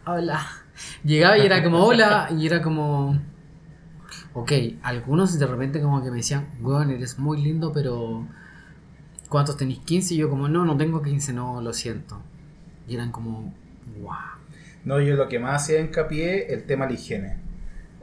Hola. 0.06 0.46
Llegaba 1.04 1.38
y 1.38 1.46
era 1.46 1.64
como 1.64 1.86
hola 1.86 2.30
y 2.38 2.46
era 2.46 2.62
como... 2.62 3.20
Ok, 4.34 4.52
algunos 4.84 5.40
de 5.40 5.48
repente 5.48 5.82
como 5.82 6.04
que 6.04 6.12
me 6.12 6.18
decían, 6.18 6.50
weón, 6.60 6.92
eres 6.92 7.18
muy 7.18 7.42
lindo, 7.42 7.72
pero... 7.74 8.28
¿Cuántos 9.30 9.58
tenéis? 9.58 9.80
15 9.80 10.14
y 10.14 10.18
yo 10.18 10.30
como, 10.30 10.48
no, 10.48 10.64
no 10.66 10.78
tengo 10.78 11.02
15, 11.02 11.34
no, 11.34 11.62
lo 11.62 11.74
siento. 11.74 12.20
Y 12.88 12.96
eran 12.96 13.12
como, 13.12 13.54
wow. 14.02 14.12
No, 14.86 15.00
yo 15.02 15.16
lo 15.16 15.28
que 15.28 15.40
más 15.40 15.64
hacía 15.64 15.82
hincapié, 15.82 16.54
el 16.54 16.64
tema 16.64 16.86
de 16.88 16.94
la 16.94 17.00
higiene. 17.00 17.38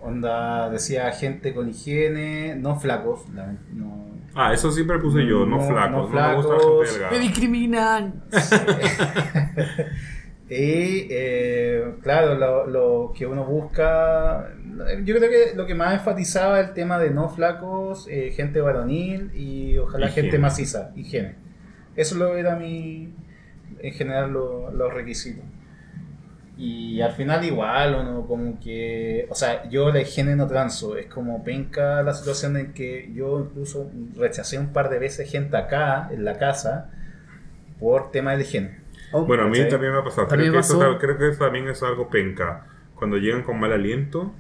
Onda, 0.03 0.69
decía 0.69 1.11
gente 1.13 1.55
con 1.55 1.71
higiene, 1.71 2.55
no 2.57 2.79
flacos. 2.79 3.29
la- 3.35 3.55
no, 3.73 4.05
Ah, 4.37 4.53
eso 4.53 4.71
siempre 4.73 4.99
puse 4.99 5.25
yo, 5.27 5.47
no, 5.47 5.59
No, 5.59 5.63
flaco. 5.67 5.91
no 5.91 6.09
No, 6.09 6.29
me 6.29 6.35
gusta 6.35 6.53
la 6.53 6.59
flacos. 6.59 6.87
gente 6.89 6.93
delgada. 6.93 7.13
Me 7.13 7.19
discriminan. 7.21 8.23
Y 10.47 11.07
eh, 11.11 11.95
claro, 12.03 12.35
lo, 12.35 12.67
lo 12.67 13.13
que 13.17 13.27
uno 13.27 13.45
busca 13.47 14.51
yo 15.05 15.17
creo 15.17 15.31
que 15.31 15.55
lo 15.57 15.67
que 15.67 15.75
más 15.75 15.95
enfatizaba 15.95 16.61
el 16.61 16.73
tema 16.73 16.99
de 16.99 17.11
no 17.11 17.29
flacos, 17.29 18.07
eh, 18.11 18.33
gente 18.33 18.61
varonil 18.61 19.31
y 19.35 19.79
ojalá 19.79 20.09
Higiene. 20.09 20.29
gente 20.29 20.39
maciza, 20.39 20.93
higiene. 20.97 21.35
Eso 21.97 22.17
lo 22.17 22.37
era 22.37 22.57
mi, 22.57 23.15
en 23.81 23.93
general 23.95 24.33
lo- 24.33 24.71
los 24.73 24.93
requisitos. 24.93 25.45
Y 26.57 27.01
al 27.01 27.11
final 27.13 27.45
igual, 27.45 27.97
uno 27.97 28.27
como 28.29 28.61
que, 28.61 29.27
o 29.29 29.35
sea, 29.35 29.69
yo 29.69 29.91
la 29.91 30.01
higiene 30.01 30.37
no 30.37 30.47
transo, 30.47 30.97
es 30.97 31.07
como 31.07 31.43
penca 31.43 32.01
la 32.05 32.15
situación 32.15 32.57
en 32.57 32.73
que 32.73 33.11
yo 33.13 33.41
incluso 33.41 33.91
rechacé 34.17 34.59
un 34.61 34.73
par 34.73 34.89
de 34.89 35.01
veces 35.01 35.29
gente 35.31 35.57
acá, 35.57 36.09
en 36.13 36.25
la 36.25 36.39
casa, 36.39 36.91
por 37.81 38.13
tema 38.13 38.37
de 38.37 38.43
higiene. 38.45 38.79
Oh, 39.13 39.25
Bueno, 39.25 39.45
a 39.45 39.47
mí 39.47 39.53
¿cachai? 39.55 39.71
también 39.71 39.93
me 39.93 39.99
ha 39.99 40.05
pasado. 40.05 40.29
Creo 40.29 40.53
que, 40.53 40.59
eso, 40.61 40.99
creo 40.99 41.19
que 41.19 41.29
eso 41.31 41.45
también 41.45 41.69
es 41.69 41.83
algo 41.83 42.09
penca. 42.09 42.67
Cuando 42.95 43.17
llegan 43.17 43.43
con 43.43 43.59
mal 43.59 43.73
aliento, 43.73 44.33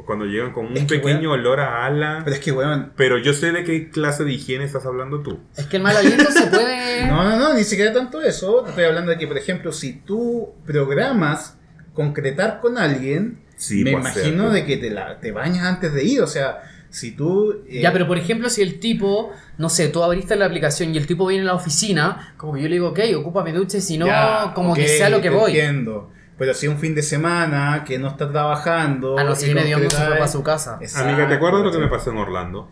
o 0.00 0.04
cuando 0.04 0.24
llegan 0.24 0.52
con 0.52 0.66
un 0.66 0.76
Es 0.76 0.84
que, 0.84 0.98
pequeño 0.98 1.32
olor 1.32 1.60
a 1.60 1.84
ala. 1.86 2.22
Pero 2.24 2.34
es 2.36 2.42
que, 2.42 2.52
weón, 2.52 2.92
Pero 2.96 3.18
yo 3.18 3.32
sé 3.32 3.52
de 3.52 3.64
qué 3.64 3.90
clase 3.90 4.24
de 4.24 4.32
higiene 4.32 4.64
estás 4.64 4.86
hablando 4.86 5.20
tú. 5.20 5.40
Es 5.56 5.66
que 5.66 5.76
el 5.76 5.82
mal 5.82 5.96
aliento 5.96 6.30
se 6.30 6.46
puede. 6.46 6.80
No, 7.06 7.24
no, 7.24 7.36
no, 7.38 7.54
ni 7.54 7.64
siquiera 7.64 7.92
tanto 7.92 8.20
eso. 8.20 8.66
Estoy 8.66 8.84
hablando 8.84 9.10
de 9.10 9.18
que, 9.18 9.26
por 9.26 9.38
ejemplo, 9.38 9.72
si 9.72 9.94
tú 10.00 10.50
programas 10.66 11.56
concretar 11.94 12.60
con 12.60 12.78
alguien, 12.78 13.40
Sí, 13.56 13.84
me 13.84 13.90
imagino 13.92 14.50
de 14.50 14.64
que 14.64 14.76
te, 14.78 14.90
la, 14.90 15.18
te 15.20 15.32
bañas 15.32 15.64
antes 15.64 15.92
de 15.92 16.04
ir. 16.04 16.22
O 16.22 16.26
sea, 16.26 16.62
si 16.88 17.12
tú. 17.12 17.62
eh, 17.68 17.80
Ya, 17.82 17.92
pero 17.92 18.06
por 18.06 18.16
ejemplo, 18.18 18.48
si 18.48 18.62
el 18.62 18.80
tipo, 18.80 19.32
no 19.58 19.68
sé, 19.68 19.88
tú 19.88 20.02
abriste 20.02 20.34
la 20.36 20.46
aplicación 20.46 20.94
y 20.94 20.98
el 20.98 21.06
tipo 21.06 21.26
viene 21.26 21.44
a 21.44 21.48
la 21.48 21.54
oficina, 21.54 22.34
como 22.36 22.54
que 22.54 22.62
yo 22.62 22.68
le 22.68 22.74
digo, 22.74 22.88
ok, 22.88 23.00
ocúpame 23.16 23.52
duche, 23.52 23.80
si 23.80 23.98
no, 23.98 24.06
como 24.54 24.74
que 24.74 24.88
sea 24.88 25.10
lo 25.10 25.18
que 25.20 25.28
te 25.30 25.34
voy. 25.34 25.50
Entiendo. 25.52 26.10
Pero 26.40 26.54
si 26.54 26.68
un 26.68 26.78
fin 26.78 26.94
de 26.94 27.02
semana 27.02 27.84
que 27.86 27.98
no 27.98 28.08
está 28.08 28.32
trabajando. 28.32 29.18
Ah, 29.18 29.24
no, 29.24 29.36
si 29.36 29.50
y 29.50 29.52
viene 29.52 29.66
Dios 29.66 29.92
para 29.94 30.26
su 30.26 30.42
casa. 30.42 30.78
Amiga, 30.96 31.28
¿te 31.28 31.34
acuerdas 31.34 31.62
lo 31.62 31.70
que 31.70 31.76
me 31.76 31.84
Exacto, 31.84 31.96
pasó 31.98 32.10
en 32.12 32.16
Orlando? 32.16 32.70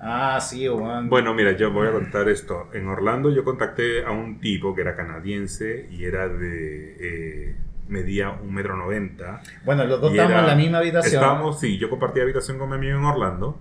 Ah, 0.00 0.40
sí, 0.40 0.66
weón. 0.66 1.10
Bueno, 1.10 1.34
mira, 1.34 1.52
yo 1.52 1.70
voy 1.70 1.88
a 1.88 1.92
contar 1.92 2.30
esto. 2.30 2.70
En 2.72 2.88
Orlando 2.88 3.28
yo 3.30 3.44
contacté 3.44 4.02
a 4.02 4.12
un 4.12 4.40
tipo 4.40 4.74
que 4.74 4.80
era 4.80 4.96
canadiense 4.96 5.88
y 5.90 6.04
era 6.04 6.26
de... 6.26 6.96
eh, 7.00 7.56
medía 7.88 8.30
un 8.30 8.54
metro 8.54 8.76
noventa. 8.78 9.42
Bueno, 9.66 9.84
los 9.84 10.00
dos 10.00 10.10
estábamos 10.12 10.32
era- 10.32 10.40
en 10.44 10.46
la 10.48 10.54
misma 10.56 10.78
habitación. 10.78 11.14
Estábamos, 11.22 11.60
sí, 11.60 11.76
yo 11.76 11.90
compartí 11.90 12.18
habitación 12.18 12.58
con 12.58 12.70
mi 12.70 12.76
amigo 12.76 12.96
en 12.98 13.04
Orlando. 13.04 13.60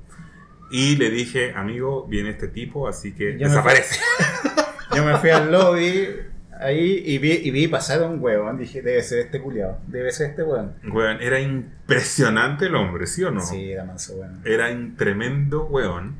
Y 0.72 0.96
le 0.96 1.10
dije, 1.10 1.52
amigo, 1.58 2.08
viene 2.08 2.30
este 2.30 2.48
tipo, 2.48 2.88
así 2.88 3.14
que 3.14 3.34
me 3.34 3.40
desaparece. 3.50 4.00
Yo 4.96 5.06
me 5.06 5.18
fui 5.18 5.30
al 5.30 5.52
lobby 5.52 6.06
ahí 6.62 7.04
y 7.06 7.18
vi, 7.18 7.32
y 7.34 7.52
vi 7.52 7.68
pasar 7.68 8.02
a 8.04 8.08
un 8.08 8.22
huevón. 8.22 8.58
Dije, 8.58 8.82
debe 8.82 9.02
ser 9.04 9.20
este 9.20 9.42
culiado. 9.42 9.80
Debe 9.88 10.12
ser 10.12 10.30
este 10.30 10.44
huevón. 10.44 10.76
Weón, 10.92 11.22
era 11.22 11.40
impresionante 11.40 12.66
el 12.68 12.76
hombre, 12.76 13.08
¿sí 13.08 13.24
o 13.24 13.32
no? 13.32 13.42
Sí, 13.42 13.72
era 13.72 13.84
manso 13.86 14.14
huevón. 14.16 14.42
Era 14.46 14.72
un 14.72 14.96
tremendo 14.96 15.66
weón. 15.66 16.18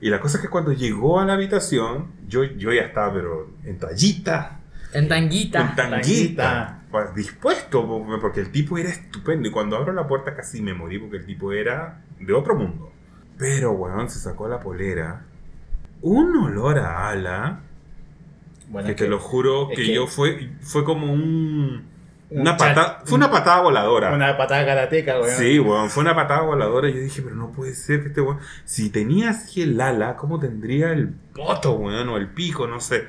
Y 0.00 0.08
la 0.10 0.20
cosa 0.20 0.38
es 0.38 0.42
que 0.42 0.48
cuando 0.48 0.72
llegó 0.72 1.20
a 1.20 1.24
la 1.26 1.34
habitación, 1.34 2.12
yo, 2.26 2.44
yo 2.44 2.72
ya 2.72 2.82
estaba, 2.82 3.12
pero 3.12 3.50
en 3.64 3.78
toallita, 3.78 4.60
En 4.94 5.08
tanguita. 5.08 5.60
en 5.60 5.76
tanguita, 5.76 5.90
tanguita. 5.90 6.80
pues, 6.90 7.14
dispuesto, 7.14 7.86
po- 7.86 8.18
porque 8.20 8.40
el 8.40 8.50
tipo 8.50 8.78
era 8.78 8.88
estupendo. 8.88 9.46
Y 9.48 9.50
cuando 9.52 9.76
abro 9.76 9.92
la 9.92 10.06
puerta 10.08 10.34
casi 10.34 10.62
me 10.62 10.72
morí 10.74 10.98
porque 10.98 11.18
el 11.18 11.26
tipo 11.26 11.52
era 11.52 12.00
de 12.18 12.32
otro 12.32 12.54
mundo. 12.54 12.92
Pero, 13.38 13.72
weón, 13.72 14.08
se 14.08 14.18
sacó 14.18 14.48
la 14.48 14.60
polera. 14.60 15.22
Un 16.02 16.34
olor 16.34 16.78
a 16.78 17.10
ala, 17.10 17.60
Bueno, 18.70 18.86
que 18.88 18.94
te 18.94 19.08
lo 19.08 19.18
juro 19.18 19.70
es 19.70 19.76
que, 19.76 19.84
que- 19.84 19.94
yo 19.94 20.06
fue, 20.06 20.50
fue 20.62 20.84
como 20.84 21.12
un... 21.12 21.88
Un 22.32 22.42
Una 22.42 22.56
patada, 22.56 23.02
fue 23.04 23.16
una 23.18 23.28
patada 23.28 23.60
voladora. 23.62 24.12
Una 24.14 24.36
patada 24.36 24.64
karateca, 24.64 25.18
weón. 25.18 25.30
Sí, 25.36 25.58
weón, 25.58 25.90
fue 25.90 26.02
una 26.04 26.14
patada 26.14 26.42
voladora 26.42 26.88
y 26.88 26.94
yo 26.94 27.00
dije, 27.00 27.22
pero 27.22 27.34
no 27.34 27.50
puede 27.50 27.74
ser 27.74 28.02
que 28.02 28.08
este 28.10 28.20
weón, 28.20 28.38
si 28.64 28.88
tenía 28.90 29.30
así 29.30 29.62
el 29.62 29.80
ala, 29.80 30.14
¿cómo 30.16 30.38
tendría 30.38 30.92
el 30.92 31.08
poto, 31.34 31.72
weón, 31.72 32.08
o 32.08 32.16
el 32.16 32.28
pico, 32.28 32.68
no 32.68 32.78
sé? 32.78 33.06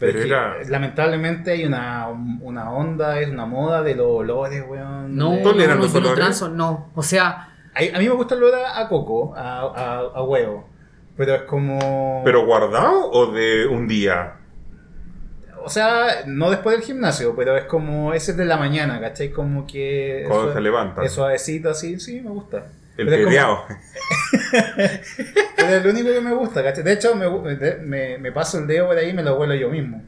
Pero, 0.00 0.12
Pero 0.12 0.18
es 0.18 0.24
que, 0.24 0.30
era 0.32 0.70
lamentablemente 0.70 1.52
hay 1.52 1.64
una, 1.66 2.08
una 2.08 2.72
onda, 2.72 3.20
es 3.20 3.28
una 3.28 3.46
moda 3.46 3.82
de 3.84 3.94
los 3.94 4.08
olores, 4.08 4.64
weón. 4.68 5.14
No, 5.14 5.30
De- 5.30 5.36
no, 5.36 5.50
toleran 5.50 5.78
no, 5.78 5.84
los 5.84 5.94
olores? 5.94 6.16
transo, 6.16 6.48
no. 6.48 6.90
O 6.96 7.02
sea, 7.04 7.54
A, 7.74 7.96
a 7.96 7.98
mí 8.00 8.08
me 8.08 8.14
gusta 8.14 8.34
el 8.34 8.42
olor 8.42 8.58
a, 8.58 8.80
a 8.80 8.88
coco, 8.88 9.36
a, 9.36 9.60
a, 9.60 9.98
a 10.16 10.22
huevo. 10.24 10.68
Pero 11.16 11.34
es 11.36 11.42
como. 11.42 12.22
¿Pero 12.24 12.44
guardado 12.44 13.08
o 13.12 13.30
de 13.30 13.68
un 13.68 13.86
día? 13.86 14.34
O 15.68 15.70
sea, 15.70 16.22
no 16.26 16.48
después 16.50 16.76
del 16.78 16.84
gimnasio, 16.86 17.36
pero 17.36 17.56
es 17.58 17.64
como. 17.64 18.14
Ese 18.14 18.30
es 18.30 18.36
de 18.38 18.46
la 18.46 18.56
mañana, 18.56 18.98
¿cachai? 19.00 19.30
Como 19.30 19.66
que. 19.66 20.24
Cuando 20.26 20.46
eso- 20.46 20.54
se 20.54 20.60
levanta. 20.62 21.04
Es 21.04 21.12
suavecito 21.12 21.68
así, 21.68 22.00
sí, 22.00 22.22
me 22.22 22.30
gusta. 22.30 22.68
El 22.96 23.06
Pero 23.06 23.10
es 23.12 23.18
como- 23.18 23.28
pedeado. 23.28 23.64
Pero 25.56 25.68
es 25.68 25.84
lo 25.84 25.90
único 25.90 26.08
que 26.08 26.20
me 26.20 26.32
gusta, 26.34 26.62
¿cachai? 26.62 26.82
De 26.84 26.92
hecho, 26.94 27.14
me, 27.14 27.28
me, 27.84 28.18
me 28.18 28.32
paso 28.32 28.58
el 28.58 28.66
dedo 28.66 28.86
por 28.88 28.96
ahí 28.96 29.10
y 29.10 29.12
me 29.12 29.22
lo 29.22 29.38
huelo 29.38 29.54
yo 29.54 29.68
mismo. 29.68 30.02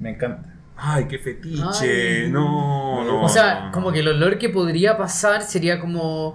Me 0.00 0.10
encanta. 0.10 0.50
Ay, 0.76 1.06
qué 1.06 1.18
fetiche. 1.18 2.24
Ay. 2.24 2.30
No, 2.30 3.04
no. 3.04 3.22
o 3.22 3.28
sea, 3.28 3.66
no, 3.66 3.72
como 3.72 3.92
que 3.92 4.00
el 4.00 4.08
olor 4.08 4.38
que 4.38 4.48
podría 4.48 4.96
pasar 4.96 5.42
sería 5.42 5.78
como. 5.80 6.34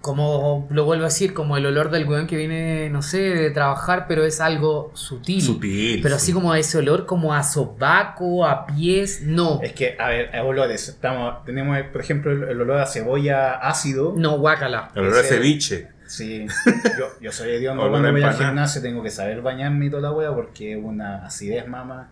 Como 0.00 0.68
lo 0.70 0.84
vuelvo 0.84 1.04
a 1.04 1.08
decir, 1.08 1.32
como 1.32 1.56
el 1.56 1.64
olor 1.64 1.90
del 1.90 2.06
weón 2.06 2.26
que 2.26 2.36
viene, 2.36 2.90
no 2.90 3.00
sé, 3.00 3.18
de 3.18 3.50
trabajar, 3.50 4.04
pero 4.06 4.24
es 4.24 4.38
algo 4.38 4.92
sutil. 4.94 5.40
Sutil. 5.40 6.02
Pero 6.02 6.18
sí. 6.18 6.24
así 6.24 6.32
como 6.34 6.54
ese 6.54 6.76
olor 6.76 7.06
como 7.06 7.32
a 7.32 7.42
sobaco, 7.42 8.44
a 8.46 8.66
pies, 8.66 9.22
no. 9.22 9.60
Es 9.62 9.72
que, 9.72 9.96
a 9.98 10.10
ver, 10.10 10.28
hay 10.34 10.40
olores. 10.40 10.90
Estamos, 10.90 11.42
tenemos, 11.46 11.78
por 11.90 12.02
ejemplo, 12.02 12.32
el, 12.32 12.42
el 12.42 12.60
olor 12.60 12.82
a 12.82 12.86
cebolla 12.86 13.54
ácido. 13.54 14.12
No, 14.14 14.38
guácala. 14.38 14.90
El 14.94 15.06
olor 15.06 15.20
a 15.20 15.22
ceviche. 15.22 15.94
Sí, 16.06 16.46
yo, 16.98 17.08
yo 17.20 17.32
soy 17.32 17.50
hediondo 17.50 17.88
cuando 17.88 18.12
voy 18.12 18.22
al 18.22 18.36
gimnasio, 18.36 18.82
tengo 18.82 19.02
que 19.02 19.10
saber 19.10 19.40
bañarme 19.40 19.86
y 19.86 19.90
toda 19.90 20.02
la 20.02 20.12
wea 20.12 20.34
porque 20.34 20.72
es 20.72 20.78
una 20.82 21.24
acidez, 21.24 21.66
mamá. 21.66 22.10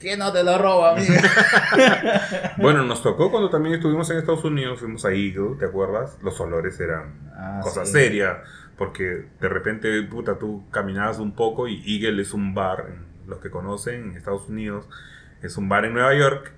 Que 0.00 0.16
no 0.16 0.32
te 0.32 0.42
lo 0.42 0.56
roba, 0.58 0.92
amiga. 0.92 2.52
Bueno, 2.56 2.82
nos 2.84 3.02
tocó 3.02 3.30
cuando 3.30 3.50
también 3.50 3.74
estuvimos 3.76 4.10
en 4.10 4.18
Estados 4.18 4.44
Unidos, 4.44 4.80
fuimos 4.80 5.04
a 5.04 5.12
Eagle, 5.12 5.56
¿te 5.58 5.66
acuerdas? 5.66 6.16
Los 6.22 6.40
olores 6.40 6.78
eran 6.80 7.30
Ah, 7.36 7.60
cosa 7.62 7.84
sí. 7.86 7.92
seria, 7.92 8.42
porque 8.76 9.26
de 9.40 9.48
repente, 9.48 10.02
puta, 10.04 10.38
tú 10.38 10.64
caminabas 10.70 11.18
un 11.18 11.32
poco 11.34 11.68
y 11.68 11.82
Eagle 11.86 12.20
es 12.22 12.32
un 12.34 12.54
bar, 12.54 12.86
los 13.26 13.38
que 13.40 13.50
conocen 13.50 14.10
en 14.10 14.16
Estados 14.16 14.48
Unidos, 14.48 14.86
es 15.42 15.56
un 15.56 15.68
bar 15.68 15.84
en 15.84 15.94
Nueva 15.94 16.14
York 16.14 16.52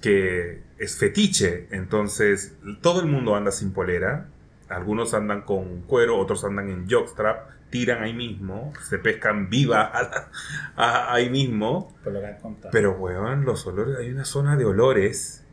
que 0.00 0.62
es 0.78 0.96
fetiche, 0.98 1.66
entonces 1.70 2.54
todo 2.82 3.00
el 3.00 3.06
mundo 3.06 3.34
anda 3.34 3.50
sin 3.50 3.72
polera, 3.72 4.26
algunos 4.68 5.14
andan 5.14 5.42
con 5.42 5.82
cuero, 5.82 6.18
otros 6.18 6.44
andan 6.44 6.68
en 6.68 6.88
jockstrap, 6.88 7.48
tiran 7.70 8.02
ahí 8.02 8.12
mismo, 8.14 8.72
se 8.88 8.98
pescan 8.98 9.50
vivas 9.50 9.90
a 9.92 10.02
la- 10.02 10.28
a- 10.76 11.14
ahí 11.14 11.28
mismo, 11.30 11.92
Por 12.04 12.12
lo 12.12 12.20
que 12.20 12.26
han 12.26 12.36
contado. 12.38 12.70
pero 12.72 12.92
weón, 12.92 13.44
los 13.44 13.66
olores, 13.66 13.96
hay 13.98 14.10
una 14.10 14.24
zona 14.24 14.56
de 14.56 14.64
olores 14.64 15.44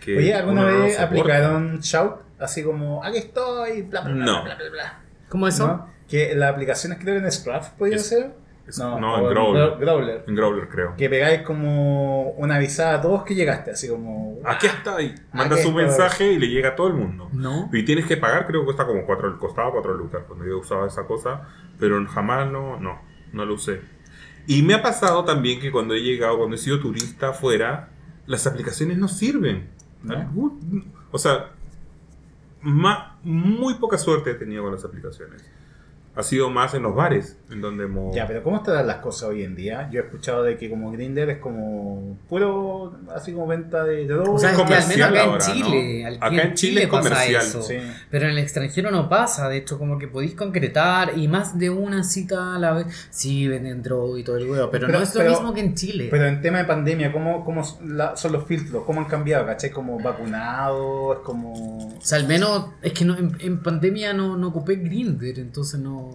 que 0.00 0.16
Oye, 0.16 0.34
¿alguna 0.34 0.62
no 0.62 0.66
vez 0.82 0.94
soporta. 0.96 1.04
aplicaron 1.20 1.80
shout? 1.80 2.16
Así 2.38 2.62
como, 2.62 3.02
aquí 3.04 3.18
estoy, 3.18 3.82
bla, 3.82 4.00
bla, 4.02 4.12
bla, 4.14 4.24
No. 4.24 4.44
bla, 4.44 4.54
bla, 4.54 4.70
bla. 4.70 4.98
¿Cómo 5.28 5.46
eso? 5.48 5.66
¿No? 5.66 5.90
Que 6.08 6.34
las 6.34 6.52
aplicaciones 6.52 6.98
creo 7.00 7.18
que 7.18 7.24
en 7.26 7.32
Scruff 7.32 7.68
podía 7.70 7.96
Es- 7.96 8.06
ser. 8.08 8.30
No, 8.76 8.98
no, 9.00 9.18
en 9.18 9.28
Growler. 9.30 9.62
Gro- 9.70 9.78
Growler. 9.78 10.24
En 10.26 10.34
Growler, 10.34 10.68
creo. 10.68 10.94
Que 10.96 11.08
pegáis 11.08 11.42
como 11.42 12.30
una 12.32 12.56
avisada 12.56 12.98
a 12.98 13.00
todos 13.00 13.22
que 13.24 13.34
llegaste, 13.34 13.70
así 13.70 13.88
como. 13.88 14.38
Aquí 14.44 14.66
está 14.66 14.96
ahí. 14.96 15.14
Manda 15.32 15.56
su 15.56 15.72
mensaje 15.72 16.32
y 16.32 16.38
le 16.38 16.48
llega 16.48 16.70
a 16.70 16.76
todo 16.76 16.88
el 16.88 16.94
mundo. 16.94 17.28
No. 17.32 17.70
Y 17.72 17.84
tienes 17.84 18.06
que 18.06 18.16
pagar, 18.16 18.46
creo 18.46 18.60
que 18.60 18.66
cuesta 18.66 18.86
como 18.86 19.06
4, 19.06 19.38
costaba 19.38 19.70
4 19.72 19.94
lucas 19.94 20.22
cuando 20.26 20.44
yo 20.44 20.58
usaba 20.58 20.86
esa 20.86 21.06
cosa, 21.06 21.48
pero 21.78 22.04
jamás 22.06 22.50
no, 22.50 22.78
no, 22.78 23.00
no 23.32 23.44
lo 23.46 23.54
usé. 23.54 23.80
Y 24.46 24.62
me 24.62 24.74
ha 24.74 24.82
pasado 24.82 25.24
también 25.24 25.60
que 25.60 25.70
cuando 25.70 25.94
he 25.94 26.00
llegado, 26.00 26.38
cuando 26.38 26.56
he 26.56 26.58
sido 26.58 26.80
turista 26.80 27.28
afuera, 27.30 27.90
las 28.26 28.46
aplicaciones 28.46 28.98
no 28.98 29.08
sirven. 29.08 29.68
¿No? 30.02 30.58
O 31.10 31.18
sea, 31.18 31.50
ma- 32.62 33.16
muy 33.22 33.74
poca 33.74 33.98
suerte 33.98 34.30
he 34.30 34.34
tenido 34.34 34.62
con 34.62 34.72
las 34.72 34.84
aplicaciones. 34.84 35.44
Ha 36.18 36.22
sido 36.24 36.50
más 36.50 36.74
en 36.74 36.82
los 36.82 36.94
bares, 36.96 37.36
en 37.48 37.60
donde 37.60 37.84
hemos... 37.84 38.12
Ya, 38.14 38.26
pero 38.26 38.42
¿cómo 38.42 38.56
están 38.56 38.84
las 38.86 38.96
cosas 38.96 39.28
hoy 39.28 39.44
en 39.44 39.54
día? 39.54 39.88
Yo 39.92 40.00
he 40.00 40.04
escuchado 40.04 40.42
de 40.42 40.56
que 40.58 40.68
como 40.68 40.90
Grindr 40.90 41.30
es 41.30 41.38
como 41.38 42.18
puro, 42.28 42.98
así 43.14 43.32
como 43.32 43.46
venta 43.46 43.84
de, 43.84 43.98
de 43.98 44.06
drogas. 44.06 44.30
O 44.34 44.38
sea, 44.38 44.50
es 44.52 44.58
es 44.58 44.64
que 44.66 44.74
al 44.74 44.88
menos 44.88 44.88
comercial 44.88 45.10
acá 45.14 45.22
en 45.22 45.30
ahora, 45.30 45.44
Chile, 45.46 46.00
¿no? 46.02 46.08
al- 46.08 46.16
Acá 46.20 46.42
en 46.48 46.54
Chile 46.54 46.82
es 46.82 46.88
pasa 46.88 47.08
comercial. 47.08 47.42
eso. 47.46 47.62
Sí. 47.62 47.76
Pero 48.10 48.24
en 48.24 48.30
el 48.32 48.38
extranjero 48.38 48.90
no 48.90 49.08
pasa, 49.08 49.48
de 49.48 49.58
hecho 49.58 49.78
como 49.78 49.96
que 49.96 50.08
podéis 50.08 50.34
concretar 50.34 51.16
y 51.16 51.28
más 51.28 51.56
de 51.56 51.70
una 51.70 52.02
cita 52.02 52.56
a 52.56 52.58
la 52.58 52.72
vez. 52.72 52.86
Sí, 53.10 53.46
venden 53.46 53.82
droga 53.84 54.18
y 54.18 54.24
todo 54.24 54.38
el 54.38 54.50
huevo, 54.50 54.70
pero, 54.72 54.86
Pero- 54.88 54.98
no 54.98 55.04
es 55.04 55.14
lo 55.14 55.20
pero- 55.20 55.30
mismo 55.30 55.54
que 55.54 55.60
en 55.60 55.74
Chile. 55.76 56.08
Pero 56.10 56.26
en 56.26 56.42
tema 56.42 56.58
de 56.58 56.64
pandemia, 56.64 57.12
¿cómo, 57.12 57.44
cómo 57.44 57.62
la- 57.86 58.16
son 58.16 58.32
los 58.32 58.44
filtros? 58.44 58.82
¿Cómo 58.84 59.00
han 59.02 59.06
cambiado? 59.06 59.46
¿Cachai? 59.46 59.70
Como 59.70 60.00
vacunado, 60.00 61.12
es 61.12 61.18
como... 61.20 61.52
o 61.96 62.00
sea, 62.02 62.18
al 62.18 62.26
menos 62.26 62.70
es 62.82 62.92
que 62.92 63.04
no, 63.04 63.16
en, 63.16 63.36
en 63.40 63.62
pandemia 63.62 64.12
no, 64.12 64.36
no 64.36 64.48
ocupé 64.48 64.74
Grindr, 64.76 65.38
entonces 65.38 65.78
no... 65.78 66.07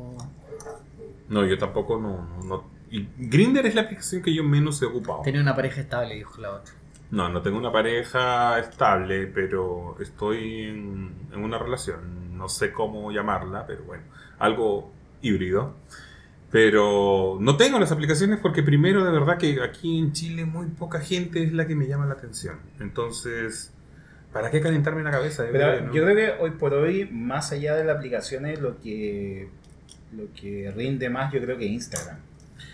No, 1.29 1.45
yo 1.45 1.57
tampoco 1.57 1.99
no. 1.99 2.27
no, 2.39 2.43
no. 2.45 2.63
Y 2.91 3.07
Grindr 3.17 3.65
es 3.65 3.75
la 3.75 3.81
aplicación 3.81 4.21
que 4.21 4.33
yo 4.33 4.43
menos 4.43 4.81
he 4.81 4.85
ocupado. 4.85 5.21
Tenía 5.23 5.41
una 5.41 5.55
pareja 5.55 5.81
estable, 5.81 6.15
dijo 6.15 6.39
la 6.41 6.51
otra. 6.51 6.73
No, 7.11 7.29
no 7.29 7.41
tengo 7.41 7.57
una 7.57 7.71
pareja 7.71 8.59
estable, 8.59 9.27
pero 9.27 9.95
estoy 9.99 10.63
en, 10.63 11.11
en 11.31 11.43
una 11.43 11.57
relación. 11.57 12.37
No 12.37 12.49
sé 12.49 12.71
cómo 12.71 13.11
llamarla, 13.11 13.65
pero 13.65 13.83
bueno, 13.83 14.03
algo 14.39 14.91
híbrido. 15.21 15.73
Pero 16.51 17.37
no 17.39 17.57
tengo 17.57 17.79
las 17.79 17.91
aplicaciones 17.91 18.39
porque 18.39 18.61
primero 18.61 19.03
de 19.03 19.11
verdad 19.11 19.37
que 19.39 19.59
aquí 19.63 19.97
en 19.97 20.11
Chile 20.13 20.45
muy 20.45 20.67
poca 20.67 20.99
gente 20.99 21.43
es 21.43 21.51
la 21.51 21.65
que 21.65 21.75
me 21.75 21.87
llama 21.87 22.05
la 22.05 22.13
atención. 22.13 22.57
Entonces, 22.79 23.73
¿para 24.31 24.51
qué 24.51 24.61
calentarme 24.61 25.01
la 25.01 25.09
cabeza? 25.09 25.45
Yo 25.47 25.51
Pero 25.51 25.65
creo 25.65 25.79
que 25.79 25.85
no. 25.87 25.93
yo 25.93 26.03
creo 26.03 26.15
que 26.15 26.43
hoy 26.43 26.51
por 26.51 26.73
hoy, 26.75 27.09
más 27.11 27.51
allá 27.51 27.75
de 27.75 27.83
las 27.85 27.97
aplicaciones, 27.97 28.59
lo 28.61 28.79
que, 28.79 29.49
lo 30.15 30.23
que 30.39 30.71
rinde 30.75 31.09
más, 31.09 31.31
yo 31.33 31.41
creo 31.41 31.57
que 31.57 31.65
Instagram. 31.65 32.17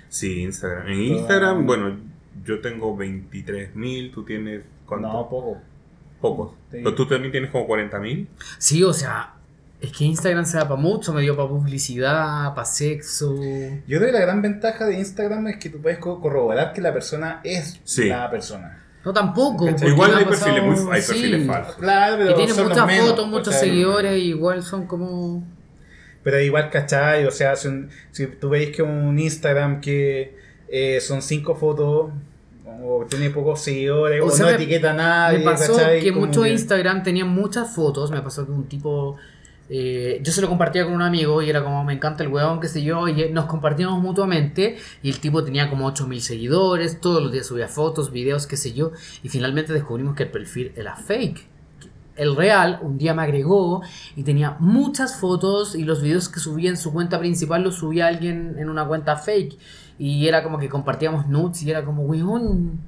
Sí, 0.10 0.42
Instagram. 0.44 0.88
En 0.88 1.08
Todo- 1.08 1.18
Instagram, 1.20 1.66
bueno, 1.66 1.98
yo 2.46 2.60
tengo 2.62 2.96
23.000, 2.98 4.12
tú 4.14 4.24
tienes... 4.24 4.62
¿cuánto? 4.86 5.08
No, 5.08 5.30
poco. 5.30 5.58
Pocos. 6.22 6.52
Sí. 6.72 6.78
Pero 6.84 6.96
tú 6.96 7.08
también 7.08 7.32
tienes 7.32 7.50
como 7.52 7.68
40.000. 7.68 8.28
Sí, 8.58 8.84
o 8.84 8.92
sea, 8.94 9.34
es 9.80 9.92
que 9.92 10.04
Instagram 10.06 10.46
se 10.46 10.58
da 10.58 10.68
para 10.68 10.80
mucho, 10.82 11.14
me 11.14 11.22
dio 11.22 11.36
para 11.38 11.48
publicidad, 11.48 12.54
para 12.54 12.66
sexo. 12.66 13.36
Yo 13.36 14.00
creo 14.00 14.06
que 14.08 14.12
la 14.12 14.20
gran 14.22 14.42
ventaja 14.42 14.86
de 14.86 15.00
Instagram 15.00 15.48
es 15.48 15.58
que 15.58 15.70
tú 15.70 15.80
puedes 15.82 16.00
co- 16.00 16.20
corroborar 16.20 16.74
que 16.74 16.82
la 16.82 16.92
persona 16.94 17.40
es 17.44 17.80
Sí. 17.84 18.06
la 18.10 18.30
persona. 18.30 18.84
No 19.06 19.14
tampoco. 19.14 19.70
Igual 19.70 20.14
hay 20.16 20.26
perfiles, 20.26 20.62
muy, 20.64 20.94
hay 20.94 21.02
sí, 21.02 21.14
perfiles 21.14 21.48
falsos. 21.48 21.76
Claro, 21.78 22.16
pero 22.18 22.36
Que 22.36 22.46
tienen 22.46 22.68
muchas 22.68 22.86
menos, 22.88 23.10
fotos, 23.12 23.28
muchos 23.30 23.56
seguidores, 23.56 24.22
igual 24.22 24.62
son 24.64 24.88
como... 24.88 25.44
Pero 26.24 26.40
igual, 26.42 26.70
¿cachai? 26.70 27.26
O 27.26 27.32
sea, 27.32 27.56
si, 27.56 27.68
un- 27.70 27.90
si 28.12 28.28
tú 28.28 28.50
veis 28.50 28.76
que 28.76 28.82
un 28.82 29.18
Instagram 29.18 29.80
que 29.82 30.36
eh, 30.68 31.00
son 31.02 31.22
cinco 31.22 31.56
fotos 31.56 32.12
o 32.84 33.06
tiene 33.10 33.30
pocos 33.32 33.62
seguidores 33.62 34.22
o, 34.22 34.26
O 34.28 34.30
sea, 34.32 34.46
no 34.46 34.52
me- 34.52 34.56
etiqueta 34.58 34.92
a 34.92 34.94
nadie, 34.94 35.40
me 35.40 35.46
pasó 35.46 35.76
¿cachai? 35.76 36.02
que 36.02 36.12
muchos 36.12 36.44
que- 36.44 36.52
Instagram 36.52 37.04
tenían 37.04 37.30
muchas 37.30 37.74
fotos. 37.74 38.12
Me 38.12 38.22
pasó 38.22 38.46
que 38.46 38.52
un 38.52 38.68
tipo. 38.68 39.16
eh, 39.72 40.20
yo 40.24 40.32
se 40.32 40.42
lo 40.42 40.50
compartía 40.50 40.84
con 40.84 40.94
un 40.94 41.02
amigo 41.04 41.42
y 41.44 41.50
era 41.50 41.64
como, 41.64 41.84
me 41.84 41.94
encanta 41.94 42.24
el 42.24 42.30
weón, 42.30 42.60
qué 42.60 42.68
sé 42.68 42.82
yo, 42.82 43.08
y 43.08 43.30
nos 43.32 43.46
compartíamos 43.46 44.02
mutuamente. 44.02 44.78
Y 45.04 45.10
el 45.10 45.20
tipo 45.20 45.44
tenía 45.44 45.70
como 45.70 45.86
8000 45.88 46.22
seguidores, 46.22 47.00
todos 47.00 47.22
los 47.22 47.32
días 47.32 47.46
subía 47.48 47.68
fotos, 47.68 48.12
videos, 48.12 48.46
qué 48.48 48.58
sé 48.58 48.74
yo. 48.74 48.92
Y 49.24 49.30
finalmente 49.30 49.72
descubrimos 49.72 50.16
que 50.16 50.24
el 50.24 50.30
perfil 50.30 50.72
era 50.76 50.96
fake. 50.96 51.46
El 52.20 52.36
real 52.36 52.80
un 52.82 52.98
día 52.98 53.14
me 53.14 53.24
agregó 53.24 53.82
y 54.18 54.24
tenía 54.24 54.58
muchas 54.60 55.16
fotos 55.16 55.74
y 55.74 55.84
los 55.84 56.02
videos 56.02 56.28
que 56.28 56.42
subía 56.42 56.70
en 56.70 56.76
su 56.76 56.92
cuenta 56.92 57.18
principal 57.18 57.64
los 57.64 57.76
subía 57.76 58.08
alguien 58.08 58.56
en 58.60 58.70
una 58.70 58.86
cuenta 58.86 59.16
fake. 59.16 59.58
Y 59.98 60.28
era 60.28 60.44
como 60.44 60.60
que 60.60 60.68
compartíamos 60.68 61.28
nudes 61.28 61.64
y 61.64 61.72
era 61.72 61.86
como, 61.86 62.04
weón. 62.04 62.82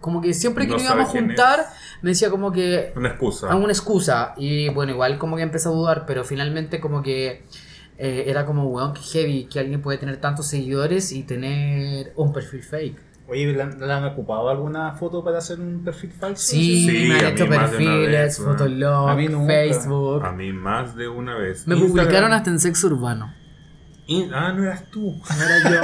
Como 0.00 0.22
que 0.22 0.32
siempre 0.32 0.64
que 0.64 0.70
No 0.72 0.76
nos 0.76 0.84
íbamos 0.84 1.08
a 1.08 1.10
juntar, 1.10 1.66
me 2.00 2.10
decía 2.10 2.30
como 2.30 2.52
que 2.52 2.92
Una 2.96 3.10
excusa. 3.10 3.50
alguna 3.50 3.72
excusa. 3.72 4.34
Y 4.38 4.70
bueno, 4.70 4.92
igual 4.92 5.18
como 5.18 5.36
que 5.36 5.42
empecé 5.42 5.68
a 5.68 5.72
dudar, 5.72 6.04
pero 6.06 6.24
finalmente 6.24 6.80
como 6.80 7.02
que 7.02 7.44
eh, 7.98 8.24
era 8.26 8.46
como, 8.46 8.64
weón, 8.68 8.94
que 8.94 9.00
heavy 9.02 9.44
que 9.44 9.60
alguien 9.60 9.82
puede 9.82 9.98
tener 9.98 10.16
tantos 10.18 10.46
seguidores 10.46 11.12
y 11.12 11.22
tener 11.22 12.14
un 12.16 12.32
perfil 12.32 12.62
fake. 12.62 13.13
Oye, 13.26 13.52
¿le 13.52 13.62
han, 13.62 13.78
le 13.80 13.90
han 13.92 14.04
ocupado 14.04 14.50
alguna 14.50 14.92
foto 14.92 15.24
para 15.24 15.38
hacer 15.38 15.58
un 15.58 15.82
perfil 15.82 16.12
falso? 16.12 16.42
Sí, 16.52 16.86
Sí, 16.88 17.08
me 17.08 17.18
han 17.18 17.26
hecho 17.32 17.48
perfiles. 17.48 18.38
Fotolog, 18.38 19.08
A 19.08 19.14
mí 19.16 19.28
nunca. 19.28 19.46
Facebook. 19.52 20.24
A 20.24 20.32
mí 20.32 20.52
más 20.52 20.94
de 20.94 21.08
una 21.08 21.34
vez. 21.36 21.66
Me 21.66 21.74
Instagram- 21.74 21.88
publicaron 21.88 22.32
hasta 22.34 22.50
en 22.50 22.60
sexo 22.60 22.88
urbano. 22.88 23.32
In- 24.06 24.34
Ah, 24.34 24.52
no 24.52 24.62
eras 24.64 24.84
tú. 24.90 25.18
No 25.38 25.42
era 25.42 25.70
yo. 25.70 25.80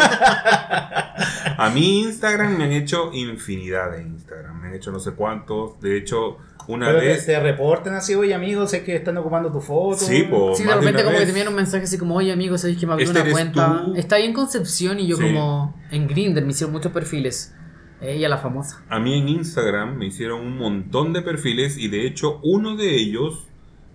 A 1.57 1.71
mí 1.71 2.03
Instagram 2.03 2.57
me 2.59 2.65
han 2.65 2.73
hecho 2.73 3.11
infinidad 3.13 3.93
de 3.93 4.03
Instagram. 4.03 4.61
Me 4.61 4.69
han 4.69 4.75
hecho 4.75 4.91
no 4.93 5.01
sé 5.01 5.13
cuántos. 5.13 5.81
De 5.81 5.97
hecho, 5.97 6.37
una 6.73 6.87
Pero 6.87 6.99
vez... 7.01 7.27
te 7.27 7.39
reportan 7.41 7.95
así, 7.95 8.15
oye 8.15 8.35
amigos, 8.35 8.71
sé 8.71 8.83
que 8.85 8.97
están 8.97 9.17
ocupando 9.19 9.51
tu 9.53 9.61
foto. 9.61 9.97
Sí, 9.99 10.23
po. 10.25 10.55
Sí, 10.55 10.63
de 10.65 10.69
de 10.71 10.75
repente 10.77 11.03
una 11.03 11.05
como 11.05 11.13
que 11.13 11.19
vez. 11.19 11.25
te 11.25 11.31
envían 11.31 11.49
un 11.49 11.55
mensaje 11.55 11.85
así 11.85 11.99
como, 11.99 12.15
oye 12.17 12.33
amigo, 12.33 12.57
sabéis 12.59 12.79
que 12.79 12.87
me 12.87 12.93
abrí 12.93 13.05
Este 13.05 13.21
una 13.21 13.31
cuenta. 13.31 13.83
tú. 13.87 13.95
Está 13.97 14.17
ahí 14.17 14.25
en 14.27 14.33
Concepción 14.33 14.99
y 15.01 15.07
yo 15.07 15.17
Sí. 15.17 15.23
como 15.25 15.75
en 15.91 16.07
Grindr 16.09 16.43
me 16.43 16.51
hicieron 16.51 16.73
muchos 16.73 16.93
perfiles. 16.93 17.55
Ella 18.01 18.29
la 18.31 18.39
famosa. 18.39 18.83
A 18.89 18.99
mí 18.99 19.19
en 19.19 19.29
Instagram 19.29 19.97
me 19.99 20.07
hicieron 20.07 20.41
un 20.41 20.57
montón 20.57 21.13
de 21.13 21.21
perfiles 21.23 21.77
y 21.77 21.89
de 21.89 22.07
hecho 22.07 22.41
uno 22.43 22.75
de 22.77 22.95
ellos 22.97 23.47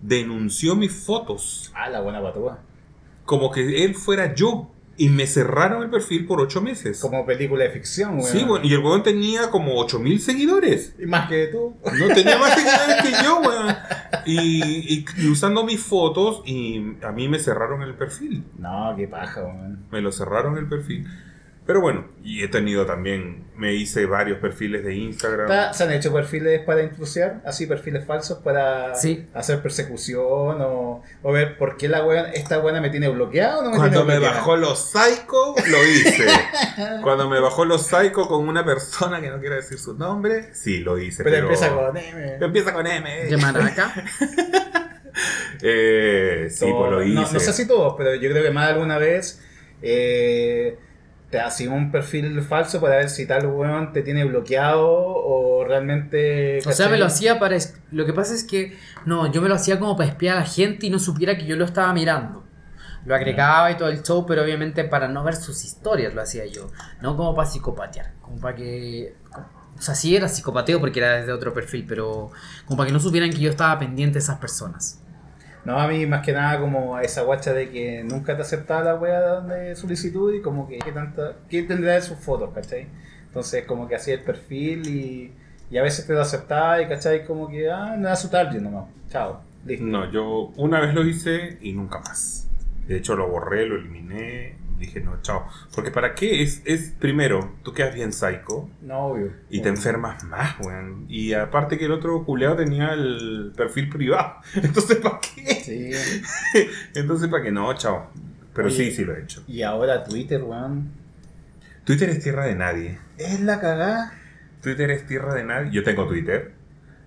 denunció 0.02 0.76
mis 0.76 0.92
fotos. 0.94 1.72
Ah, 1.74 1.90
la 1.90 2.02
buena 2.02 2.22
patúa. 2.22 2.60
Como 3.26 3.50
que 3.52 3.84
él 3.84 3.96
fuera 3.96 4.36
yo. 4.36 4.72
Y 4.98 5.10
me 5.10 5.28
cerraron 5.28 5.84
el 5.84 5.90
perfil 5.90 6.26
por 6.26 6.40
ocho 6.40 6.62
meses. 6.62 7.00
Como 7.02 7.26
película 7.26 7.66
de 7.66 7.70
ficción, 7.72 8.18
weón. 8.20 8.32
Sí, 8.32 8.44
bueno, 8.46 8.66
y 8.66 8.74
el 8.74 8.80
weón 8.80 9.04
tenía 9.04 9.50
como 9.52 9.76
8000 9.78 10.22
seguidores. 10.22 10.96
Y 10.98 11.06
más 11.06 11.28
que 11.28 11.48
tú. 11.48 11.76
No 12.00 12.08
tenía 12.14 12.38
más 12.38 12.54
seguidores 12.56 13.02
que 13.04 13.24
yo, 13.24 13.40
weón. 13.42 13.76
Y, 14.26 14.94
y- 15.00 15.06
y 15.18 15.28
usando 15.30 15.66
mis 15.66 15.82
fotos, 15.82 16.42
y 16.46 16.96
a 17.04 17.12
mí 17.12 17.28
me 17.28 17.40
cerraron 17.40 17.82
el 17.82 17.94
perfil. 17.96 18.46
No, 18.58 18.94
qué 18.96 19.08
paja, 19.08 19.44
weón. 19.44 19.86
Me 19.92 20.00
lo 20.02 20.12
cerraron 20.14 20.58
el 20.58 20.68
perfil. 20.70 21.06
Pero 21.66 21.82
bueno, 21.82 22.06
y 22.24 22.44
he 22.44 22.48
tenido 22.48 22.86
también, 22.86 23.46
me 23.56 23.74
hice 23.74 24.06
varios 24.06 24.38
perfiles 24.38 24.84
de 24.86 24.94
Instagram. 24.96 25.48
Ta- 25.48 25.74
¿Se 25.74 25.84
han 25.84 25.92
hecho 25.94 26.14
perfiles 26.14 26.62
para 26.62 26.84
intrusiar? 26.84 27.42
Así, 27.44 27.66
perfiles 27.66 28.06
falsos 28.06 28.38
para 28.44 28.94
Sí. 28.94 29.28
hacer 29.34 29.64
persecución 29.64 30.62
o, 30.62 31.02
o 31.24 31.32
ver 31.32 31.58
por 31.58 31.76
qué 31.78 31.88
la 31.88 32.06
weón, 32.06 32.28
esta 32.36 32.60
buena 32.60 32.82
me 32.82 32.92
tiene 32.92 33.10
bloqueado 33.10 33.62
o 33.62 33.64
no 33.64 33.72
me 33.72 33.78
Cuando 33.78 34.06
tiene 34.06 34.20
me 34.20 34.26
bajó 34.28 34.56
los 34.58 34.92
psycho, 34.92 35.56
lo 35.68 35.84
hice. 35.88 36.26
Cuando 37.02 37.28
me 37.30 37.40
bajó 37.40 37.66
los 37.66 37.88
psycho 37.88 38.28
con 38.28 38.48
una 38.48 38.64
persona 38.64 39.20
que 39.20 39.32
no 39.32 39.40
quiero 39.40 39.56
decir 39.56 39.80
su 39.80 39.96
nombre, 39.96 40.54
sí, 40.54 40.80
lo 40.82 41.00
hice. 41.00 41.24
Pero, 41.24 41.36
Pero, 41.36 41.46
empieza 41.48 41.74
con 41.74 41.98
M. 41.98 42.38
Empieza 42.42 42.74
con 42.74 42.86
M. 42.86 43.10
De 43.26 43.38
Maraca. 43.38 43.92
Eh, 45.62 46.48
sí, 46.52 46.66
pues 46.78 46.92
lo 46.92 47.02
hice. 47.04 47.14
No, 47.14 47.22
no 47.32 47.40
sé 47.40 47.54
si 47.54 47.66
todos, 47.68 47.96
pero 47.98 48.16
yo 48.16 48.30
creo 48.30 48.44
que 48.44 48.52
más 48.52 48.68
de 48.68 48.74
alguna 48.74 48.98
vez 48.98 49.42
eh, 49.82 50.78
te 51.30 51.40
hacía 51.40 51.70
un 51.72 51.92
perfil 51.92 52.42
falso 52.42 52.80
para 52.80 52.98
ver 52.98 53.10
si 53.10 53.26
tal 53.26 53.48
weón 53.48 53.94
te 53.94 54.02
tiene 54.02 54.24
bloqueado 54.26 54.88
o 54.88 55.66
realmente. 55.66 56.60
O 56.66 56.72
sea, 56.72 56.88
me 56.88 56.98
lo 56.98 57.06
hacía 57.06 57.40
para... 57.40 57.58
Lo 57.92 58.06
que 58.06 58.14
pasa 58.14 58.34
es 58.34 58.44
que, 58.44 58.78
no, 59.06 59.32
yo 59.32 59.42
me 59.42 59.50
lo 59.50 59.56
hacía 59.56 59.80
como 59.80 59.98
para 59.98 60.10
espiar 60.10 60.38
a 60.38 60.42
la 60.42 60.46
gente 60.46 60.86
y 60.88 60.90
no 60.90 61.00
supiera 61.00 61.38
que 61.38 61.46
yo 61.46 61.56
lo 61.56 61.66
estaba 61.66 61.92
mirando. 61.94 62.44
Lo 63.06 63.16
agregaba 63.16 63.72
y 63.72 63.78
todo 63.78 63.90
el 63.90 64.02
show, 64.02 64.26
pero 64.26 64.44
obviamente 64.44 64.84
para 64.84 65.08
no 65.08 65.24
ver 65.24 65.36
sus 65.36 65.64
historias 65.64 66.14
lo 66.14 66.22
hacía 66.22 66.46
yo. 66.46 66.72
No 67.02 67.16
como 67.16 67.36
para 67.36 67.50
psicopatear, 67.50 68.14
como 68.22 68.40
para 68.40 68.56
que... 68.56 69.16
O 69.78 69.82
sea, 69.82 69.94
sí 69.94 70.16
era 70.16 70.30
psicopateo 70.30 70.80
porque 70.80 71.00
era 71.00 71.18
desde 71.18 71.34
otro 71.34 71.54
perfil, 71.54 71.86
pero 71.88 72.32
como 72.66 72.78
para 72.78 72.88
que 72.88 72.94
no 72.94 73.00
supieran 73.00 73.30
que 73.30 73.40
yo 73.40 73.50
estaba 73.50 73.78
pendiente 73.78 74.14
de 74.14 74.20
esas 74.20 74.38
personas. 74.38 75.02
No, 75.66 75.80
a 75.80 75.88
mí 75.88 76.06
más 76.06 76.24
que 76.24 76.32
nada 76.32 76.60
como 76.60 77.00
esa 77.00 77.24
guacha 77.24 77.52
de 77.52 77.70
que 77.70 78.04
nunca 78.04 78.36
te 78.36 78.44
aceptaba 78.44 78.84
la 78.84 78.96
weá 78.96 79.42
de 79.42 79.76
solicitud 79.76 80.34
y 80.34 80.42
como 80.42 80.68
que 80.68 80.78
qué, 80.78 80.92
tanta, 80.92 81.34
qué 81.50 81.64
tendrá 81.64 81.94
de 81.94 82.02
sus 82.02 82.20
fotos, 82.20 82.52
¿cachai? 82.54 82.88
Entonces 83.26 83.66
como 83.66 83.88
que 83.88 83.96
hacía 83.96 84.14
el 84.14 84.22
perfil 84.22 84.88
y, 84.88 85.34
y 85.72 85.78
a 85.78 85.82
veces 85.82 86.06
te 86.06 86.14
lo 86.14 86.22
aceptaba 86.22 86.82
y 86.82 86.88
¿cachai? 86.88 87.26
Como 87.26 87.50
que, 87.50 87.70
ah, 87.70 87.96
era 88.00 88.16
su 88.16 88.30
target 88.30 88.62
nomás, 88.62 88.86
chao, 89.10 89.42
listo. 89.66 89.86
No, 89.86 90.12
yo 90.12 90.54
una 90.56 90.80
vez 90.80 90.94
lo 90.94 91.04
hice 91.04 91.58
y 91.62 91.74
nunca 91.74 92.00
más. 92.00 92.48
De 92.88 92.98
hecho, 92.98 93.16
lo 93.16 93.28
borré, 93.28 93.66
lo 93.66 93.76
eliminé. 93.76 94.56
Dije, 94.78 95.00
no, 95.00 95.22
chao. 95.22 95.48
Porque 95.74 95.90
¿para 95.92 96.16
qué? 96.16 96.44
Es, 96.44 96.62
es 96.66 96.92
primero, 97.00 97.54
tú 97.64 97.72
quedas 97.74 97.96
bien 97.96 98.12
psycho 98.12 98.70
No, 98.82 99.08
obvio. 99.08 99.32
y 99.50 99.62
te 99.62 99.70
enfermas 99.70 100.24
más, 100.26 100.60
weón. 100.60 101.06
Y 101.08 101.34
aparte 101.34 101.78
que 101.78 101.86
el 101.86 101.92
otro 101.94 102.24
culeado 102.26 102.58
tenía 102.58 102.92
el 102.94 103.54
perfil 103.56 103.90
privado. 103.90 104.36
Entonces, 104.56 104.98
¿para 104.98 105.20
qué? 105.22 105.56
Sí. 105.56 105.92
Entonces, 106.96 107.30
¿para 107.30 107.44
qué? 107.44 107.52
No, 107.52 107.74
chao. 107.76 108.08
Pero 108.54 108.68
Oye. 108.68 108.76
sí, 108.76 108.92
sí 108.92 109.06
lo 109.06 109.16
he 109.16 109.22
hecho. 109.24 109.44
Y 109.48 109.62
ahora 109.62 110.04
Twitter, 110.04 110.44
weón. 110.44 110.92
Twitter 111.86 112.10
es 112.10 112.22
tierra 112.24 112.46
de 112.46 112.56
nadie. 112.56 113.00
Es 113.18 113.40
la 113.42 113.60
cagada. 113.62 114.14
Twitter 114.62 114.90
es 114.92 115.06
tierra 115.06 115.34
de 115.36 115.44
nadie. 115.44 115.72
Yo 115.72 115.84
tengo 115.84 116.08
Twitter. 116.08 116.54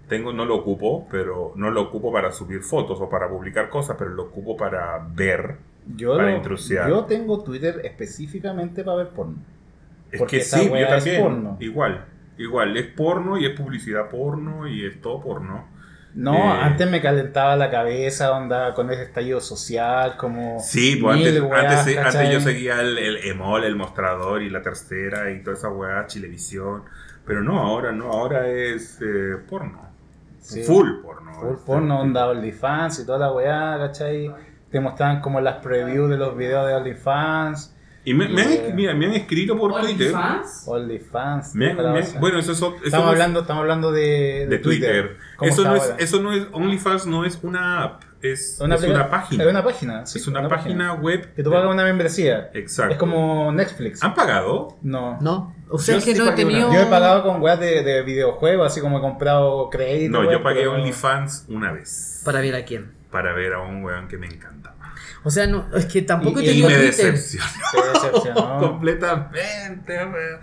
Tengo, 0.08 0.32
no 0.32 0.46
lo 0.46 0.56
ocupo, 0.56 1.06
pero 1.10 1.52
no 1.56 1.70
lo 1.70 1.82
ocupo 1.82 2.10
para 2.12 2.32
subir 2.32 2.62
fotos 2.62 2.98
o 3.00 3.10
para 3.10 3.28
publicar 3.28 3.68
cosas, 3.68 3.96
pero 3.98 4.10
lo 4.10 4.22
ocupo 4.24 4.56
para 4.56 5.06
ver. 5.14 5.56
Yo, 5.96 6.16
Para 6.16 6.30
lo- 6.30 6.36
intrusiar. 6.36 6.88
yo 6.88 7.04
tengo 7.04 7.42
Twitter 7.42 7.80
específicamente 7.84 8.84
para 8.84 8.98
ver 8.98 9.08
porno. 9.08 9.36
Es 10.10 10.18
Porque 10.18 10.38
que 10.38 10.44
sí, 10.44 10.68
yo 10.68 10.76
es 10.76 10.88
también. 10.88 11.22
porno. 11.22 11.56
Igual. 11.60 12.04
Igual, 12.38 12.76
es 12.76 12.86
porno 12.86 13.36
y 13.38 13.46
es 13.46 13.58
publicidad 13.58 14.08
porno 14.08 14.66
y 14.68 14.84
es 14.86 15.00
todo 15.00 15.20
porno. 15.20 15.66
No, 16.14 16.34
Eh. 16.34 16.60
antes 16.62 16.90
me 16.90 17.00
calentaba 17.00 17.56
la 17.56 17.70
cabeza, 17.70 18.32
onda 18.32 18.74
con 18.74 18.90
ese 18.90 19.02
estallido 19.04 19.40
social, 19.40 20.16
como... 20.16 20.58
Sí, 20.60 20.96
pues 20.96 21.16
antes, 21.16 21.40
weas, 21.42 21.86
antes, 21.98 22.32
yo 22.32 22.40
seguía 22.40 22.80
el, 22.80 22.96
el 22.98 23.16
Emol, 23.28 23.64
el 23.64 23.76
mostrador 23.76 24.42
y 24.42 24.50
la 24.50 24.62
tercera 24.62 25.30
y 25.30 25.42
toda 25.42 25.56
esa 25.56 25.68
weá, 25.68 26.06
Chilevisión. 26.06 26.84
Pero 27.26 27.42
no, 27.42 27.58
ahora 27.60 27.92
no, 27.92 28.10
ahora 28.10 28.48
es 28.48 29.00
eh, 29.02 29.36
porno. 29.48 29.86
Sí. 30.40 30.62
Full 30.62 31.02
porno. 31.02 31.32
Full 31.34 31.52
Este, 31.54 31.66
porno, 31.66 32.00
onda 32.00 32.28
OnlyFans 32.28 33.00
y 33.00 33.06
toda 33.06 33.18
la 33.18 33.32
weá, 33.32 33.76
¿cachai? 33.78 34.30
Te 34.70 34.80
mostraban 34.80 35.20
como 35.20 35.40
las 35.40 35.56
previews 35.56 36.10
de 36.10 36.16
los 36.16 36.36
videos 36.36 36.66
de 36.66 36.74
OnlyFans. 36.74 37.74
Y 38.04 38.14
me, 38.14 38.26
me 38.28 38.42
han, 38.42 38.48
Yeah. 38.48 38.74
mira, 38.74 38.94
me 38.94 39.06
han 39.06 39.12
escrito 39.12 39.58
por 39.58 39.72
Twitter. 39.80 40.14
OnlyFans? 40.14 40.64
OnlyFans. 40.66 41.54
Me 41.54 41.74
me 41.74 42.02
bueno, 42.20 42.38
eso 42.38 42.52
es, 42.52 42.58
eso 42.58 42.76
estamos, 42.84 43.06
no 43.06 43.12
es- 43.12 43.18
hablando, 43.20 43.40
estamos 43.40 43.60
hablando 43.62 43.92
de, 43.92 44.00
de, 44.00 44.46
de 44.46 44.58
Twitter. 44.58 45.16
¿Cómo 45.36 45.50
Eso 45.50 45.64
no, 45.64 45.74
es, 45.76 45.94
eso 45.98 46.22
no 46.22 46.32
es. 46.32 46.46
OnlyFans 46.52 47.06
no 47.06 47.24
es 47.24 47.38
una 47.42 47.82
app. 47.82 48.02
Es 48.22 48.58
Una 48.60 48.74
es 48.74 48.82
una, 48.82 49.08
página. 49.10 49.44
Es 49.44 49.50
una 49.50 49.62
página. 49.62 50.06
sí, 50.06 50.18
es 50.18 50.26
una, 50.26 50.48
página, 50.48 50.94
web. 50.94 51.34
Que 51.34 51.42
tú 51.44 51.50
pagas 51.52 51.70
una 51.70 51.84
membresía. 51.84 52.50
Exacto. 52.52 52.94
Es 52.94 52.98
como 52.98 53.52
Netflix. 53.52 54.02
¿Han 54.02 54.14
pagado? 54.14 54.76
No. 54.82 55.18
No. 55.20 55.54
O 55.68 55.78
sea, 55.78 55.94
Yo 55.94 55.98
es 55.98 56.04
que 56.04 56.12
sí 56.14 56.18
no 56.18 56.28
he 56.30 56.32
tenido. 56.32 56.72
Yo 56.72 56.80
he 56.80 56.86
pagado 56.86 57.22
con 57.22 57.40
weas 57.40 57.60
de, 57.60 57.82
de 57.84 58.02
videojuegos, 58.02 58.66
así 58.66 58.80
como 58.80 58.98
he 58.98 59.00
comprado 59.00 59.68
crédito. 59.70 60.20
No, 60.22 60.30
yo 60.32 60.42
pagué 60.42 60.60
pero- 60.60 60.72
OnlyFans 60.74 61.46
una 61.48 61.72
vez. 61.72 62.22
Para 62.24 62.40
ver 62.40 62.56
a 62.56 62.64
quién. 62.64 62.97
Para 63.10 63.32
ver 63.32 63.54
a 63.54 63.60
un 63.62 63.82
weón 63.84 64.06
que 64.08 64.18
me 64.18 64.26
encantaba. 64.26 64.76
O 65.24 65.30
sea, 65.30 65.46
no, 65.46 65.66
es 65.74 65.86
que 65.86 66.02
tampoco 66.02 66.40
Y- 66.40 66.48
he 66.48 66.52
y 66.52 66.62
me 66.62 66.76
decepcionó. 66.76 67.46
Te 67.72 67.88
decepcionó. 67.98 68.58
Completamente, 68.60 69.96
weón. 69.96 70.40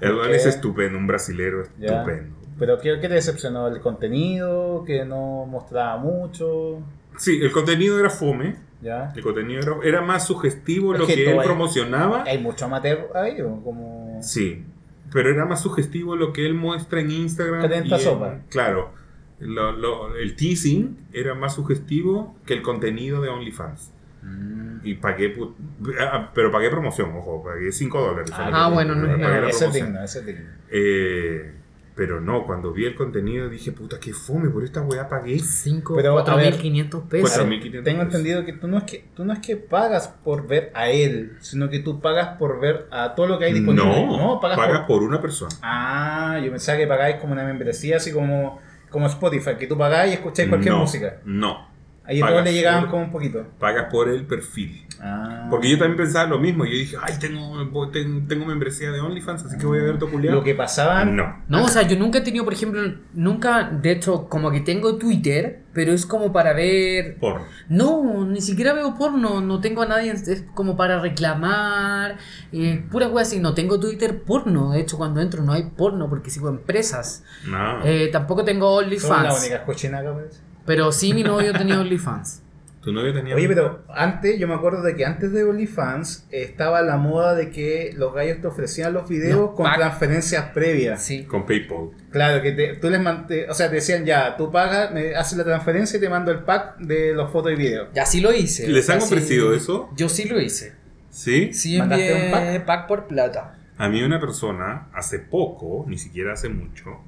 El 0.00 0.14
weón 0.14 0.34
es 0.34 0.46
estupendo, 0.46 0.98
un 0.98 1.06
brasilero 1.06 1.62
Ya. 1.78 1.98
estupendo. 1.98 2.36
Pero 2.58 2.78
¿qué, 2.80 2.98
¿qué 3.00 3.08
te 3.08 3.14
decepcionó? 3.14 3.68
¿El 3.68 3.80
contenido? 3.80 4.82
¿Que 4.86 5.04
no 5.04 5.44
mostraba 5.46 5.98
mucho? 5.98 6.80
Sí, 7.18 7.38
el 7.42 7.52
contenido 7.52 7.98
era 8.00 8.08
fome. 8.10 8.56
¿Ya? 8.80 9.12
El 9.16 9.22
contenido 9.22 9.60
era, 9.60 9.72
era 9.98 10.00
más 10.02 10.26
sugestivo 10.26 10.94
Es 10.94 11.00
lo 11.00 11.06
que 11.06 11.14
que, 11.14 11.30
él 11.32 11.38
hay- 11.38 11.44
promocionaba. 11.46 12.24
Hay 12.26 12.38
mucho 12.38 12.64
amateur 12.66 13.08
ahí, 13.14 13.40
o 13.40 13.62
como... 13.62 14.18
Sí, 14.22 14.64
pero 15.12 15.30
era 15.30 15.44
más 15.44 15.60
sugestivo 15.62 16.14
lo 16.16 16.32
que 16.32 16.46
él 16.46 16.54
muestra 16.54 17.00
en 17.00 17.10
Instagram. 17.10 17.70
En- 17.72 17.98
sopa. 18.00 18.38
Claro, 18.50 18.92
lo- 19.38 19.72
lo- 19.72 20.16
el 20.16 20.34
teasing 20.36 20.98
era 21.12 21.34
más 21.34 21.54
sugestivo 21.54 22.36
que 22.46 22.54
el 22.54 22.62
contenido 22.62 23.20
de 23.20 23.28
OnlyFans. 23.28 23.92
Mm. 24.22 24.78
Y 24.82 24.94
pagué, 24.94 25.36
pu- 25.36 25.52
ah, 26.00 26.30
pero 26.34 26.50
pagué 26.50 26.70
promoción, 26.70 27.10
ojo, 27.16 27.42
pagué 27.44 27.70
5 27.72 28.00
dólares. 28.00 28.30
Ah, 28.34 28.70
bueno, 28.72 28.94
no 28.94 29.04
es 29.06 29.10
Pagué 29.12 29.22
nada. 29.22 29.40
la 29.40 29.48
Ese 29.48 29.66
es 29.66 29.72
digno, 29.72 30.02
ese 30.02 30.18
es 30.20 30.26
digno. 30.26 30.44
Eh, 30.70 31.52
pero 31.94 32.20
no, 32.20 32.44
cuando 32.44 32.72
vi 32.72 32.84
el 32.84 32.94
contenido 32.94 33.48
dije, 33.48 33.72
puta, 33.72 33.98
qué 33.98 34.12
fome, 34.12 34.50
por 34.50 34.62
esta 34.64 34.82
weá 34.82 35.08
pagué 35.08 35.38
5, 35.38 35.94
Pero, 35.96 36.18
a 36.18 36.36
ver, 36.36 36.54
4.500 36.58 37.08
pesos. 37.08 37.38
4.500 37.38 37.70
Tengo 37.70 37.82
pesos. 37.84 38.02
entendido 38.02 38.44
que 38.44 38.52
tú 38.52 38.68
no 38.68 38.76
es 38.78 38.84
que 38.84 39.04
tú 39.14 39.24
no 39.24 39.32
es 39.32 39.38
que 39.38 39.56
pagas 39.56 40.08
por 40.08 40.46
ver 40.46 40.70
a 40.74 40.90
él, 40.90 41.36
sino 41.40 41.70
que 41.70 41.78
tú 41.78 42.00
pagas 42.00 42.36
por 42.36 42.60
ver 42.60 42.86
a 42.90 43.14
todo 43.14 43.26
lo 43.26 43.38
que 43.38 43.46
hay 43.46 43.52
disponible. 43.54 44.06
No, 44.06 44.38
pagas, 44.40 44.58
pagas 44.58 44.78
por... 44.80 44.98
por 44.98 45.02
una 45.08 45.20
persona. 45.22 45.54
Ah, 45.62 46.38
yo 46.44 46.50
pensaba 46.50 46.76
que 46.78 46.86
pagáis 46.86 47.16
como 47.16 47.32
una 47.32 47.44
membresía, 47.44 47.96
así 47.96 48.12
como, 48.12 48.60
como 48.90 49.06
Spotify, 49.06 49.56
que 49.58 49.66
tú 49.66 49.76
pagáis 49.76 50.12
y 50.12 50.14
escucháis 50.14 50.48
cualquier 50.48 50.74
no, 50.74 50.80
música. 50.80 51.20
No, 51.24 51.68
Ahí 52.04 52.20
todos 52.20 52.44
le 52.44 52.52
llegaban 52.52 52.82
por- 52.82 52.90
como 52.90 53.02
un 53.04 53.10
poquito. 53.12 53.44
pagas 53.58 53.86
por 53.90 54.08
el 54.08 54.24
perfil. 54.26 54.85
Ah. 55.00 55.46
Porque 55.50 55.70
yo 55.70 55.78
también 55.78 55.96
pensaba 55.96 56.28
lo 56.28 56.38
mismo. 56.38 56.64
Yo 56.64 56.72
dije, 56.72 56.96
ay, 57.02 57.14
tengo, 57.20 57.58
tengo, 57.90 58.26
tengo 58.26 58.46
membresía 58.46 58.90
de 58.90 59.00
OnlyFans, 59.00 59.44
así 59.44 59.58
que 59.58 59.66
voy 59.66 59.78
a 59.78 59.82
ver 59.82 59.98
tu 59.98 60.10
culiao. 60.10 60.34
Lo 60.36 60.42
que 60.44 60.54
pasaban... 60.54 61.16
No. 61.16 61.42
No, 61.48 61.64
o 61.64 61.68
sea, 61.68 61.82
yo 61.82 61.96
nunca 61.98 62.18
he 62.18 62.20
tenido, 62.22 62.44
por 62.44 62.52
ejemplo, 62.54 62.80
nunca, 63.14 63.64
de 63.70 63.92
hecho, 63.92 64.28
como 64.28 64.50
que 64.50 64.60
tengo 64.60 64.96
Twitter, 64.96 65.64
pero 65.72 65.92
es 65.92 66.06
como 66.06 66.32
para 66.32 66.52
ver... 66.52 67.18
Por. 67.18 67.42
No, 67.68 68.24
ni 68.26 68.40
siquiera 68.40 68.72
veo 68.72 68.94
porno, 68.96 69.40
no 69.40 69.60
tengo 69.60 69.82
a 69.82 69.86
nadie, 69.86 70.10
es 70.12 70.44
como 70.54 70.76
para 70.76 70.98
reclamar, 71.00 72.16
eh, 72.52 72.84
pura 72.90 73.08
wea 73.08 73.22
así, 73.22 73.38
no 73.40 73.54
tengo 73.54 73.78
Twitter 73.78 74.22
porno, 74.22 74.72
de 74.72 74.80
hecho 74.80 74.96
cuando 74.96 75.20
entro 75.20 75.42
no 75.42 75.52
hay 75.52 75.64
porno 75.76 76.08
porque 76.08 76.30
sigo 76.30 76.48
empresas. 76.48 77.22
No. 77.46 77.84
Eh, 77.84 78.08
tampoco 78.12 78.44
tengo 78.44 78.70
Son 78.70 78.82
la 78.82 78.86
OnlyFans, 78.86 79.40
única 79.40 79.64
cochina 79.64 80.00
que 80.00 80.08
aparece. 80.08 80.40
pero 80.64 80.92
sí 80.92 81.12
mi 81.12 81.22
novio 81.22 81.52
tenía 81.52 81.80
OnlyFans. 81.80 82.42
Tu 82.86 82.92
novio 82.92 83.12
tenía. 83.12 83.34
Oye, 83.34 83.48
pero 83.48 83.82
antes, 83.92 84.38
yo 84.38 84.46
me 84.46 84.54
acuerdo 84.54 84.80
de 84.80 84.94
que 84.94 85.04
antes 85.04 85.32
de 85.32 85.42
OnlyFans 85.42 86.28
estaba 86.30 86.82
la 86.82 86.96
moda 86.98 87.34
de 87.34 87.50
que 87.50 87.92
los 87.96 88.14
gallos 88.14 88.40
te 88.40 88.46
ofrecían 88.46 88.92
los 88.92 89.08
videos 89.08 89.40
Los 89.40 89.50
con 89.56 89.66
transferencias 89.74 90.44
previas. 90.54 91.02
Sí. 91.02 91.24
Con 91.24 91.46
PayPal. 91.46 91.90
Claro, 92.12 92.40
que 92.42 92.52
te- 92.52 92.76
tú 92.76 92.88
les 92.88 93.00
man- 93.00 93.26
te- 93.26 93.50
o 93.50 93.54
sea, 93.54 93.68
te 93.70 93.74
decían 93.74 94.04
ya, 94.04 94.36
tú 94.36 94.52
pagas, 94.52 94.92
me 94.92 95.16
haces 95.16 95.36
la 95.36 95.42
transferencia 95.42 95.96
y 95.96 96.00
te 96.00 96.08
mando 96.08 96.30
el 96.30 96.44
pack 96.44 96.78
de 96.78 97.12
los 97.12 97.32
fotos 97.32 97.50
y 97.50 97.56
videos. 97.56 97.88
Ya 97.92 98.06
sí 98.06 98.20
lo 98.20 98.32
hice. 98.32 98.68
¿Les 98.68 98.88
han 98.88 99.00
sí- 99.00 99.06
ofrecido 99.12 99.52
eso? 99.52 99.90
Yo 99.96 100.08
sí 100.08 100.28
lo 100.28 100.40
hice. 100.40 100.74
¿Sí? 101.10 101.52
Sí 101.52 101.78
¿Mandaste 101.78 102.12
envié 102.12 102.26
un 102.26 102.30
pack? 102.30 102.64
pack 102.66 102.86
por 102.86 103.06
plata. 103.08 103.58
A 103.78 103.88
mí 103.88 104.00
una 104.04 104.20
persona, 104.20 104.86
hace 104.94 105.18
poco, 105.18 105.84
ni 105.88 105.98
siquiera 105.98 106.34
hace 106.34 106.48
mucho, 106.48 107.00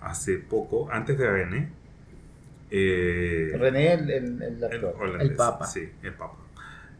hace 0.00 0.38
poco, 0.38 0.88
antes 0.90 1.18
de 1.18 1.28
ABN, 1.28 1.68
eh, 2.70 3.52
René, 3.58 3.94
el, 3.94 4.10
el, 4.10 4.42
el 4.42 4.42
el, 4.42 4.64
actor. 4.64 4.94
holandés, 4.98 5.30
El 5.30 5.36
Papa. 5.36 5.66
Sí, 5.66 5.88
el 6.02 6.14
Papa. 6.14 6.36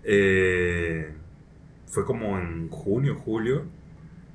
Eh, 0.05 1.13
fue 1.87 2.05
como 2.05 2.39
en 2.39 2.69
junio, 2.71 3.17
julio, 3.17 3.65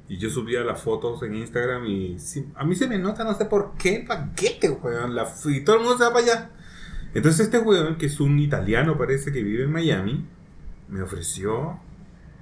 y 0.09 0.17
yo 0.17 0.29
subía 0.29 0.61
las 0.63 0.81
fotos 0.81 1.23
en 1.23 1.35
Instagram 1.35 1.85
y 1.85 2.19
sí, 2.19 2.45
a 2.55 2.65
mí 2.65 2.75
se 2.75 2.87
me 2.87 2.97
nota, 2.99 3.23
no 3.23 3.33
sé 3.35 3.45
por 3.45 3.73
qué, 3.77 3.97
el 3.97 4.05
paquete, 4.05 4.69
weón, 4.69 5.15
la, 5.15 5.27
y 5.45 5.61
todo 5.61 5.77
el 5.77 5.81
mundo 5.81 5.97
se 5.97 6.03
va 6.03 6.13
para 6.13 6.25
allá. 6.25 6.49
Entonces 7.13 7.45
este 7.47 7.59
weón, 7.59 7.97
que 7.97 8.07
es 8.07 8.19
un 8.19 8.39
italiano, 8.39 8.97
parece 8.97 9.31
que 9.31 9.43
vive 9.43 9.63
en 9.63 9.71
Miami, 9.71 10.25
me 10.89 11.01
ofreció 11.01 11.79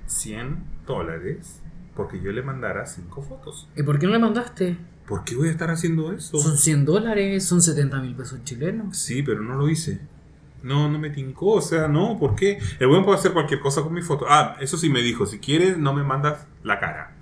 100 0.07 0.63
dólares 0.85 1.61
porque 1.95 2.21
yo 2.21 2.31
le 2.31 2.41
mandara 2.41 2.85
5 2.85 3.21
fotos. 3.21 3.69
¿Y 3.75 3.83
por 3.83 3.99
qué 3.99 4.05
no 4.07 4.13
le 4.13 4.19
mandaste? 4.19 4.77
¿Por 5.11 5.25
qué 5.25 5.35
voy 5.35 5.49
a 5.49 5.51
estar 5.51 5.69
haciendo 5.69 6.13
eso? 6.13 6.39
Son 6.39 6.57
100 6.57 6.85
dólares, 6.85 7.45
son 7.45 7.61
70 7.61 7.97
mil 7.99 8.15
pesos 8.15 8.39
chilenos. 8.45 8.95
Sí, 8.97 9.21
pero 9.23 9.41
no 9.41 9.55
lo 9.55 9.67
hice. 9.67 9.99
No, 10.63 10.89
no 10.89 10.97
me 10.99 11.09
tincó, 11.09 11.55
o 11.55 11.61
sea, 11.61 11.89
no, 11.89 12.17
¿por 12.17 12.33
qué? 12.33 12.59
El 12.79 12.87
weón 12.87 13.03
puede 13.03 13.17
hacer 13.17 13.33
cualquier 13.33 13.59
cosa 13.59 13.81
con 13.81 13.93
mi 13.93 14.01
foto. 14.01 14.25
Ah, 14.29 14.55
eso 14.61 14.77
sí 14.77 14.89
me 14.89 15.01
dijo, 15.01 15.25
si 15.25 15.39
quieres 15.39 15.77
no 15.77 15.91
me 15.93 16.03
mandas 16.03 16.45
la 16.63 16.79
cara. 16.79 17.13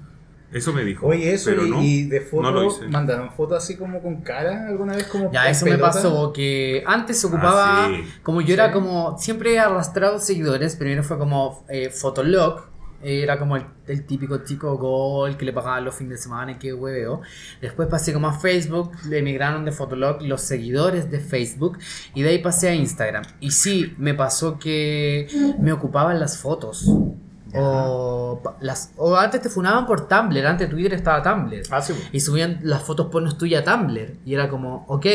Eso 0.51 0.71
me 0.71 0.83
dijo. 0.83 1.07
Oye, 1.07 1.33
eso, 1.33 1.49
pero 1.49 1.65
y, 1.65 1.69
no, 1.71 1.81
y 1.81 2.03
de 2.03 2.19
no 2.31 2.51
lo 2.51 2.61
fotos, 2.61 2.77
hice. 2.81 2.87
mandaron 2.91 3.31
fotos 3.31 3.63
así 3.63 3.75
como 3.75 4.01
con 4.03 4.21
cara 4.21 4.67
alguna 4.67 4.95
vez 4.95 5.07
como 5.07 5.31
Ya, 5.31 5.49
eso 5.49 5.65
me 5.65 5.79
pasó, 5.79 6.31
que 6.31 6.83
antes 6.85 7.19
se 7.19 7.25
ocupaba, 7.25 7.85
Ah, 7.85 7.89
sí. 7.91 8.03
como 8.21 8.41
yo 8.41 8.53
era 8.53 8.71
como, 8.71 9.17
siempre 9.17 9.53
he 9.55 9.59
arrastrado 9.59 10.19
seguidores, 10.19 10.75
primero 10.75 11.03
fue 11.03 11.17
como 11.17 11.65
eh, 11.69 11.89
Fotolog, 11.89 12.65
era 13.01 13.39
como 13.39 13.55
el, 13.57 13.63
el 13.87 14.05
típico 14.05 14.39
chico 14.43 14.77
gol 14.77 15.37
que 15.37 15.45
le 15.45 15.53
pagaban 15.53 15.85
los 15.85 15.95
fines 15.95 16.11
de 16.11 16.23
semana 16.23 16.51
y 16.53 16.55
que 16.55 16.73
hueveo. 16.73 17.21
Después 17.61 17.87
pasé 17.87 18.13
como 18.13 18.27
a 18.27 18.33
Facebook, 18.33 18.91
le 19.07 19.19
emigraron 19.19 19.65
de 19.65 19.71
Fotolog 19.71 20.21
los 20.21 20.41
seguidores 20.41 21.09
de 21.09 21.19
Facebook 21.19 21.77
y 22.13 22.21
de 22.23 22.29
ahí 22.29 22.39
pasé 22.39 22.69
a 22.69 22.75
Instagram. 22.75 23.23
Y 23.39 23.51
sí, 23.51 23.93
me 23.97 24.13
pasó 24.13 24.59
que 24.59 25.27
me 25.59 25.71
ocupaban 25.71 26.19
las 26.19 26.37
fotos. 26.37 26.85
O, 27.55 28.41
las, 28.61 28.91
o 28.95 29.15
antes 29.15 29.41
te 29.41 29.49
funaban 29.49 29.87
por 29.87 30.07
Tumblr, 30.07 30.45
antes 30.45 30.69
Twitter 30.69 30.93
estaba 30.93 31.23
Tumblr 31.23 31.63
Ah, 31.71 31.81
sí. 31.81 31.93
y 32.11 32.19
subían 32.19 32.59
las 32.61 32.83
fotos 32.83 33.07
pornos 33.07 33.39
tuyas 33.39 33.67
a 33.67 33.75
Tumblr. 33.77 34.17
Y 34.23 34.35
era 34.35 34.49
como, 34.49 34.85
ok, 34.87 35.05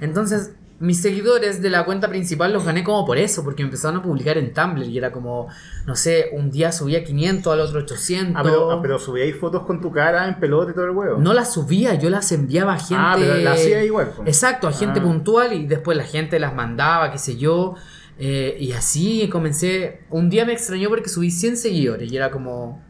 entonces 0.00 0.52
mis 0.82 1.00
seguidores 1.00 1.62
de 1.62 1.70
la 1.70 1.84
cuenta 1.84 2.08
principal 2.08 2.52
los 2.52 2.64
gané 2.64 2.82
como 2.84 3.06
por 3.06 3.16
eso, 3.16 3.42
porque 3.44 3.62
empezaron 3.62 4.00
a 4.00 4.02
publicar 4.02 4.36
en 4.36 4.52
Tumblr 4.52 4.84
y 4.84 4.98
era 4.98 5.12
como, 5.12 5.48
no 5.86 5.96
sé, 5.96 6.30
un 6.32 6.50
día 6.50 6.72
subía 6.72 7.04
500, 7.04 7.52
al 7.52 7.60
otro 7.60 7.78
800. 7.80 8.34
Ah, 8.36 8.42
pero, 8.42 8.70
ah, 8.72 8.82
pero 8.82 8.98
subíais 8.98 9.36
fotos 9.36 9.62
con 9.64 9.80
tu 9.80 9.90
cara 9.92 10.28
en 10.28 10.38
pelota 10.40 10.72
y 10.72 10.74
todo 10.74 10.84
el 10.84 10.90
huevo. 10.90 11.18
No 11.18 11.32
las 11.32 11.52
subía, 11.52 11.94
yo 11.94 12.10
las 12.10 12.30
enviaba 12.32 12.74
a 12.74 12.78
gente. 12.78 12.94
Ah, 12.98 13.14
pero 13.18 13.36
la 13.36 13.52
hacía 13.52 13.84
igual. 13.84 14.12
pues. 14.16 14.28
Exacto, 14.28 14.68
a 14.68 14.72
gente 14.72 15.00
Ah. 15.00 15.02
puntual 15.04 15.52
y 15.52 15.66
después 15.66 15.96
la 15.96 16.04
gente 16.04 16.38
las 16.40 16.54
mandaba, 16.54 17.10
qué 17.12 17.18
sé 17.18 17.36
yo. 17.36 17.74
eh, 18.18 18.56
y 18.60 18.72
así 18.72 19.28
comencé. 19.30 20.02
Un 20.10 20.28
día 20.30 20.44
me 20.44 20.52
extrañó 20.52 20.88
porque 20.90 21.08
subí 21.08 21.30
100 21.30 21.56
seguidores 21.56 22.12
y 22.12 22.16
era 22.16 22.30
como. 22.30 22.82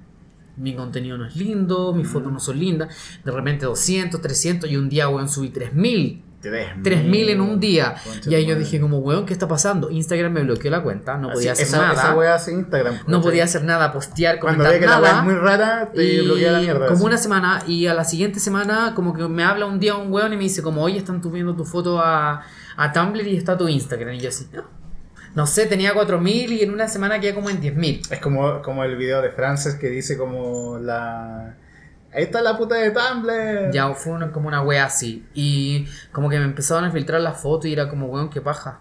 Mi 0.56 0.74
contenido 0.74 1.16
no 1.16 1.24
es 1.26 1.36
lindo, 1.36 1.94
mis 1.94 2.06
Mm. 2.08 2.10
fotos 2.12 2.32
no 2.32 2.40
son 2.40 2.58
lindas. 2.58 2.94
De 3.24 3.30
repente 3.30 3.64
200, 3.64 4.20
300 4.20 4.68
y 4.70 4.76
un 4.76 4.88
día, 4.90 5.08
weón, 5.08 5.28
subí 5.28 5.48
3000. 5.50 6.22
Tres 6.42 6.70
3000 6.82 7.30
en 7.30 7.40
un 7.40 7.60
día. 7.60 7.94
Y 8.26 8.34
ahí 8.34 8.44
yo 8.44 8.56
dije 8.56 8.80
como, 8.80 8.98
weón, 8.98 9.24
¿qué 9.26 9.32
está 9.32 9.46
pasando? 9.46 9.90
Instagram 9.90 10.32
me 10.32 10.42
bloqueó 10.42 10.70
la 10.72 10.82
cuenta, 10.82 11.16
no 11.16 11.28
Así, 11.28 11.36
podía 11.36 11.52
hacer 11.52 11.66
esa, 11.66 11.78
nada. 11.78 12.36
Esa 12.36 12.50
Instagram. 12.50 12.98
no 13.06 13.22
podía 13.22 13.44
hacer 13.44 13.62
nada, 13.62 13.92
postear, 13.92 14.40
Cuando 14.40 14.64
ve 14.64 14.80
que 14.80 14.86
la 14.86 15.18
es 15.18 15.24
muy 15.24 15.34
rara, 15.34 15.90
te 15.94 16.22
bloquea 16.22 16.52
la 16.52 16.60
mierda. 16.60 16.86
Como 16.86 16.96
así. 16.96 17.06
una 17.06 17.18
semana 17.18 17.62
y 17.68 17.86
a 17.86 17.94
la 17.94 18.04
siguiente 18.04 18.40
semana 18.40 18.92
como 18.96 19.14
que 19.14 19.26
me 19.28 19.44
habla 19.44 19.66
un 19.66 19.78
día 19.78 19.94
un 19.94 20.12
weón 20.12 20.32
y 20.32 20.36
me 20.36 20.42
dice 20.42 20.62
como, 20.62 20.82
oye, 20.82 20.98
están 20.98 21.22
subiendo 21.22 21.54
tu 21.54 21.64
foto 21.64 22.00
a, 22.00 22.42
a 22.76 22.92
Tumblr 22.92 23.26
y 23.26 23.36
está 23.36 23.56
tu 23.56 23.68
Instagram. 23.68 24.14
Y 24.14 24.20
yo 24.20 24.28
así, 24.30 24.48
no. 24.52 24.64
No 25.34 25.46
sé, 25.46 25.66
tenía 25.66 25.94
4.000 25.94 26.50
y 26.50 26.62
en 26.62 26.72
una 26.72 26.88
semana 26.88 27.18
quedé 27.18 27.34
como 27.34 27.48
en 27.48 27.60
10.000. 27.60 28.12
Es 28.12 28.20
como, 28.20 28.60
como 28.60 28.84
el 28.84 28.96
video 28.96 29.22
de 29.22 29.30
Frances 29.30 29.76
que 29.76 29.88
dice 29.88 30.18
como 30.18 30.78
la... 30.78 31.54
Ahí 32.14 32.24
está 32.24 32.42
la 32.42 32.56
puta 32.58 32.74
de 32.74 32.90
Tumblr. 32.90 33.70
Ya 33.72 33.88
fue 33.94 34.12
una- 34.12 34.30
como 34.32 34.48
una 34.48 34.62
wea 34.62 34.84
así. 34.84 35.24
Y 35.34 35.86
como 36.12 36.28
que 36.28 36.38
me 36.38 36.44
empezaron 36.44 36.84
a 36.84 36.90
filtrar 36.90 37.20
las 37.20 37.40
fotos 37.40 37.66
y 37.66 37.72
era 37.72 37.88
como, 37.88 38.06
weón, 38.06 38.28
qué 38.30 38.40
paja. 38.40 38.80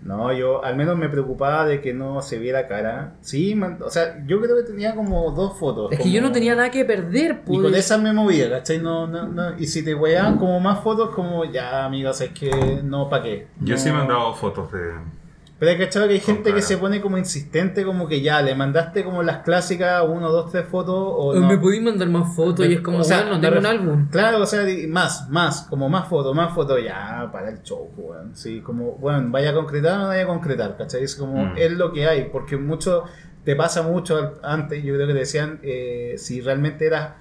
No, 0.00 0.32
yo 0.32 0.64
al 0.64 0.76
menos 0.76 0.96
me 0.96 1.08
preocupaba 1.08 1.66
de 1.66 1.80
que 1.80 1.92
no 1.92 2.22
se 2.22 2.38
viera 2.38 2.68
cara. 2.68 3.14
Sí, 3.20 3.56
man- 3.56 3.78
o 3.84 3.90
sea, 3.90 4.24
yo 4.26 4.40
creo 4.40 4.56
que 4.56 4.62
tenía 4.62 4.94
como 4.94 5.28
dos 5.32 5.58
fotos. 5.58 5.90
Es 5.92 5.98
que 5.98 6.10
yo 6.12 6.22
no 6.22 6.30
tenía 6.30 6.54
nada 6.54 6.70
que 6.70 6.84
perder, 6.84 7.42
Y 7.48 7.52
con 7.54 7.62
pues. 7.62 7.74
esas 7.76 8.00
me 8.00 8.12
movía, 8.12 8.48
¿cachai? 8.48 8.78
No, 8.78 9.08
no, 9.08 9.26
no. 9.26 9.58
Y 9.58 9.66
si 9.66 9.84
te 9.84 9.94
weaban 9.96 10.38
como 10.38 10.60
más 10.60 10.80
fotos, 10.84 11.10
como 11.10 11.44
ya, 11.46 11.84
amigos, 11.84 12.20
es 12.20 12.30
que 12.30 12.80
no, 12.84 13.08
¿para 13.10 13.24
qué? 13.24 13.48
Yo 13.60 13.74
No- 13.74 13.80
sí 13.80 13.88
he 13.88 13.92
mandado 13.92 14.32
fotos 14.34 14.70
de, 14.72 14.92
Pero 15.58 15.72
hay 15.72 15.78
cachado 15.78 16.06
que 16.06 16.14
hay 16.14 16.20
gente 16.20 16.54
que 16.54 16.62
se 16.62 16.76
pone 16.78 17.00
como 17.00 17.18
insistente, 17.18 17.82
como 17.84 18.06
que 18.06 18.20
ya, 18.20 18.40
le 18.42 18.54
mandaste 18.54 19.02
como 19.02 19.24
las 19.24 19.38
clásicas, 19.38 20.04
uno, 20.08 20.30
dos, 20.30 20.52
tres 20.52 20.66
fotos, 20.66 20.94
o 20.96 21.34
no. 21.34 21.48
¿Me 21.48 21.58
podéis 21.58 21.82
mandar 21.82 22.08
más 22.08 22.36
fotos? 22.36 22.64
Y 22.64 22.74
es 22.74 22.80
como, 22.80 22.98
O 22.98 23.04
sea, 23.04 23.22
bueno, 23.22 23.34
no 23.36 23.40
tengo 23.40 23.58
un 23.58 23.66
álbum. 23.66 24.08
Claro, 24.08 24.40
o 24.42 24.46
sea, 24.46 24.64
más, 24.86 25.28
más, 25.30 25.62
como 25.68 25.88
más 25.88 26.06
fotos, 26.06 26.32
más 26.36 26.54
fotos, 26.54 26.78
ya, 26.84 27.28
para 27.32 27.50
el 27.50 27.60
show, 27.64 27.90
weón. 27.96 28.36
Sí, 28.36 28.60
como, 28.60 28.92
bueno, 28.98 29.26
vaya 29.30 29.50
a 29.50 29.54
concretar 29.54 29.94
o 29.98 30.02
no 30.02 30.06
vaya 30.08 30.22
a 30.22 30.26
concretar, 30.28 30.76
¿cachai? 30.76 31.02
Es 31.02 31.16
como, 31.16 31.46
Mm. 31.46 31.56
es 31.56 31.72
lo 31.72 31.92
que 31.92 32.06
hay, 32.06 32.28
porque 32.30 32.56
mucho, 32.56 33.02
te 33.44 33.56
pasa 33.56 33.82
mucho 33.82 34.16
al- 34.16 34.34
antes, 34.44 34.84
yo 34.84 34.94
creo 34.94 35.08
que 35.08 35.14
decían, 35.14 35.58
eh, 35.64 36.14
si 36.18 36.40
realmente 36.40 36.86
eras, 36.86 37.14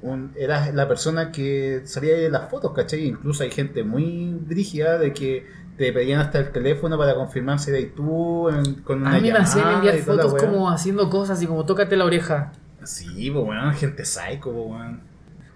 un, 0.00 0.32
eras 0.36 0.72
la 0.74 0.86
persona 0.86 1.32
que 1.32 1.82
salía 1.86 2.14
de 2.14 2.28
las 2.30 2.50
fotos, 2.50 2.72
¿cachai? 2.72 3.04
Incluso 3.06 3.42
hay 3.42 3.50
gente 3.50 3.82
muy 3.82 4.32
brígida 4.38 4.98
de 4.98 5.12
que 5.12 5.63
te 5.76 5.92
pedían 5.92 6.20
hasta 6.20 6.38
el 6.38 6.52
teléfono 6.52 6.96
para 6.96 7.14
confirmar 7.14 7.58
si 7.58 7.70
eras 7.70 7.94
tú 7.96 8.48
en- 8.48 8.74
con 8.82 9.00
una 9.02 9.16
A 9.16 9.20
mí 9.20 9.30
me 9.30 9.38
hacían 9.38 9.64
llamada 9.64 9.76
enviar 9.76 9.98
fotos 9.98 10.34
como 10.34 10.70
haciendo 10.70 11.10
cosas 11.10 11.42
y 11.42 11.46
como 11.46 11.64
tócate 11.66 11.96
la 11.96 12.04
oreja. 12.04 12.52
Sí, 12.84 13.30
pues, 13.30 13.44
weón, 13.46 13.72
gente 13.74 14.04
psycho, 14.04 14.52
pues, 14.52 14.66
weón. 14.66 15.00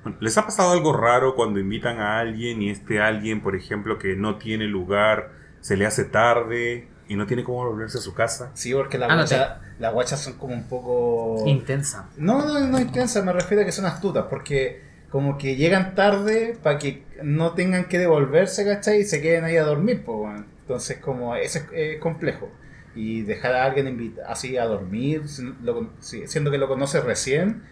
Bueno, 0.02 0.18
¿Les 0.20 0.38
ha 0.38 0.44
pasado 0.44 0.72
algo 0.72 0.96
raro 0.96 1.34
cuando 1.34 1.58
invitan 1.60 1.98
a 2.00 2.18
alguien 2.20 2.62
y 2.62 2.70
este 2.70 3.00
alguien, 3.00 3.42
por 3.42 3.54
ejemplo, 3.56 3.98
que 3.98 4.16
no 4.16 4.36
tiene 4.36 4.66
lugar, 4.66 5.30
se 5.60 5.76
le 5.76 5.86
hace 5.86 6.04
tarde 6.04 6.88
y 7.08 7.16
no 7.16 7.26
tiene 7.26 7.44
cómo 7.44 7.64
volverse 7.64 7.98
a 7.98 8.00
su 8.00 8.14
casa? 8.14 8.50
Sí, 8.54 8.72
porque 8.72 8.96
las 8.98 9.12
guachas, 9.12 9.58
las 9.78 9.92
guachas 9.92 10.20
son 10.22 10.34
como 10.34 10.54
un 10.54 10.64
poco... 10.64 11.42
Intensa. 11.46 12.08
No, 12.16 12.44
no, 12.46 12.60
no 12.60 12.78
intensa, 12.80 13.22
me 13.22 13.32
refiero 13.32 13.62
a 13.62 13.66
que 13.66 13.72
son 13.72 13.86
astutas, 13.86 14.26
porque 14.30 14.87
como 15.10 15.38
que 15.38 15.56
llegan 15.56 15.94
tarde 15.94 16.58
para 16.62 16.78
que 16.78 17.04
no 17.22 17.52
tengan 17.52 17.86
que 17.86 17.98
devolverse, 17.98 18.64
¿cachai? 18.64 19.00
Y 19.00 19.04
se 19.04 19.22
queden 19.22 19.44
ahí 19.44 19.56
a 19.56 19.64
dormir, 19.64 20.02
pues. 20.04 20.42
Entonces, 20.60 20.98
como, 20.98 21.34
eso 21.34 21.58
es 21.58 21.66
eh, 21.72 21.98
complejo. 21.98 22.50
Y 22.94 23.22
dejar 23.22 23.54
a 23.54 23.64
alguien 23.64 24.14
así 24.26 24.56
a 24.56 24.66
dormir, 24.66 25.22
lo 25.62 25.90
siendo 26.00 26.50
que 26.50 26.58
lo 26.58 26.68
conoces 26.68 27.04
recién, 27.04 27.62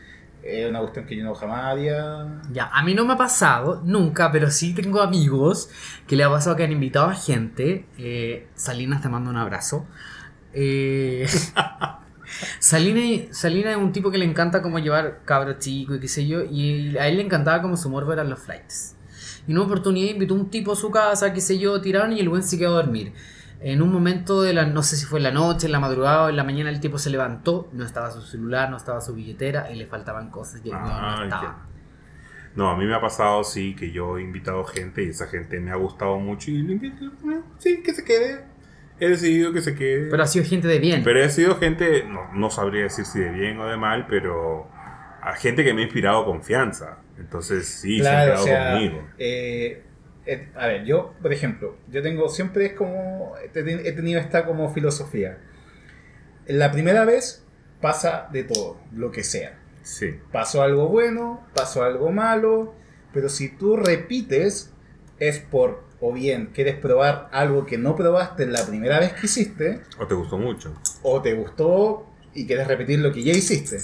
es 0.43 0.69
una 0.69 0.81
cuestión 0.81 1.07
que 1.07 1.17
yo 1.17 1.25
no 1.25 1.35
jamás 1.35 1.65
haría. 1.65 2.41
Ya, 2.53 2.71
a 2.73 2.83
mí 2.85 2.95
no 2.95 3.05
me 3.05 3.15
ha 3.15 3.17
pasado 3.17 3.83
nunca, 3.85 4.31
pero 4.31 4.51
sí 4.51 4.73
tengo 4.73 5.01
amigos 5.01 5.69
que 6.07 6.17
le 6.17 6.25
ha 6.25 6.31
pasado 6.31 6.57
que 6.57 6.65
han 6.65 6.73
invitado 6.73 7.09
a 7.09 7.15
gente. 7.15 7.87
Eh, 7.99 8.47
Salinas 8.55 9.03
te 9.03 9.09
mando 9.09 9.31
un 9.31 9.37
abrazo. 9.37 9.87
Eh, 10.53 11.27
Salina, 12.59 13.27
Salina 13.33 13.71
es 13.71 13.77
un 13.77 13.93
tipo 13.93 14.11
que 14.11 14.19
le 14.19 14.25
encanta 14.25 14.63
como 14.63 14.79
llevar 14.79 15.21
cabros 15.25 15.59
chicos 15.59 15.97
y 15.97 16.01
qué 16.01 16.09
sé 16.09 16.27
yo, 16.27 16.43
y 16.45 16.97
a 16.99 17.09
él 17.09 17.17
le 17.17 17.23
encantaba 17.23 17.63
como 17.63 17.77
su 17.77 17.89
morbo 17.89 18.13
eran 18.13 18.29
los 18.31 18.39
flights. 18.41 18.97
Y 19.47 19.53
en 19.53 19.59
una 19.59 19.67
oportunidad 19.67 20.13
invitó 20.13 20.35
a 20.35 20.39
un 20.39 20.51
tipo 20.51 20.73
a 20.73 20.77
su 20.77 20.91
casa, 20.91 21.33
qué 21.33 21.41
sé 21.41 21.59
yo, 21.59 21.81
tiraron 21.81 22.13
y 22.13 22.21
el 22.21 22.29
buen 22.29 22.43
se 22.43 22.59
quedó 22.59 22.79
a 22.79 22.83
dormir. 22.83 23.13
En 23.61 23.81
un 23.81 23.91
momento 23.91 24.43
de 24.43 24.53
la, 24.53 24.67
no 24.67 24.83
sé 24.83 24.97
si 24.97 25.07
fue 25.07 25.19
en 25.19 25.23
la 25.23 25.31
noche, 25.31 25.67
en 25.67 25.73
la 25.73 25.81
madrugada 25.81 26.25
o 26.25 26.29
en 26.29 26.37
la 26.37 26.45
mañana, 26.45 26.69
el 26.69 26.79
tipo 26.81 26.99
se 26.99 27.09
levantó, 27.11 27.69
no 27.73 27.85
estaba 27.85 28.11
su 28.11 28.21
celular, 28.21 28.69
no 28.71 28.77
estaba 28.77 29.01
su 29.01 29.15
billetera 29.15 29.71
y 29.71 29.77
le 29.77 29.87
faltaban 29.87 30.31
cosas 30.31 30.61
y 30.65 30.69
el 30.69 30.75
weón 30.77 30.89
no 30.89 30.93
Ah, 30.93 31.21
estaba. 31.25 31.67
No, 32.55 32.71
a 32.71 32.77
mí 32.77 32.87
me 32.87 32.95
ha 32.95 33.01
pasado, 33.01 33.45
sí, 33.45 33.75
que 33.77 33.91
yo 33.93 34.19
he 34.19 34.23
invitado 34.23 34.65
gente 34.65 35.05
y 35.05 35.11
esa 35.11 35.27
gente 35.27 35.61
me 35.61 35.71
ha 35.71 35.77
gustado 35.77 36.19
mucho 36.19 36.51
y 36.51 36.63
le 36.63 36.73
invito, 36.73 37.05
eh, 37.05 37.41
sí, 37.59 37.83
que 37.83 37.95
se 37.95 38.03
quede. 38.05 38.46
He 38.99 39.09
decidido 39.09 39.53
que 39.53 39.61
se 39.61 39.75
quede. 39.75 40.09
Pero 40.11 40.23
ha 40.23 40.27
sido 40.27 40.45
gente 40.45 40.69
de 40.69 40.79
bien. 40.79 41.03
Pero 41.05 41.23
he 41.23 41.29
sido 41.31 41.57
gente, 41.57 42.05
no, 42.05 42.33
no 42.33 42.51
sabría 42.51 42.85
decir 42.85 43.05
si 43.05 43.19
de 43.21 43.31
bien 43.31 43.59
o 43.61 43.67
de 43.67 43.77
mal, 43.77 44.07
pero 44.09 44.69
a 45.21 45.35
gente 45.35 45.65
que 45.65 45.75
me 45.75 45.83
ha 45.83 45.85
inspirado 45.85 46.25
confianza. 46.25 46.99
Entonces 47.19 47.67
sí, 47.67 47.97
se 47.97 48.03
Claro, 48.03 48.27
quedado 48.33 48.43
o 48.43 48.47
sea, 48.47 48.73
conmigo. 48.73 49.09
eh, 49.19 49.83
eh, 50.27 50.49
a 50.57 50.67
ver, 50.67 50.85
yo, 50.85 51.15
por 51.23 51.33
ejemplo, 51.33 51.77
yo 51.91 52.03
tengo, 52.03 52.29
siempre 52.29 52.67
es 52.67 52.73
como, 52.73 53.35
he 53.43 53.93
tenido 53.93 54.21
esta 54.21 54.45
como 54.45 54.73
filosofía. 54.73 55.39
La 56.47 56.73
primera 56.73 57.05
vez 57.05 57.45
pasa 57.81 58.29
de 58.33 58.45
todo, 58.45 58.79
lo 58.93 59.11
que 59.11 59.23
sea. 59.25 59.59
Sí. 59.83 60.19
Pasó 60.33 60.63
algo 60.63 60.89
bueno, 60.89 61.47
pasó 61.55 61.85
algo 61.85 62.11
malo, 62.11 62.75
pero 63.13 63.29
si 63.29 63.49
tú 63.57 63.77
repites 63.77 64.73
es 65.19 65.39
por, 65.39 65.85
o 66.01 66.13
bien 66.13 66.51
quieres 66.55 66.77
probar 66.77 67.29
algo 67.33 67.65
que 67.67 67.79
no 67.79 67.97
probaste 67.97 68.47
la 68.47 68.65
primera 68.67 68.99
vez 69.01 69.13
que 69.15 69.27
hiciste, 69.27 69.81
¿O 69.99 70.07
te 70.07 70.15
gustó 70.15 70.39
mucho? 70.39 70.75
o 71.03 71.23
te 71.23 71.35
gustó 71.35 72.07
y 72.35 72.47
quieres 72.47 72.67
repetir 72.69 72.99
lo 72.99 73.13
que 73.13 73.23
ya 73.23 73.33
hiciste. 73.33 73.79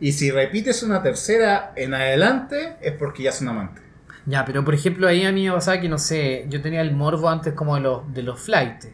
Y 0.00 0.12
si 0.12 0.30
repites 0.30 0.82
una 0.82 1.02
tercera 1.02 1.72
en 1.76 1.94
adelante 1.94 2.76
es 2.80 2.92
porque 2.92 3.22
ya 3.24 3.32
son 3.32 3.48
amantes. 3.48 3.82
Ya, 4.26 4.44
pero 4.44 4.64
por 4.64 4.74
ejemplo, 4.74 5.06
ahí 5.06 5.24
a 5.24 5.32
mí 5.32 5.46
me 5.46 5.52
pasaba 5.54 5.80
que 5.80 5.88
no 5.88 5.98
sé, 5.98 6.46
yo 6.48 6.62
tenía 6.62 6.80
el 6.80 6.92
morbo 6.94 7.28
antes 7.28 7.52
como 7.54 7.74
de 7.74 7.80
los, 7.82 8.12
de 8.14 8.22
los 8.22 8.40
flights. 8.40 8.88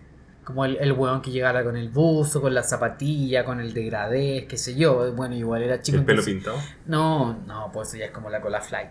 Como 0.45 0.65
el, 0.65 0.77
el 0.81 0.93
weón 0.93 1.23
que 1.23 1.31
llegara 1.31 1.63
con 1.63 1.77
el 1.77 1.91
buzo, 1.91 2.41
con 2.41 2.53
la 2.55 2.63
zapatilla, 2.65 3.45
con 3.45 3.61
el 3.61 3.73
degradé, 3.73 4.47
qué 4.49 4.57
sé 4.57 4.75
yo. 4.75 5.13
Bueno, 5.15 5.37
igual 5.37 5.63
era 5.63 5.81
chico. 5.81 5.99
¿El 5.99 6.05
pelo 6.05 6.21
entonces- 6.23 6.35
pintado? 6.35 6.59
No, 6.87 7.35
no, 7.47 7.71
pues 7.73 7.89
eso 7.89 7.99
ya 7.99 8.07
es 8.07 8.11
como 8.11 8.29
la 8.31 8.41
cola 8.41 8.61
flight. 8.61 8.91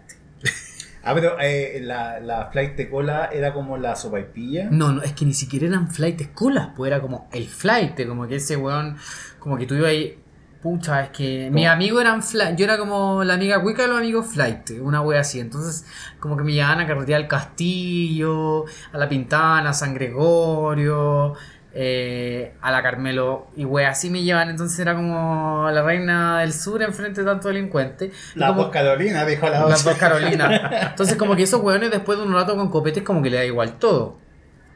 Ah, 1.04 1.14
pero 1.14 1.38
eh, 1.40 1.80
la, 1.82 2.20
la 2.20 2.50
flight 2.52 2.76
de 2.76 2.90
cola 2.90 3.30
era 3.32 3.54
como 3.54 3.78
la 3.78 3.96
sopaipilla. 3.96 4.70
No, 4.70 4.92
no, 4.92 5.02
es 5.02 5.14
que 5.14 5.26
ni 5.26 5.34
siquiera 5.34 5.68
eran 5.68 5.90
flights 5.90 6.30
colas, 6.34 6.70
pues 6.76 6.92
era 6.92 7.02
como 7.02 7.30
el 7.32 7.48
flight, 7.48 8.06
como 8.08 8.28
que 8.28 8.36
ese 8.36 8.58
weón, 8.58 8.98
como 9.40 9.58
que 9.58 9.66
tú 9.66 9.76
ibas 9.76 9.90
ahí, 9.92 10.20
pucha, 10.62 11.04
es 11.04 11.10
que 11.12 11.50
mis 11.52 11.68
amigos 11.68 12.02
eran 12.02 12.22
flight, 12.22 12.58
yo 12.58 12.66
era 12.66 12.78
como 12.78 13.24
la 13.24 13.36
amiga 13.36 13.62
cuica 13.62 13.84
de 13.84 13.88
los 13.88 13.98
amigos 14.00 14.28
flight, 14.28 14.72
una 14.82 15.02
wea 15.02 15.22
así, 15.22 15.40
entonces 15.40 15.86
como 16.20 16.36
que 16.36 16.44
me 16.44 16.52
llevaban 16.52 16.82
a 16.82 16.88
carretear 16.88 17.22
al 17.22 17.28
castillo, 17.30 18.66
a 18.92 18.98
la 18.98 19.08
Pintana, 19.08 19.70
a 19.70 19.74
San 19.74 19.94
Gregorio, 19.94 21.34
eh, 21.74 22.54
a 22.62 22.72
la 22.72 22.82
Carmelo, 22.82 23.48
y 23.56 23.66
wea 23.66 23.90
así 23.92 24.10
me 24.10 24.24
llevan, 24.24 24.50
entonces 24.50 24.80
era 24.80 24.96
como 24.96 25.70
la 25.72 25.82
reina 25.84 26.40
del 26.40 26.54
sur 26.54 26.82
enfrente 26.82 27.22
de 27.22 27.28
tanto 27.28 27.48
delincuente. 27.48 28.12
La 28.36 28.48
como- 28.48 28.64
voz 28.64 28.72
Carolina, 28.72 29.26
dijo 29.26 29.48
la 29.50 29.66
las 29.68 29.82
otra. 29.82 29.92
dos 29.92 30.00
Carolinas. 30.00 30.62
Entonces, 30.92 31.16
como 31.18 31.36
que 31.36 31.44
esos 31.44 31.62
hueones 31.62 31.92
después 31.92 32.18
de 32.18 32.26
un 32.26 32.34
rato 32.34 32.56
con 32.56 32.70
copetes, 32.70 33.04
como 33.04 33.22
que 33.22 33.30
le 33.30 33.38
da 33.38 33.46
igual 33.46 33.74
todo. 33.80 34.18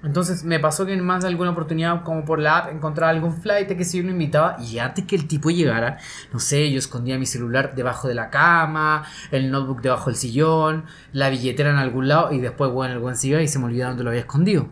Entonces, 0.03 0.43
me 0.43 0.59
pasó 0.59 0.85
que 0.85 0.91
en 0.93 0.99
más 1.01 1.21
de 1.21 1.29
alguna 1.29 1.51
oportunidad, 1.51 2.03
como 2.03 2.25
por 2.25 2.37
la 2.37 2.57
app, 2.57 2.71
encontraba 2.73 3.09
algún 3.09 3.31
flight 3.41 3.69
que 3.69 3.85
si 3.85 3.99
yo 3.99 4.03
lo 4.03 4.09
invitaba 4.11 4.57
y 4.59 4.77
antes 4.79 5.05
que 5.05 5.15
el 5.15 5.29
tipo 5.29 5.49
llegara, 5.49 5.97
no 6.33 6.39
sé, 6.39 6.69
yo 6.71 6.77
escondía 6.77 7.17
mi 7.17 7.25
celular 7.25 7.73
debajo 7.73 8.09
de 8.09 8.13
la 8.13 8.29
cama, 8.29 9.05
el 9.31 9.49
notebook 9.49 9.81
debajo 9.81 10.07
del 10.09 10.17
sillón, 10.17 10.83
la 11.13 11.29
billetera 11.29 11.69
en 11.69 11.77
algún 11.77 12.09
lado 12.09 12.33
y 12.33 12.39
después, 12.41 12.69
bueno, 12.71 12.93
el 12.95 12.99
buen 12.99 13.15
se 13.15 13.29
iba 13.29 13.41
y 13.41 13.47
se 13.47 13.59
me 13.59 13.65
olvidaba 13.65 13.91
dónde 13.91 14.03
lo 14.03 14.09
había 14.09 14.21
escondido. 14.21 14.67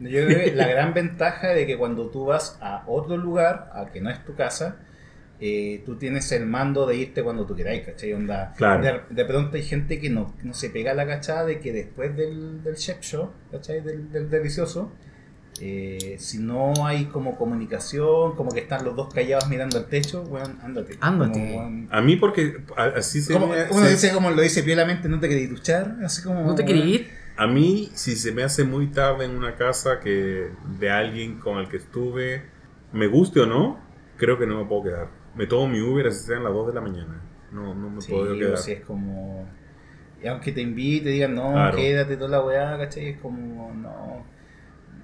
Yo 0.00 0.26
creo 0.26 0.44
que 0.44 0.52
la 0.54 0.66
gran 0.74 0.94
ventaja 0.94 1.48
de 1.48 1.66
que 1.66 1.76
cuando 1.76 2.08
tú 2.10 2.26
vas 2.26 2.58
a 2.60 2.84
otro 2.86 3.16
lugar, 3.16 3.70
a 3.74 3.86
que 3.92 4.00
no 4.00 4.10
es 4.10 4.24
tu 4.24 4.34
casa, 4.34 4.76
eh, 5.42 5.82
tú 5.86 5.96
tienes 5.96 6.30
el 6.32 6.44
mando 6.46 6.86
de 6.86 6.96
irte 6.96 7.22
cuando 7.22 7.46
tú 7.46 7.54
queráis, 7.56 7.82
¿cachai? 7.86 8.12
Onda, 8.12 8.52
Claro. 8.56 8.82
de, 8.82 9.14
de 9.14 9.24
pronto 9.24 9.56
hay 9.56 9.62
gente 9.62 9.98
que 9.98 10.10
no, 10.10 10.34
no 10.42 10.52
se 10.54 10.68
pega 10.70 10.92
la 10.94 11.06
cachada 11.06 11.44
de 11.46 11.60
que 11.60 11.72
después 11.72 12.14
del, 12.16 12.62
del 12.62 12.76
chef 12.76 13.00
show, 13.00 13.30
¿cachai? 13.50 13.80
Del, 13.80 14.10
del 14.12 14.28
delicioso, 14.28 14.92
eh, 15.62 16.16
si 16.18 16.38
no 16.38 16.72
hay 16.86 17.06
como 17.06 17.36
comunicación, 17.36 18.34
como 18.36 18.50
que 18.50 18.60
están 18.60 18.84
los 18.84 18.96
dos 18.96 19.12
callados 19.12 19.48
mirando 19.48 19.78
al 19.78 19.86
techo, 19.86 20.22
weón, 20.22 20.58
ándate. 20.62 20.96
Ándate. 21.00 21.38
Como, 21.38 21.56
weón, 21.58 21.88
A 21.90 22.00
mí 22.00 22.16
porque 22.16 22.58
así 22.96 23.20
se 23.20 23.32
como- 23.34 23.48
me... 23.48 23.64
uno 23.70 23.84
se- 23.84 23.90
dice 23.90 24.12
como 24.12 24.30
lo 24.30 24.40
dice 24.42 24.62
piolamente, 24.62 25.08
no 25.08 25.20
te 25.20 25.28
queréis 25.28 25.50
duchar, 25.50 25.96
así 26.04 26.22
como... 26.22 26.42
¿No 26.44 26.54
te 26.54 26.64
quería 26.64 26.84
ir? 26.84 27.10
A 27.42 27.46
mí, 27.46 27.90
si 27.94 28.16
se 28.16 28.32
me 28.32 28.42
hace 28.42 28.64
muy 28.64 28.88
tarde 28.88 29.24
en 29.24 29.30
una 29.36 29.54
casa 29.54 29.98
que 30.00 30.50
de 30.78 30.90
alguien 30.90 31.38
con 31.38 31.56
el 31.58 31.68
que 31.68 31.78
estuve, 31.78 32.42
me 32.92 33.06
guste 33.06 33.40
o 33.40 33.46
no, 33.46 33.78
creo 34.18 34.38
que 34.38 34.46
no 34.46 34.58
me 34.58 34.66
puedo 34.66 34.82
quedar. 34.82 35.08
Me 35.34 35.46
tomo 35.46 35.66
mi 35.68 35.80
Uber 35.80 36.06
así 36.08 36.26
sean 36.26 36.44
las 36.44 36.52
2 36.52 36.66
de 36.68 36.74
la 36.74 36.80
mañana. 36.82 37.22
No, 37.50 37.74
no 37.74 37.88
me 37.90 38.00
Sí, 38.00 38.12
puedo 38.12 38.34
quedar. 38.38 38.58
sea, 38.58 38.74
es 38.74 38.84
como. 38.84 39.48
Y 40.22 40.26
aunque 40.26 40.52
te 40.52 40.60
invite, 40.60 41.08
digan, 41.08 41.34
no, 41.34 41.52
Claro. 41.52 41.76
quédate 41.76 42.16
toda 42.16 42.28
la 42.30 42.44
weá, 42.44 42.76
¿cachai? 42.76 43.08
Es 43.08 43.18
como, 43.20 43.72
no. 43.74 44.26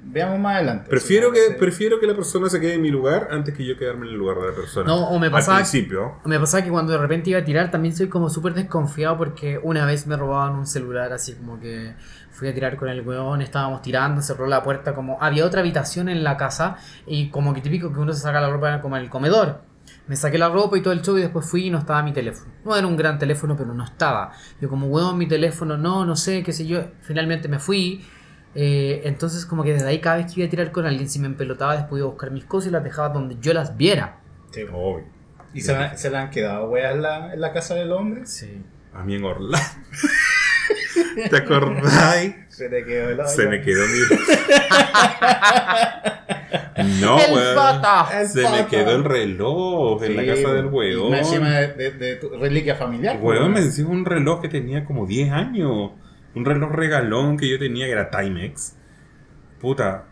Veamos 0.08 0.38
más 0.38 0.56
adelante. 0.56 0.88
Prefiero 0.88 1.32
que, 1.32 1.56
prefiero 1.58 1.98
que 2.00 2.06
la 2.06 2.14
persona 2.14 2.48
se 2.48 2.60
quede 2.60 2.74
en 2.74 2.82
mi 2.82 2.90
lugar 2.90 3.28
antes 3.30 3.54
que 3.54 3.66
yo 3.66 3.76
quedarme 3.76 4.06
en 4.06 4.12
el 4.12 4.18
lugar 4.18 4.38
de 4.38 4.46
la 4.48 4.54
persona. 4.54 4.86
No, 4.86 5.08
o 5.08 5.18
me 5.18 5.30
pasaba- 5.30 5.58
Al 5.58 5.62
principio. 5.64 6.14
Me 6.24 6.38
pasaba 6.38 6.62
que 6.64 6.70
cuando 6.70 6.92
de 6.92 6.98
repente 6.98 7.30
iba 7.30 7.40
a 7.40 7.44
tirar 7.44 7.70
también 7.70 7.94
soy 7.96 8.08
como 8.08 8.30
súper 8.30 8.54
desconfiado 8.54 9.16
porque 9.18 9.58
una 9.62 9.84
vez 9.84 10.06
me 10.06 10.16
robaban 10.16 10.54
un 10.54 10.66
celular 10.66 11.12
así 11.12 11.34
como 11.34 11.58
que 11.60 11.94
fui 12.30 12.48
a 12.48 12.54
tirar 12.54 12.76
con 12.76 12.88
el 12.88 13.00
weón, 13.00 13.42
estábamos 13.42 13.82
tirando, 13.82 14.20
cerró 14.22 14.46
la 14.46 14.62
puerta 14.62 14.94
como 14.94 15.18
había 15.20 15.44
otra 15.44 15.60
habitación 15.60 16.08
en 16.08 16.22
la 16.22 16.36
casa 16.36 16.76
y 17.06 17.30
como 17.30 17.52
que 17.54 17.60
típico 17.60 17.92
que 17.92 17.98
uno 17.98 18.12
se 18.12 18.20
saca 18.20 18.40
la 18.40 18.48
ropa 18.50 18.80
como 18.80 18.96
en 18.96 19.02
el 19.04 19.10
comedor. 19.10 19.62
Me 20.08 20.14
saqué 20.16 20.38
la 20.38 20.48
ropa 20.48 20.78
y 20.78 20.82
todo 20.82 20.92
el 20.92 21.02
show 21.02 21.16
y 21.18 21.20
después 21.22 21.46
fui 21.48 21.66
y 21.66 21.70
no 21.70 21.78
estaba 21.78 22.02
mi 22.02 22.12
teléfono. 22.12 22.52
No 22.64 22.76
era 22.76 22.86
un 22.86 22.96
gran 22.96 23.18
teléfono, 23.18 23.56
pero 23.56 23.74
no 23.74 23.84
estaba. 23.84 24.32
Yo 24.60 24.68
como, 24.68 24.86
weón, 24.86 25.18
mi 25.18 25.26
teléfono, 25.26 25.76
no, 25.76 26.04
no 26.04 26.14
sé, 26.14 26.42
qué 26.44 26.52
sé 26.52 26.64
yo. 26.66 26.84
Finalmente 27.02 27.48
me 27.48 27.58
fui. 27.58 28.04
Eh, 28.58 29.02
entonces 29.04 29.44
como 29.44 29.64
que 29.64 29.74
desde 29.74 29.86
ahí 29.86 30.00
cada 30.00 30.16
vez 30.16 30.32
que 30.32 30.40
iba 30.40 30.46
a 30.46 30.50
tirar 30.50 30.72
con 30.72 30.86
alguien, 30.86 31.10
si 31.10 31.18
me 31.18 31.26
empelotaba, 31.26 31.76
después 31.76 32.00
iba 32.00 32.08
a 32.08 32.10
buscar 32.10 32.30
mis 32.30 32.44
cosas 32.46 32.68
y 32.68 32.72
las 32.72 32.82
dejaba 32.82 33.10
donde 33.10 33.36
yo 33.40 33.52
las 33.52 33.76
viera. 33.76 34.18
Sí. 34.50 34.62
Obvio. 34.72 35.04
¿Y 35.54 35.60
se, 35.60 35.76
se 35.96 36.10
le 36.10 36.16
han 36.18 36.30
quedado 36.30 36.68
weas 36.70 36.94
en 36.94 37.02
la, 37.02 37.32
en 37.34 37.40
la 37.40 37.52
casa 37.52 37.74
del 37.74 37.92
hombre? 37.92 38.24
Sí. 38.26 38.62
A 38.94 39.02
mí 39.04 39.14
en 39.16 39.24
Orlando. 39.24 39.58
¿Te 41.30 41.36
acordáis? 41.36 42.34
Se 42.48 42.68
le 42.68 42.84
quedó 42.84 43.10
el 43.10 43.28
Se 43.28 43.46
me 43.46 43.60
quedó 43.60 43.82
mi. 43.86 44.00
No, 47.00 47.18
El 47.18 47.32
weón. 47.32 47.54
pata. 47.56 48.20
El 48.20 48.28
Se 48.28 48.42
pata. 48.42 48.56
me 48.56 48.66
quedó 48.66 48.96
el 48.96 49.04
reloj 49.04 50.02
en 50.04 50.16
la 50.16 50.26
casa 50.34 50.52
del 50.52 50.66
weón. 50.66 51.10
más 51.10 51.20
Encima 51.20 51.50
de, 51.50 51.68
de- 51.74 51.90
de 51.92 52.16
tu 52.16 52.28
reliquia 52.30 52.74
familiar. 52.76 53.18
Weón, 53.20 53.52
me 53.52 53.60
decía 53.62 53.86
un 53.86 54.04
reloj 54.04 54.40
que 54.42 54.48
tenía 54.48 54.84
como 54.84 55.06
10 55.06 55.32
años. 55.32 55.92
Un 56.36 56.44
reloj 56.44 56.70
regalón 56.72 57.36
que 57.36 57.48
yo 57.48 57.58
tenía 57.58 57.86
que 57.86 57.92
era 57.92 58.10
Timex. 58.10 58.76
Puta. 59.60 60.04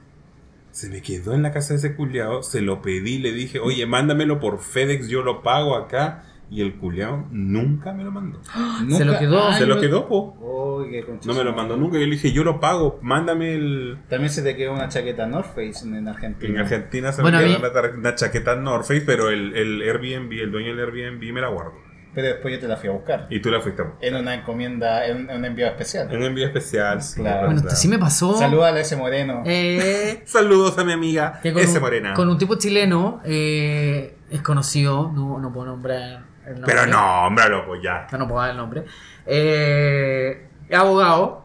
Se 0.71 0.91
me 0.91 1.03
quedó 1.03 1.35
en 1.35 1.43
la 1.43 1.53
casa 1.53 1.75
de 1.75 1.79
ese 1.79 1.95
culiao. 1.95 2.43
Se 2.43 2.61
lo 2.61 2.83
pedí, 2.83 3.19
le 3.19 3.33
dije, 3.33 3.61
oye, 3.61 3.87
mándamelo 3.87 4.41
por 4.41 4.59
FedEx, 4.59 5.09
yo 5.09 5.23
lo 5.23 5.43
pago 5.43 5.77
acá. 5.77 6.25
Y 6.51 6.61
el 6.61 6.75
culiao 6.75 7.27
nunca 7.31 7.93
me 7.93 8.05
lo 8.05 8.11
mandó. 8.11 8.41
nunca- 8.83 8.97
Se 8.99 9.05
lo 9.05 9.19
quedó. 9.19 9.49
Ay, 9.49 9.59
Se 9.59 9.67
lo 9.67 9.81
quedó, 9.81 10.09
po. 10.09 10.37
Uy, 10.41 10.91
qué 10.91 11.05
concha 11.05 11.27
No 11.29 11.35
me 11.35 11.45
lo 11.45 11.53
mandó 11.55 11.77
nunca. 11.77 11.95
Yo 11.99 12.05
le 12.05 12.13
dije, 12.13 12.33
yo 12.33 12.43
lo 12.45 12.59
pago, 12.61 12.99
mándame 13.03 13.55
el. 13.55 13.99
También 14.09 14.31
se 14.31 14.43
te 14.43 14.57
quedó 14.57 14.73
una 14.73 14.89
chaqueta 14.89 15.27
North 15.27 15.49
Face 15.55 15.85
en, 15.87 15.95
en 15.95 16.09
Argentina. 16.09 16.53
En 16.53 16.59
Argentina 16.59 17.13
se 17.13 17.23
Bueno, 17.23 17.39
me 17.39 17.45
quedó 17.45 17.59
mí- 17.61 17.99
una, 17.99 18.15
chaqueta 18.15 18.57
North 18.57 18.85
Face, 18.87 19.03
pero 19.07 19.31
el, 19.31 19.55
el 19.57 19.81
Airbnb, 19.83 20.33
el 20.33 20.51
dueño 20.51 20.75
del 20.77 20.85
Airbnb 20.87 21.33
me 21.33 21.41
la 21.41 21.49
guardo. 21.49 21.75
Pero 22.15 22.29
después 22.29 22.55
yo 22.55 22.61
te 22.61 22.69
la 22.69 22.77
fui 22.77 22.89
a 22.89 22.93
buscar. 22.93 23.27
Y 23.29 23.41
tú 23.41 23.51
la 23.51 23.61
fuiste 23.61 23.83
a 23.83 23.87
buscar. 23.87 24.05
En 24.05 24.15
una 24.15 24.35
encomienda, 24.35 25.05
en 25.07 25.29
en 25.29 25.37
un 25.39 25.45
envío 25.45 25.67
especial. 25.67 26.09
En 26.11 26.19
un 26.19 26.25
envío 26.25 26.47
especial. 26.47 27.03
sí, 27.03 27.21
Claro. 27.21 27.47
Bueno, 27.47 27.63
verdad. 27.63 27.77
sí 27.77 27.89
me 27.89 27.99
pasó. 27.99 28.37
Saluda 28.39 28.69
a 28.69 28.79
ese 28.79 28.97
moreno. 28.97 29.43
Eh, 29.45 30.23
Saludos 30.27 30.79
a 30.79 30.85
mi 30.85 30.93
amiga 30.93 31.41
ese 31.43 31.77
un, 31.77 31.81
morena. 31.81 32.15
con 32.15 32.29
un 32.29 32.39
tipo 32.39 32.55
chileno 32.57 33.21
eh, 33.25 34.17
es 34.31 34.43
conocido, 34.43 35.11
no, 35.13 35.39
no 35.39 35.53
puedo 35.53 35.67
nombrar 35.67 36.25
el 36.47 36.55
nombre. 36.55 36.75
Pero 36.75 36.87
no, 36.87 37.27
hombre, 37.27 37.49
loco, 37.49 37.75
ya. 37.83 38.07
No, 38.13 38.19
no 38.19 38.29
puedo 38.29 38.41
dar 38.41 38.51
el 38.51 38.57
nombre. 38.57 38.85
Eh, 39.27 40.47
abogado. 40.73 41.45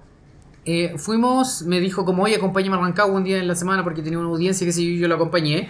Eh, 0.66 0.94
fuimos, 0.98 1.64
me 1.64 1.80
dijo 1.80 2.06
como, 2.06 2.24
oye, 2.24 2.36
acompáñame 2.36 2.76
a 2.78 2.80
Rancagua 2.82 3.16
un 3.16 3.24
día 3.24 3.38
en 3.40 3.48
la 3.48 3.56
semana 3.56 3.84
porque 3.84 4.02
tenía 4.04 4.20
una 4.20 4.28
audiencia 4.28 4.68
que 4.68 4.74
si 4.74 4.96
yo, 4.96 5.02
yo 5.02 5.08
lo 5.08 5.16
acompañé. 5.16 5.70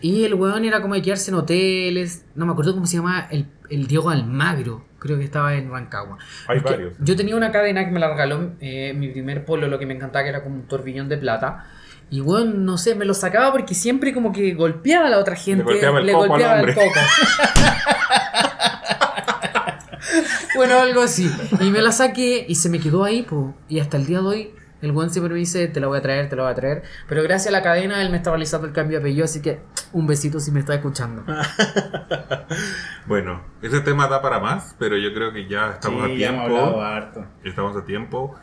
Y 0.00 0.24
el 0.24 0.34
weón 0.34 0.64
era 0.64 0.80
como 0.80 0.94
de 0.94 1.02
quedarse 1.02 1.30
en 1.30 1.36
hoteles. 1.36 2.24
No 2.34 2.46
me 2.46 2.52
acuerdo 2.52 2.74
cómo 2.74 2.86
se 2.86 2.96
llama 2.96 3.26
el, 3.30 3.46
el 3.68 3.86
Diego 3.86 4.10
Almagro. 4.10 4.84
Creo 4.98 5.18
que 5.18 5.24
estaba 5.24 5.54
en 5.54 5.70
Rancagua. 5.70 6.18
Hay 6.46 6.58
Es 6.58 6.62
varios. 6.62 6.94
Yo 7.00 7.16
tenía 7.16 7.36
una 7.36 7.50
cadena 7.50 7.84
que 7.84 7.90
me 7.90 8.00
la 8.00 8.10
regaló 8.10 8.52
eh, 8.60 8.92
mi 8.94 9.08
primer 9.08 9.44
polo, 9.44 9.66
lo 9.68 9.78
que 9.78 9.86
me 9.86 9.94
encantaba, 9.94 10.24
que 10.24 10.30
era 10.30 10.42
como 10.42 10.56
un 10.56 10.68
torbillón 10.68 11.08
de 11.08 11.16
plata. 11.16 11.66
Y 12.10 12.20
bueno, 12.20 12.52
no 12.54 12.76
sé, 12.76 12.96
me 12.96 13.04
lo 13.04 13.14
sacaba 13.14 13.52
porque 13.52 13.74
siempre 13.74 14.12
como 14.12 14.32
que 14.32 14.52
golpeaba 14.54 15.06
a 15.06 15.10
la 15.10 15.18
otra 15.18 15.36
gente. 15.36 15.62
golpeaba 15.62 16.00
el 16.00 16.06
le 16.06 16.12
coco 16.12 16.24
al 16.24 16.28
golpeaba 16.30 16.60
el 16.60 16.74
coco. 16.74 16.90
bueno, 20.56 20.80
algo 20.80 21.02
así. 21.02 21.30
Y 21.60 21.70
me 21.70 21.80
la 21.80 21.92
saqué 21.92 22.44
y 22.48 22.56
se 22.56 22.68
me 22.68 22.80
quedó 22.80 23.04
ahí, 23.04 23.22
po. 23.22 23.54
Y 23.68 23.78
hasta 23.78 23.96
el 23.96 24.06
día 24.06 24.18
de 24.18 24.26
hoy, 24.26 24.50
el 24.82 24.92
buen 24.92 25.10
siempre 25.10 25.32
me 25.34 25.38
dice, 25.40 25.68
te 25.68 25.80
la 25.80 25.86
voy 25.88 25.98
a 25.98 26.02
traer, 26.02 26.28
te 26.28 26.36
la 26.36 26.42
voy 26.44 26.52
a 26.52 26.54
traer. 26.54 26.82
Pero 27.08 27.22
gracias 27.22 27.48
a 27.48 27.50
la 27.58 27.62
cadena, 27.62 28.00
él 28.02 28.10
me 28.10 28.16
está 28.16 28.30
realizando 28.30 28.66
el 28.66 28.72
cambio 28.72 28.98
de 28.98 29.02
apellido, 29.04 29.24
así 29.24 29.42
que 29.42 29.60
un 29.92 30.06
besito 30.06 30.40
si 30.40 30.50
me 30.52 30.60
está 30.60 30.74
escuchando. 30.74 31.24
Bueno, 33.06 33.40
ese 33.62 33.80
tema 33.80 34.06
da 34.08 34.22
para 34.22 34.38
más, 34.38 34.76
pero 34.78 34.96
yo 34.96 35.12
creo 35.12 35.32
que 35.32 35.48
ya 35.48 35.70
estamos 35.72 36.06
Sí, 36.06 36.12
a 36.14 36.16
ya 36.18 36.28
hemos 36.28 36.44
hablado 36.44 36.64
tiempo. 36.66 36.82
harto. 36.82 37.26
Estamos 37.44 37.76
a 37.76 37.84
tiempo. 37.84 38.34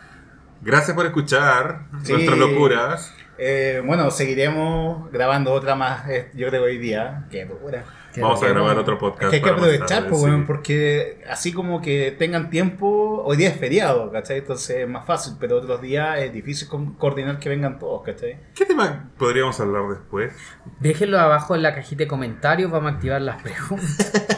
Gracias 0.62 0.96
por 0.96 1.06
escuchar 1.06 1.86
Sí. 2.04 2.14
nuestras 2.14 2.38
locuras. 2.38 3.14
Eh, 3.38 3.82
bueno, 3.86 4.10
seguiremos 4.12 5.12
grabando 5.12 5.54
otra 5.54 5.76
más, 5.76 6.10
eh, 6.10 6.32
yo 6.34 6.48
creo, 6.50 6.64
hoy 6.64 6.78
día. 6.80 7.26
Qué 7.30 7.46
dura. 7.46 7.84
Vamos 8.22 8.42
a 8.44 8.48
grabar 8.48 8.78
otro 8.78 8.98
podcast. 8.98 9.24
Es 9.24 9.30
que 9.30 9.36
hay 9.38 9.42
que 9.42 9.50
aprovechar, 9.50 10.08
pues, 10.08 10.22
sí. 10.22 10.44
porque 10.48 11.24
así 11.30 11.54
como 11.54 11.82
que 11.82 12.12
tengan 12.18 12.50
tiempo, 12.50 13.22
hoy 13.26 13.38
día 13.38 13.50
es 13.50 13.58
feriado, 13.58 14.12
¿cachai? 14.12 14.40
Entonces 14.40 14.78
es 14.78 14.88
más 14.90 15.06
fácil, 15.06 15.34
pero 15.40 15.58
otros 15.58 15.82
días 15.82 16.20
es 16.20 16.34
difícil 16.34 16.68
co- 16.68 16.96
coordinar 16.98 17.40
que 17.40 17.50
vengan 17.50 17.80
todos, 17.80 18.02
¿cachai? 18.04 18.40
¿Qué 18.56 18.66
tema 18.66 19.12
podríamos 19.18 19.60
hablar 19.60 19.84
después? 19.90 20.34
Déjenlo 20.80 21.20
abajo 21.20 21.56
en 21.56 21.64
la 21.64 21.74
cajita 21.76 22.04
de 22.04 22.08
comentarios, 22.08 22.70
vamos 22.72 22.92
a 22.92 22.96
activar 22.96 23.22
las 23.22 23.42
preguntas. 23.42 24.12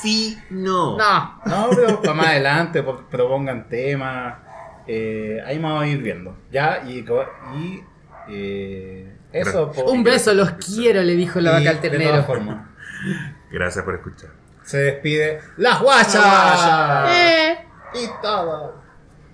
Sí, 0.00 0.38
no. 0.50 0.96
No. 0.96 1.40
No, 1.44 1.68
pero 1.74 2.00
para 2.00 2.14
más 2.14 2.26
adelante 2.28 2.82
po- 2.82 3.04
propongan 3.10 3.68
temas, 3.68 4.36
eh, 4.86 5.38
ahí 5.44 5.58
vamos 5.58 5.82
a 5.82 5.86
ir 5.86 6.00
viendo, 6.02 6.36
¿ya? 6.50 6.82
Y 6.86 7.04
eh, 8.28 9.16
eso, 9.32 9.72
Un 9.86 10.02
beso, 10.02 10.34
los 10.34 10.52
quiero, 10.52 11.02
le 11.02 11.14
dijo 11.14 11.40
la 11.40 11.60
Y, 11.60 11.64
vaca 11.64 11.70
al 11.76 11.80
de 11.80 11.88
todas 11.88 11.98
ternero. 12.06 12.24
formas, 12.24 12.66
Gracias 13.50 13.84
por 13.84 13.94
escuchar. 13.94 14.30
se 14.62 14.78
despide 14.78 15.40
las 15.56 15.80
guachas 15.80 16.14
guacha. 16.14 17.62
y 17.94 18.06
todo. 18.22 18.79